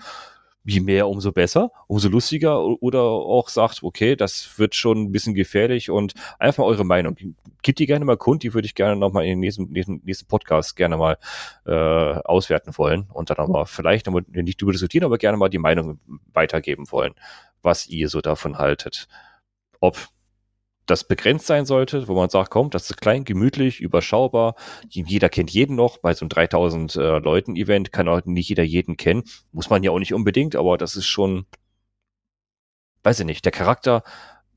[0.65, 5.33] je mehr, umso besser, umso lustiger oder auch sagt, okay, das wird schon ein bisschen
[5.33, 7.15] gefährlich und einfach eure Meinung.
[7.61, 10.27] Gebt die gerne mal kund, die würde ich gerne nochmal in den nächsten, nächsten, nächsten
[10.27, 11.17] Podcast gerne mal
[11.65, 15.59] äh, auswerten wollen und dann nochmal vielleicht nochmal nicht darüber diskutieren, aber gerne mal die
[15.59, 15.99] Meinung
[16.33, 17.13] weitergeben wollen,
[17.61, 19.07] was ihr so davon haltet.
[19.79, 20.12] Ob
[20.85, 24.55] das begrenzt sein sollte, wo man sagt, komm, das ist klein, gemütlich, überschaubar,
[24.89, 29.23] jeder kennt jeden noch, bei so einem 3000 äh, kann auch nicht jeder jeden kennen,
[29.51, 31.45] muss man ja auch nicht unbedingt, aber das ist schon,
[33.03, 34.03] weiß ich nicht, der Charakter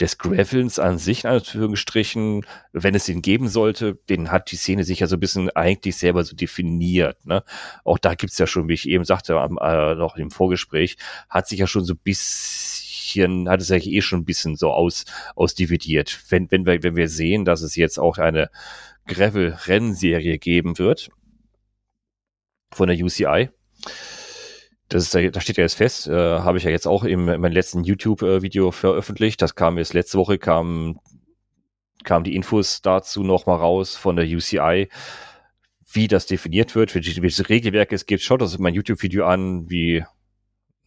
[0.00, 4.84] des Gravelns an sich, in Anführungsstrichen, wenn es ihn geben sollte, den hat die Szene
[4.84, 7.24] sich ja so ein bisschen eigentlich selber so definiert.
[7.24, 7.42] Ne?
[7.82, 10.98] Auch da gibt's ja schon, wie ich eben sagte, am, äh, noch im Vorgespräch,
[11.30, 14.70] hat sich ja schon so ein bisschen, hat es ja eh schon ein bisschen so
[14.70, 15.04] aus,
[15.34, 16.20] ausdividiert.
[16.28, 18.50] Wenn, wenn, wir, wenn wir sehen, dass es jetzt auch eine
[19.06, 21.10] Gravel-Rennserie geben wird
[22.72, 23.50] von der UCI,
[24.88, 27.40] das ist, da steht ja jetzt fest, äh, habe ich ja jetzt auch im, in
[27.40, 29.42] meinem letzten YouTube-Video veröffentlicht.
[29.42, 31.00] Das kam jetzt letzte Woche, kam,
[32.04, 34.88] kam die Infos dazu nochmal raus von der UCI,
[35.92, 38.22] wie das definiert wird, welches Regelwerk es gibt.
[38.22, 40.04] Schaut in mein YouTube-Video an, wie,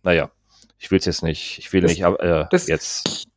[0.04, 0.32] naja,
[0.80, 3.28] ich will es jetzt nicht, ich will das, nicht äh, das, jetzt.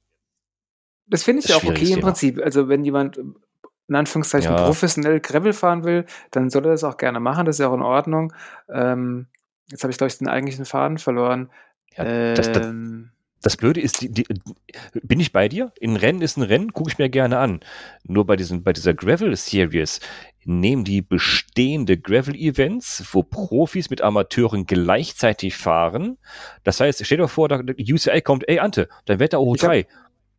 [1.07, 1.97] Das finde ich ja auch okay Thema.
[1.97, 2.41] im Prinzip.
[2.43, 4.65] Also wenn jemand in Anführungszeichen ja.
[4.65, 7.75] professionell Gravel fahren will, dann soll er das auch gerne machen, das ist ja auch
[7.75, 8.33] in Ordnung.
[8.71, 9.27] Ähm,
[9.73, 11.51] Jetzt habe ich, glaube ich, den eigentlichen Faden verloren.
[11.97, 13.12] Ja, ähm,
[13.43, 14.25] das, Blöde ist, die, die,
[15.03, 15.73] bin ich bei dir?
[15.83, 17.61] Ein Rennen ist ein Rennen, gucke ich mir gerne an.
[18.05, 20.01] Nur bei, diesen, bei dieser Gravel-Series
[20.45, 26.19] nehmen die bestehende Gravel-Events, wo Profis mit Amateuren gleichzeitig fahren.
[26.65, 29.87] Das heißt, stell dir vor, da, UCI kommt, ey Ante, dein Wetter o 3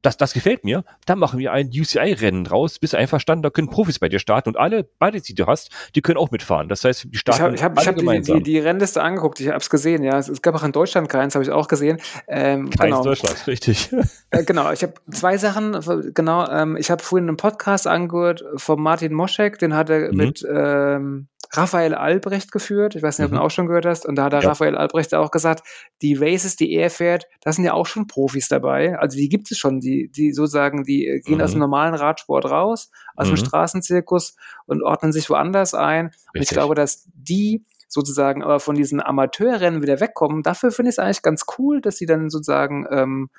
[0.03, 3.99] das, das gefällt mir, dann machen wir ein UCI-Rennen draus, bist einverstanden, da können Profis
[3.99, 6.69] bei dir starten und alle, beide, die du hast, die können auch mitfahren.
[6.69, 9.47] Das heißt, die starten Ich habe hab, ich hab die, die, die Rennliste angeguckt, ich
[9.47, 10.17] habe es gesehen, ja.
[10.17, 11.99] Es, es, gab auch in Deutschland keins, habe ich auch gesehen.
[12.27, 13.03] Ähm, keins genau.
[13.03, 13.89] Deutschland, richtig.
[14.29, 15.79] Äh, genau, ich habe zwei Sachen,
[16.13, 20.17] genau, ähm, ich habe vorhin einen Podcast angehört von Martin Moschek, den hat er mhm.
[20.17, 22.95] mit ähm, Raphael Albrecht geführt.
[22.95, 23.45] Ich weiß nicht, ob du ihn mhm.
[23.45, 24.05] auch schon gehört hast.
[24.05, 24.49] Und da hat der ja.
[24.49, 25.67] Raphael Albrecht auch gesagt,
[26.01, 28.97] die Races, die er fährt, da sind ja auch schon Profis dabei.
[28.97, 31.41] Also die gibt es schon, die, die sozusagen, die gehen mhm.
[31.41, 31.61] aus dem mhm.
[31.61, 33.35] normalen Radsport raus, aus mhm.
[33.35, 34.35] dem Straßenzirkus
[34.65, 36.07] und ordnen sich woanders ein.
[36.07, 36.31] Richtig.
[36.33, 40.41] Und ich glaube, dass die sozusagen aber von diesen Amateurrennen wieder wegkommen.
[40.41, 43.29] Dafür finde ich es eigentlich ganz cool, dass sie dann sozusagen ähm,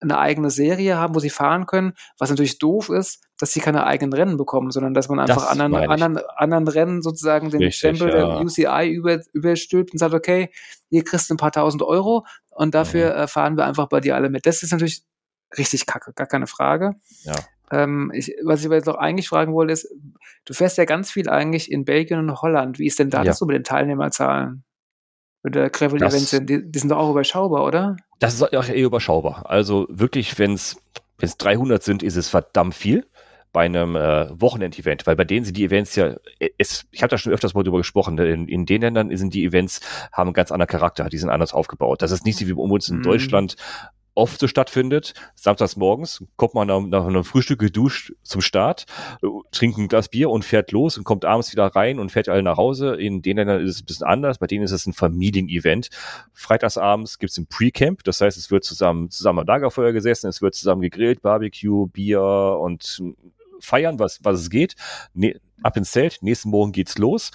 [0.00, 1.92] eine eigene Serie haben, wo sie fahren können.
[2.18, 5.74] Was natürlich doof ist, dass sie keine eigenen Rennen bekommen, sondern dass man einfach anderen,
[5.74, 8.14] anderen, anderen Rennen sozusagen den Richtig, Stempel ja.
[8.14, 10.50] der UCI über, überstülpt und sagt, okay,
[10.88, 13.20] hier kriegst ein paar tausend Euro und dafür mhm.
[13.20, 14.46] äh, fahren wir einfach bei dir alle mit.
[14.46, 15.02] Das ist natürlich
[15.56, 16.94] richtig kacke, gar keine Frage.
[17.24, 17.34] Ja.
[17.70, 19.88] Ähm, ich, was ich aber jetzt noch eigentlich fragen wollte, ist,
[20.44, 22.78] du fährst ja ganz viel eigentlich in Belgien und Holland.
[22.78, 23.24] Wie ist denn da ja.
[23.24, 24.64] das so mit den Teilnehmerzahlen?
[25.42, 27.96] Mit der Gravel-Events sind, die, die sind doch auch überschaubar, oder?
[28.20, 29.50] Das ist auch eher überschaubar.
[29.50, 30.76] Also wirklich, wenn es
[31.18, 33.06] 300 sind, ist es verdammt viel
[33.52, 36.14] bei einem äh, Wochenend-Event, weil bei denen sind die Events ja,
[36.56, 39.34] es, ich habe da schon öfters mal drüber gesprochen, ne, in, in den Ländern sind
[39.34, 39.80] die Events,
[40.12, 42.02] haben einen ganz anderen Charakter, die sind anders aufgebaut.
[42.02, 43.02] Das ist nicht so wie bei uns in mhm.
[43.02, 43.56] Deutschland,
[44.20, 45.14] oft so stattfindet.
[45.34, 48.86] Samstags morgens kommt man nach, einem Frühstück geduscht zum Start,
[49.50, 52.42] trinkt ein Glas Bier und fährt los und kommt abends wieder rein und fährt alle
[52.42, 52.94] nach Hause.
[52.94, 54.38] In den Ländern ist es ein bisschen anders.
[54.38, 55.88] Bei denen ist es ein Familienevent.
[56.32, 58.04] Freitagsabends gibt es ein Pre-Camp.
[58.04, 62.22] Das heißt, es wird zusammen, zusammen am Lagerfeuer gesessen, es wird zusammen gegrillt, Barbecue, Bier
[62.22, 63.02] und
[63.60, 64.74] feiern, was, was es geht.
[65.14, 66.18] Ne, ab ins Zelt.
[66.20, 67.30] Nächsten Morgen geht's los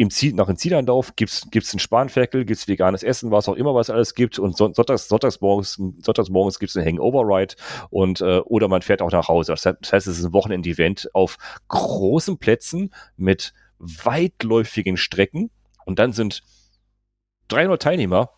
[0.00, 3.74] im Ziel, nach dem Zielanlauf gibt's gibt's einen Spanferkel, gibt's veganes Essen, was auch immer,
[3.74, 4.38] was alles gibt.
[4.38, 7.54] Und sonntags, sonntags morgens, sonntags morgens gibt's einen Hangover-Ride
[7.90, 9.52] und äh, oder man fährt auch nach Hause.
[9.52, 11.36] Das heißt, es ist ein Wochenend-Event auf
[11.68, 15.50] großen Plätzen mit weitläufigen Strecken
[15.84, 16.44] und dann sind
[17.48, 18.30] 300 Teilnehmer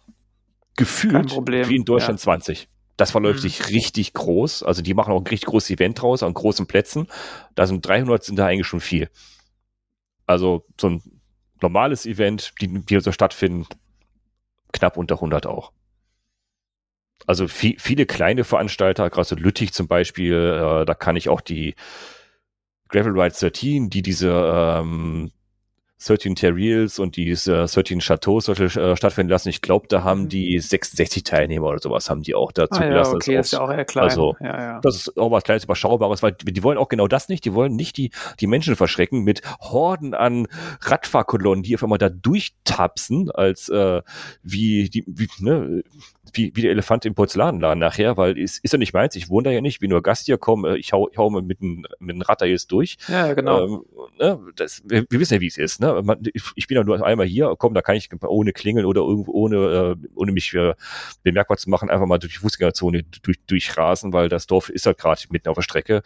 [0.76, 2.24] gefühlt wie in Deutschland ja.
[2.24, 2.68] 20.
[2.96, 3.42] Das verläuft mhm.
[3.42, 4.64] sich richtig groß.
[4.64, 7.06] Also die machen auch ein richtig großes Event draus an großen Plätzen.
[7.54, 9.10] Da sind 300 sind da eigentlich schon viel.
[10.26, 11.21] Also so ein
[11.62, 13.66] normales Event, die, die so stattfinden,
[14.72, 15.72] knapp unter 100 auch.
[17.26, 21.40] Also viel, viele kleine Veranstalter, gerade so Lüttich zum Beispiel, äh, da kann ich auch
[21.40, 21.74] die
[22.88, 25.30] Gravel Ride 13, die diese ähm,
[26.04, 29.48] 13 Terriers und die 13 Chateaus äh, stattfinden lassen.
[29.48, 30.28] Ich glaube, da haben mhm.
[30.28, 33.12] die 66 Teilnehmer oder sowas haben die auch dazu ah, gelassen.
[33.12, 34.04] Ja, okay, das ist ja auch eher klein.
[34.04, 34.80] Also, ja, ja.
[34.80, 37.44] das ist auch was kleines Überschaubares, weil die wollen auch genau das nicht.
[37.44, 40.48] Die wollen nicht die, die Menschen verschrecken mit Horden an
[40.80, 44.02] Radfahrkolonnen, die auf einmal da durchtapsen, als äh,
[44.42, 45.82] wie die, wie, ne,
[46.32, 49.44] wie, wie der Elefant im Porzellanladen nachher, weil es ist ja nicht meins, ich wohne
[49.44, 52.22] da ja nicht, wie nur Gast hier komme, ich hau, ich hau mit mit dem
[52.22, 52.96] Rad da jetzt durch.
[53.08, 53.64] Ja, genau.
[53.64, 53.82] Ähm,
[54.18, 55.80] ne, das, wir, wir, wissen ja, wie es ist.
[55.80, 55.91] Ne?
[56.02, 59.02] Man, ich, ich, bin ja nur einmal hier, komm, da kann ich ohne klingeln oder
[59.02, 60.74] irgendwo ohne, äh, ohne mich äh,
[61.22, 64.98] bemerkbar zu machen, einfach mal durch die Fußgängerzone durch, durchrasen, weil das Dorf ist halt
[64.98, 66.02] gerade mitten auf der Strecke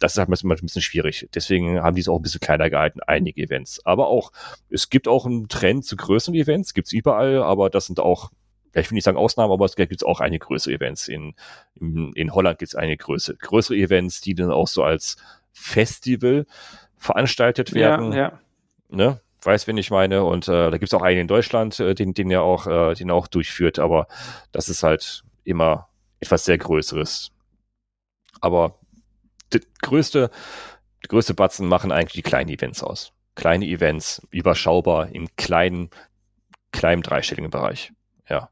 [0.00, 1.28] das ist halt manchmal ein bisschen schwierig.
[1.34, 3.80] Deswegen haben die es auch ein bisschen kleiner gehalten, einige Events.
[3.86, 4.32] Aber auch,
[4.68, 8.30] es gibt auch einen Trend zu größeren Events, gibt's überall, aber das sind auch
[8.74, 11.08] ja, ich will nicht sagen Ausnahmen, aber es gibt auch einige größere Events.
[11.08, 11.34] In,
[11.80, 15.16] in, in Holland gibt es einige größere, größere Events, die dann auch so als
[15.52, 16.44] Festival
[16.96, 18.12] veranstaltet werden.
[18.12, 18.40] Ja, ja.
[18.88, 19.20] Ne?
[19.42, 20.24] Weiß, wen ich meine.
[20.24, 22.94] Und äh, da gibt es auch einen in Deutschland, äh, den, den er auch, äh,
[22.94, 24.06] den er auch durchführt, aber
[24.52, 25.88] das ist halt immer
[26.20, 27.30] etwas sehr Größeres.
[28.40, 28.78] Aber
[29.52, 30.30] die größte,
[31.04, 33.12] die größte Batzen machen eigentlich die kleinen Events aus.
[33.34, 35.90] Kleine Events, überschaubar, im kleinen,
[36.72, 37.92] kleinen dreistelligen Bereich.
[38.28, 38.48] Ja.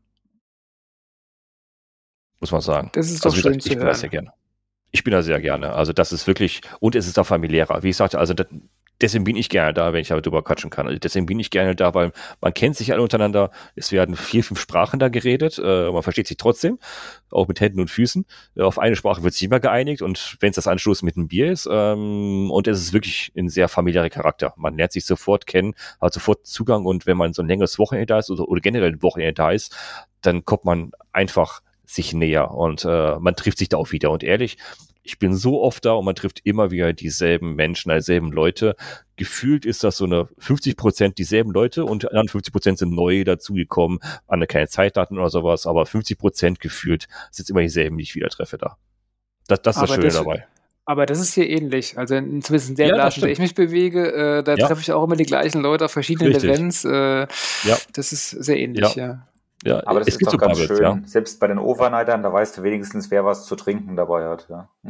[2.40, 2.90] Muss man sagen.
[2.94, 4.32] Das ist doch also, schön gesagt, ich bin da sehr gerne.
[4.90, 5.72] Ich bin da sehr gerne.
[5.72, 7.82] Also das ist wirklich, und es ist da familiärer.
[7.82, 8.48] Wie ich sagte, also das,
[9.00, 10.86] deswegen bin ich gerne da, wenn ich darüber quatschen kann.
[10.86, 13.50] Also deswegen bin ich gerne da, weil man kennt sich alle untereinander.
[13.74, 15.58] Es werden vier, fünf Sprachen da geredet.
[15.58, 16.78] Äh, man versteht sich trotzdem,
[17.30, 18.24] auch mit Händen und Füßen.
[18.56, 21.28] Äh, auf eine Sprache wird sich immer geeinigt und wenn es das Anschluss mit einem
[21.28, 21.68] Bier ist.
[21.70, 24.54] Ähm, und es ist wirklich ein sehr familiärer Charakter.
[24.56, 28.06] Man lernt sich sofort kennen, hat sofort Zugang und wenn man so ein längeres Wochenende
[28.06, 29.76] da ist oder, oder generell ein Wochenende da ist,
[30.20, 34.10] dann kommt man einfach sich näher und äh, man trifft sich da auch wieder.
[34.10, 34.56] Und ehrlich,
[35.02, 38.76] ich bin so oft da und man trifft immer wieder dieselben Menschen, dieselben Leute.
[39.16, 43.24] Gefühlt ist das so eine 50 Prozent dieselben Leute und dann 50 Prozent sind neue
[43.24, 48.14] dazugekommen, an keine Zeitdaten oder sowas, aber 50 Prozent gefühlt sind immer dieselben, die ich
[48.14, 48.76] wieder treffe da.
[49.48, 50.46] Das, das ist aber das Schöne das, dabei.
[50.84, 51.96] Aber das ist hier ähnlich.
[51.96, 54.66] Also zumindest in der ja, Blase, in der ich mich bewege, äh, da ja.
[54.66, 56.50] treffe ich auch immer die gleichen Leute auf verschiedenen Richtig.
[56.50, 56.84] Events.
[56.84, 57.26] Äh,
[57.64, 57.78] ja.
[57.92, 59.06] Das ist sehr ähnlich, ja.
[59.06, 59.28] ja.
[59.64, 60.82] Ja, aber das ist doch ganz schön.
[60.82, 60.98] Ja.
[61.04, 64.48] Selbst bei den Overnightern, da weißt du wenigstens, wer was zu trinken dabei hat.
[64.48, 64.68] Ja.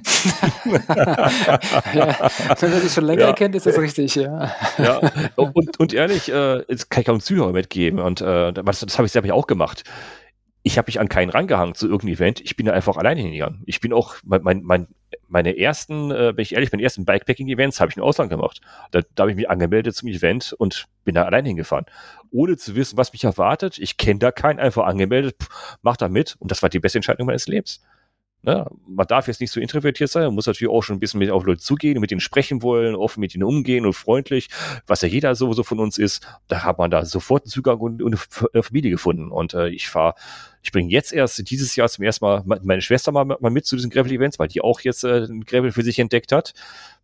[1.94, 2.30] ja,
[2.60, 3.32] wenn man dich schon länger ja.
[3.32, 4.50] kennt, ist das richtig, ja.
[4.78, 5.00] ja.
[5.36, 8.98] Und, und ehrlich, äh, jetzt kann ich auch einen Zuhörer mitgeben und äh, das, das
[8.98, 9.84] habe ich selber auch gemacht.
[10.62, 12.40] Ich habe mich an keinen rangehangen zu irgendeinem Event.
[12.40, 13.62] Ich bin da einfach alleine hingegangen.
[13.66, 14.88] Ich bin auch, mein, mein, mein
[15.32, 18.60] meine ersten, äh, bin ich ehrlich, meine ersten Bikepacking-Events habe ich in Ausland gemacht.
[18.90, 21.86] Da, da habe ich mich angemeldet zum Event und bin da allein hingefahren.
[22.30, 23.78] Ohne zu wissen, was mich erwartet.
[23.78, 26.36] Ich kenne da keinen, einfach angemeldet, pff, mach da mit.
[26.38, 27.82] Und das war die beste Entscheidung meines Lebens.
[28.42, 28.66] Ne?
[28.86, 31.30] Man darf jetzt nicht so introvertiert sein, man muss natürlich auch schon ein bisschen mit
[31.30, 34.48] auf Leute zugehen, mit ihnen sprechen wollen, offen mit ihnen umgehen und freundlich,
[34.86, 36.26] was ja jeder sowieso von uns ist.
[36.48, 38.18] Da hat man da sofort einen Zugang und, und
[38.52, 39.30] eine Familie gefunden.
[39.30, 40.14] Und äh, ich fahre,
[40.62, 43.76] ich bringe jetzt erst dieses Jahr zum ersten Mal meine Schwester mal, mal mit zu
[43.76, 46.52] diesen Gravel-Events, weil die auch jetzt äh, ein Gravel für sich entdeckt hat.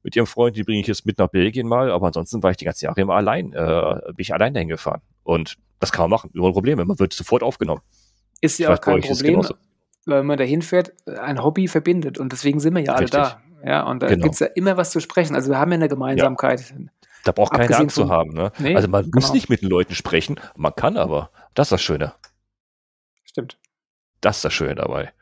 [0.03, 2.57] Mit ihrem Freund, die bringe ich jetzt mit nach Belgien mal, aber ansonsten war ich
[2.57, 5.03] die ganzen Jahre immer allein, äh, bin ich allein dahin gefahren.
[5.23, 6.85] Und das kann man machen, ohne Probleme.
[6.85, 7.83] Man wird sofort aufgenommen.
[8.41, 9.43] Ist ja auch kein Problem
[10.17, 12.19] wenn man da hinfährt, ein Hobby verbindet.
[12.19, 13.19] Und deswegen sind wir ja Richtig.
[13.19, 13.69] alle da.
[13.69, 14.23] Ja, und da genau.
[14.23, 15.35] gibt es ja immer was zu sprechen.
[15.35, 16.61] Also wir haben ja eine Gemeinsamkeit.
[16.71, 16.77] Ja.
[17.25, 18.33] Da braucht keine Angst zu haben.
[18.33, 18.53] Ne?
[18.59, 19.17] Nee, also man genau.
[19.17, 21.31] muss nicht mit den Leuten sprechen, man kann aber.
[21.55, 22.15] Das ist das Schöne.
[23.25, 23.59] Stimmt.
[24.21, 25.13] Das ist das Schöne dabei.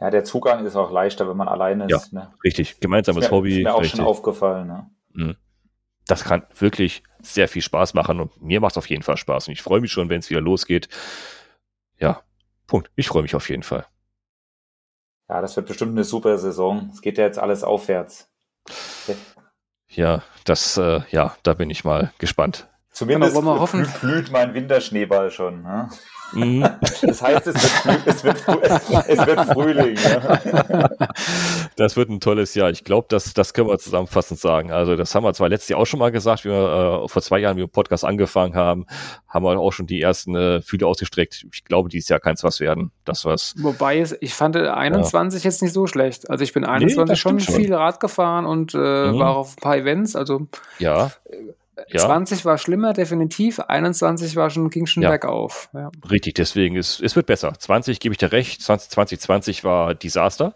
[0.00, 2.12] Ja, der Zugang ist auch leichter, wenn man alleine ist.
[2.12, 2.34] Ja, ne?
[2.44, 2.80] richtig.
[2.80, 3.58] Gemeinsames ist mir, Hobby.
[3.58, 3.96] Ist mir auch richtig.
[3.98, 4.66] schon aufgefallen.
[5.14, 5.36] Ne?
[6.06, 9.48] Das kann wirklich sehr viel Spaß machen und mir macht es auf jeden Fall Spaß.
[9.48, 10.88] Und ich freue mich schon, wenn es wieder losgeht.
[11.98, 12.22] Ja,
[12.66, 12.90] Punkt.
[12.96, 13.86] Ich freue mich auf jeden Fall.
[15.28, 16.90] Ja, das wird bestimmt eine super Saison.
[16.92, 18.30] Es geht ja jetzt alles aufwärts.
[19.06, 19.16] Okay.
[19.88, 22.68] Ja, das, äh, ja, da bin ich mal gespannt.
[22.90, 25.62] Zumindest blüht, blüht mein Winterschneeball schon.
[25.62, 25.90] Ne?
[26.32, 26.66] Mhm.
[27.02, 28.44] Das heißt, es wird, es wird,
[29.08, 29.96] es wird Frühling.
[29.96, 30.88] Ja.
[31.76, 32.70] Das wird ein tolles Jahr.
[32.70, 34.72] Ich glaube, das, das können wir zusammenfassend sagen.
[34.72, 37.22] Also das haben wir zwar letztes Jahr auch schon mal gesagt, wie wir äh, vor
[37.22, 38.86] zwei Jahren, wie wir Podcast angefangen haben,
[39.28, 41.46] haben wir auch schon die ersten äh, Fühle ausgestreckt.
[41.52, 42.92] Ich glaube, dieses Jahr kann es was werden.
[43.04, 43.54] Das was.
[43.58, 45.48] Wobei ich fand 21 ja.
[45.48, 46.30] jetzt nicht so schlecht.
[46.30, 49.18] Also ich bin 21 nee, schon viel Rad gefahren und äh, mhm.
[49.18, 50.16] war auf ein paar Events.
[50.16, 50.46] Also
[50.78, 51.10] ja.
[51.24, 51.52] Äh,
[51.88, 52.00] ja.
[52.00, 53.60] 20 war schlimmer, definitiv.
[53.60, 55.10] 21 war schon, ging schon ja.
[55.10, 55.68] bergauf.
[55.74, 55.90] Ja.
[56.10, 57.52] Richtig, deswegen, es, es wird besser.
[57.58, 58.62] 20 gebe ich dir recht.
[58.62, 60.54] 20, 2020 war Desaster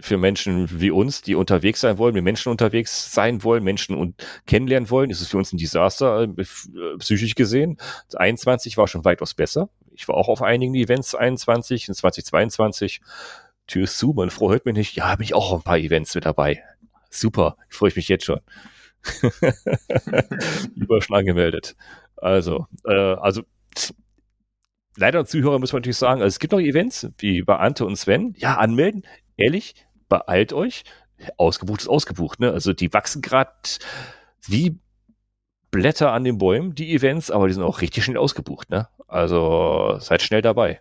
[0.00, 4.14] für Menschen wie uns, die unterwegs sein wollen, mit Menschen unterwegs sein wollen, Menschen und
[4.46, 7.78] kennenlernen wollen, ist es für uns ein Desaster, äh, äh psychisch gesehen.
[8.14, 9.68] 21 war schon weitaus besser.
[9.94, 13.00] Ich war auch auf einigen Events 21 und 2022.
[13.66, 14.96] Tür ist zu, Frau hört mich nicht.
[14.96, 16.62] Ja, bin ich auch auf ein paar Events mit dabei.
[17.10, 18.40] Super, freue ich mich jetzt schon.
[20.74, 21.76] Überschlag gemeldet.
[22.16, 23.42] Also, äh, also
[24.96, 27.96] leider Zuhörer muss man natürlich sagen, also es gibt noch Events wie bei Ante und
[27.96, 28.34] Sven.
[28.38, 29.04] Ja, anmelden.
[29.36, 29.74] Ehrlich,
[30.08, 30.84] beeilt euch.
[31.36, 32.40] Ausgebucht ist ausgebucht.
[32.40, 32.52] Ne?
[32.52, 33.52] Also die wachsen gerade
[34.46, 34.78] wie
[35.70, 38.70] Blätter an den Bäumen, die Events, aber die sind auch richtig schnell ausgebucht.
[38.70, 38.88] Ne?
[39.08, 40.80] Also seid schnell dabei.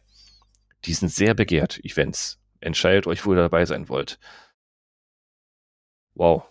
[0.86, 2.40] Die sind sehr begehrt, Events.
[2.60, 4.20] Entscheidet euch, wo ihr dabei sein wollt.
[6.14, 6.44] Wow.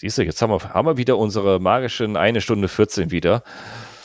[0.00, 3.42] Siehst du, jetzt haben wir, haben wir wieder unsere magischen eine Stunde 14 wieder.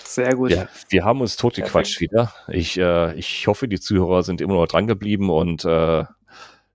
[0.03, 0.51] Sehr gut.
[0.51, 2.33] Ja, wir haben uns totgequatscht wieder.
[2.49, 6.03] Ich, äh, ich hoffe, die Zuhörer sind immer noch dran geblieben und äh,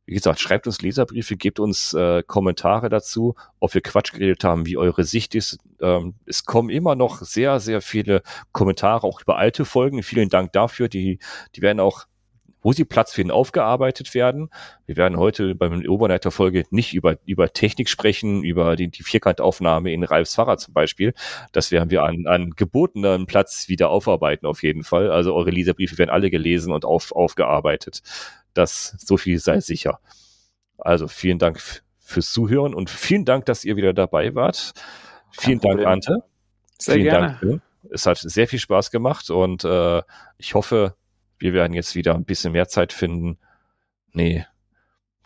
[0.06, 4.64] wie gesagt, schreibt uns Leserbriefe, gebt uns äh, Kommentare dazu, ob wir Quatsch geredet haben,
[4.64, 5.58] wie eure Sicht ist.
[5.82, 8.22] Ähm, es kommen immer noch sehr, sehr viele
[8.52, 10.02] Kommentare, auch über alte Folgen.
[10.02, 10.88] Vielen Dank dafür.
[10.88, 11.18] Die,
[11.54, 12.06] die werden auch
[12.62, 14.50] wo sie Platz finden, aufgearbeitet werden.
[14.86, 20.04] Wir werden heute beim Overnighter-Folge nicht über, über Technik sprechen, über die, die Vierkantaufnahme in
[20.04, 21.14] Ralfs Fahrrad zum Beispiel.
[21.52, 25.10] Das werden wir an, an gebotenen Platz wieder aufarbeiten auf jeden Fall.
[25.10, 28.02] Also eure Leserbriefe werden alle gelesen und auf, aufgearbeitet.
[28.54, 30.00] Das, so viel sei sicher.
[30.78, 31.60] Also vielen Dank
[31.98, 34.72] fürs Zuhören und vielen Dank, dass ihr wieder dabei wart.
[35.30, 36.24] Vielen Dank, Ante.
[36.78, 37.38] Sehr vielen gerne.
[37.40, 37.62] Dank.
[37.90, 40.02] Es hat sehr viel Spaß gemacht und äh,
[40.36, 40.94] ich hoffe,
[41.40, 43.38] wir werden jetzt wieder ein bisschen mehr Zeit finden.
[44.12, 44.46] Nee,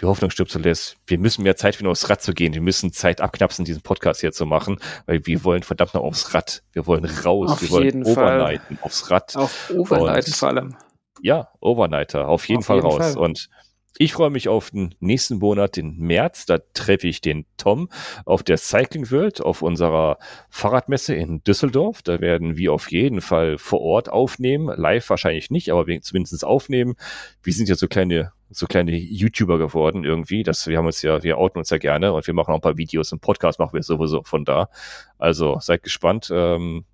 [0.01, 0.97] die Hoffnung stirbt zuletzt.
[1.07, 2.53] Wir müssen mehr Zeit finden, aufs Rad zu gehen.
[2.55, 6.35] Wir müssen Zeit abknapsen, diesen Podcast hier zu machen, weil wir wollen verdammt noch aufs
[6.35, 6.63] Rad.
[6.73, 7.51] Wir wollen raus.
[7.53, 8.39] Auf wir wollen jeden Fall.
[8.41, 9.37] overnighten aufs Rad.
[9.37, 10.77] Auf Overnight Und- vor allem.
[11.23, 13.13] Ja, Overnighter, auf jeden Auf Fall jeden raus.
[13.15, 13.19] Fall.
[13.19, 13.49] Und
[13.97, 16.47] ich freue mich auf den nächsten Monat, den März.
[16.47, 17.89] Da treffe ich den Tom
[18.25, 20.19] auf der Cycling World, auf unserer
[20.51, 22.03] Fahrradmesse in Düsseldorf.
[22.03, 24.67] Da werden wir auf jeden Fall vor Ort aufnehmen.
[24.77, 26.95] Live wahrscheinlich nicht, aber zumindest aufnehmen.
[27.43, 30.43] Wir sind ja so kleine, so kleine YouTuber geworden irgendwie.
[30.43, 32.63] Das, wir haben uns ja, wir outen uns ja gerne und wir machen auch ein
[32.63, 33.13] paar Videos.
[33.13, 34.71] Einen Podcast machen wir sowieso von da.
[35.19, 36.33] Also seid gespannt.
[36.35, 36.85] Ähm,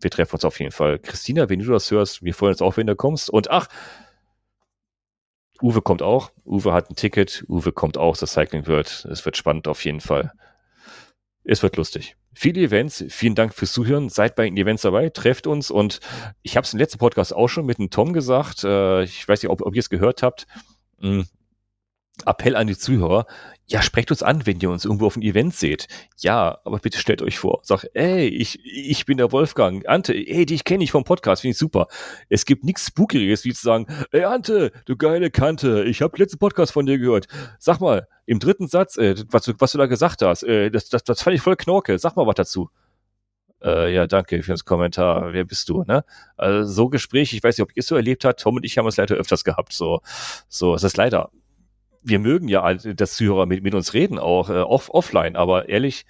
[0.00, 0.98] wir treffen uns auf jeden Fall.
[0.98, 3.28] Christina, wenn du das hörst, wir freuen uns auch, wenn du kommst.
[3.28, 3.68] Und ach,
[5.62, 6.30] Uwe kommt auch.
[6.44, 7.44] Uwe hat ein Ticket.
[7.48, 9.06] Uwe kommt auch zur Cycling World.
[9.10, 10.32] Es wird spannend auf jeden Fall.
[11.44, 12.16] Es wird lustig.
[12.32, 13.04] Viele Events.
[13.08, 14.08] Vielen Dank fürs Zuhören.
[14.08, 15.08] Seid bei den Events dabei.
[15.10, 15.70] Trefft uns.
[15.70, 16.00] Und
[16.42, 18.64] ich habe es im letzten Podcast auch schon mit dem Tom gesagt.
[18.64, 20.46] Äh, ich weiß nicht, ob, ob ihr es gehört habt.
[22.26, 23.26] Appell an die Zuhörer.
[23.66, 25.86] Ja, sprecht uns an, wenn ihr uns irgendwo auf einem Event seht.
[26.18, 27.60] Ja, aber bitte stellt euch vor.
[27.62, 29.88] Sag, ey, ich, ich bin der Wolfgang.
[29.88, 31.86] Ante, ey, dich kenne ich vom Podcast, finde ich super.
[32.28, 36.38] Es gibt nichts Spookiges, wie zu sagen, ey Ante, du geile Kante, ich habe letzten
[36.38, 37.28] Podcast von dir gehört.
[37.58, 40.88] Sag mal, im dritten Satz, äh, was, du, was du da gesagt hast, äh, das,
[40.88, 41.98] das, das fand ich voll Knorke.
[41.98, 42.70] Sag mal was dazu.
[43.62, 45.32] Äh, ja, danke für das Kommentar.
[45.32, 46.04] Wer bist du, ne?
[46.36, 48.40] Also so Gespräche, ich weiß nicht, ob ihr es so erlebt habt.
[48.40, 49.72] Tom und ich haben es leider öfters gehabt.
[49.72, 50.00] So,
[50.48, 51.30] so, es ist leider.
[52.02, 56.06] Wir mögen ja, dass Zuhörer mit, mit uns reden, auch äh, off, offline, aber ehrlich,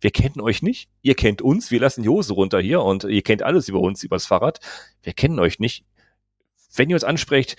[0.00, 0.88] wir kennen euch nicht.
[1.02, 4.02] Ihr kennt uns, wir lassen die Hose runter hier und ihr kennt alles über uns,
[4.02, 4.60] übers Fahrrad.
[5.02, 5.84] Wir kennen euch nicht.
[6.74, 7.56] Wenn ihr uns ansprecht,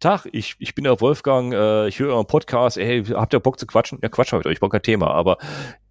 [0.00, 3.58] Tag, ich, ich bin der Wolfgang, äh, ich höre euren Podcast, ey, habt ihr Bock
[3.58, 4.00] zu quatschen?
[4.02, 5.38] Ja, quatsch mal mit euch, Bock kein Thema, aber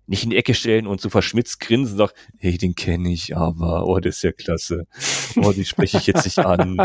[0.05, 3.85] nicht in die Ecke stellen und so verschmitzt grinsen sagen, hey, den kenne ich aber,
[3.85, 4.85] oh, das ist ja klasse.
[5.37, 6.77] Oh, die spreche ich jetzt nicht an.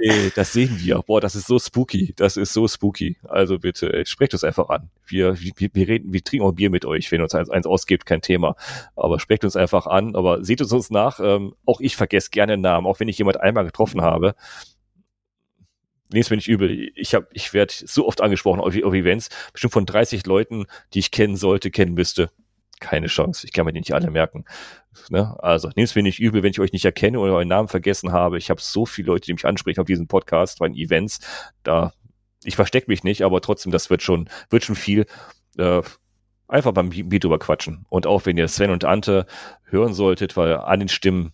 [0.00, 1.00] Ey, das sehen wir.
[1.06, 2.12] Boah, das ist so spooky.
[2.16, 3.16] Das ist so spooky.
[3.24, 4.90] Also bitte, ey, sprecht uns einfach an.
[5.06, 8.06] Wir, wir, wir reden, wir trinken auch Bier mit euch, wenn uns eins, eins ausgibt,
[8.06, 8.56] kein Thema.
[8.96, 11.20] Aber sprecht uns einfach an, aber seht uns uns nach.
[11.20, 14.34] Ähm, auch ich vergesse gerne Namen, auch wenn ich jemand einmal getroffen habe.
[16.12, 16.90] Nehmt mir nicht übel.
[16.94, 20.98] Ich hab, ich werde so oft angesprochen auf, auf Events, bestimmt von 30 Leuten, die
[20.98, 22.30] ich kennen sollte, kennen müsste.
[22.80, 23.46] Keine Chance.
[23.46, 24.44] Ich kann mir die nicht alle merken.
[25.08, 25.34] Ne?
[25.42, 28.12] Also nehmt es mir nicht übel, wenn ich euch nicht erkenne oder euren Namen vergessen
[28.12, 28.36] habe.
[28.36, 31.20] Ich habe so viele Leute, die mich ansprechen auf diesen Podcast, bei Events.
[31.62, 31.92] Da,
[32.44, 35.06] ich verstecke mich nicht, aber trotzdem, das wird schon, wird schon viel.
[35.56, 35.82] Äh,
[36.48, 37.86] einfach beim Bier drüber quatschen.
[37.88, 39.26] Und auch wenn ihr Sven und Ante
[39.64, 41.32] hören solltet, weil an den Stimmen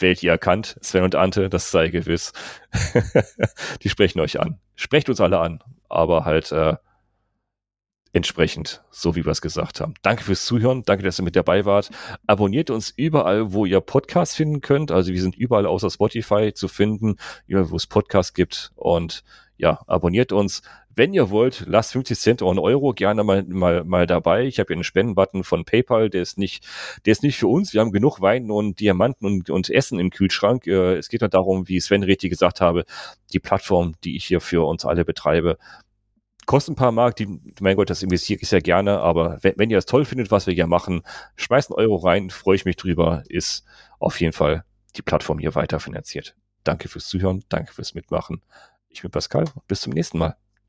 [0.00, 2.32] werdet ihr erkannt, Sven und Ante, das sei gewiss.
[3.82, 4.58] die sprechen euch an.
[4.74, 6.76] Sprecht uns alle an, aber halt äh,
[8.12, 9.94] entsprechend, so wie wir es gesagt haben.
[10.02, 11.90] Danke fürs Zuhören, danke, dass ihr mit dabei wart.
[12.26, 14.90] Abonniert uns überall, wo ihr Podcasts finden könnt.
[14.90, 17.16] Also wir sind überall außer Spotify zu finden,
[17.46, 18.72] überall, wo es Podcasts gibt.
[18.74, 19.24] Und
[19.56, 20.62] ja, abonniert uns.
[20.94, 24.44] Wenn ihr wollt, lasst 50 Cent oder einen Euro gerne mal, mal, mal dabei.
[24.44, 26.66] Ich habe hier einen Spendenbutton von PayPal, der ist nicht,
[27.06, 27.72] der ist nicht für uns.
[27.72, 30.66] Wir haben genug Wein und Diamanten und, und Essen im Kühlschrank.
[30.66, 32.84] Äh, Es geht nur darum, wie Sven richtig gesagt habe,
[33.32, 35.56] die Plattform, die ich hier für uns alle betreibe,
[36.46, 39.70] kostet ein paar Mark, die, mein Gott, das investiere ich sehr gerne, aber wenn, wenn
[39.70, 41.02] ihr das toll findet, was wir hier machen,
[41.36, 43.64] schmeißt einen Euro rein, freue ich mich drüber, ist
[43.98, 44.64] auf jeden Fall
[44.96, 46.36] die Plattform hier weiterfinanziert.
[46.64, 48.42] Danke fürs Zuhören, danke fürs Mitmachen.
[48.88, 50.36] Ich bin Pascal, bis zum nächsten Mal.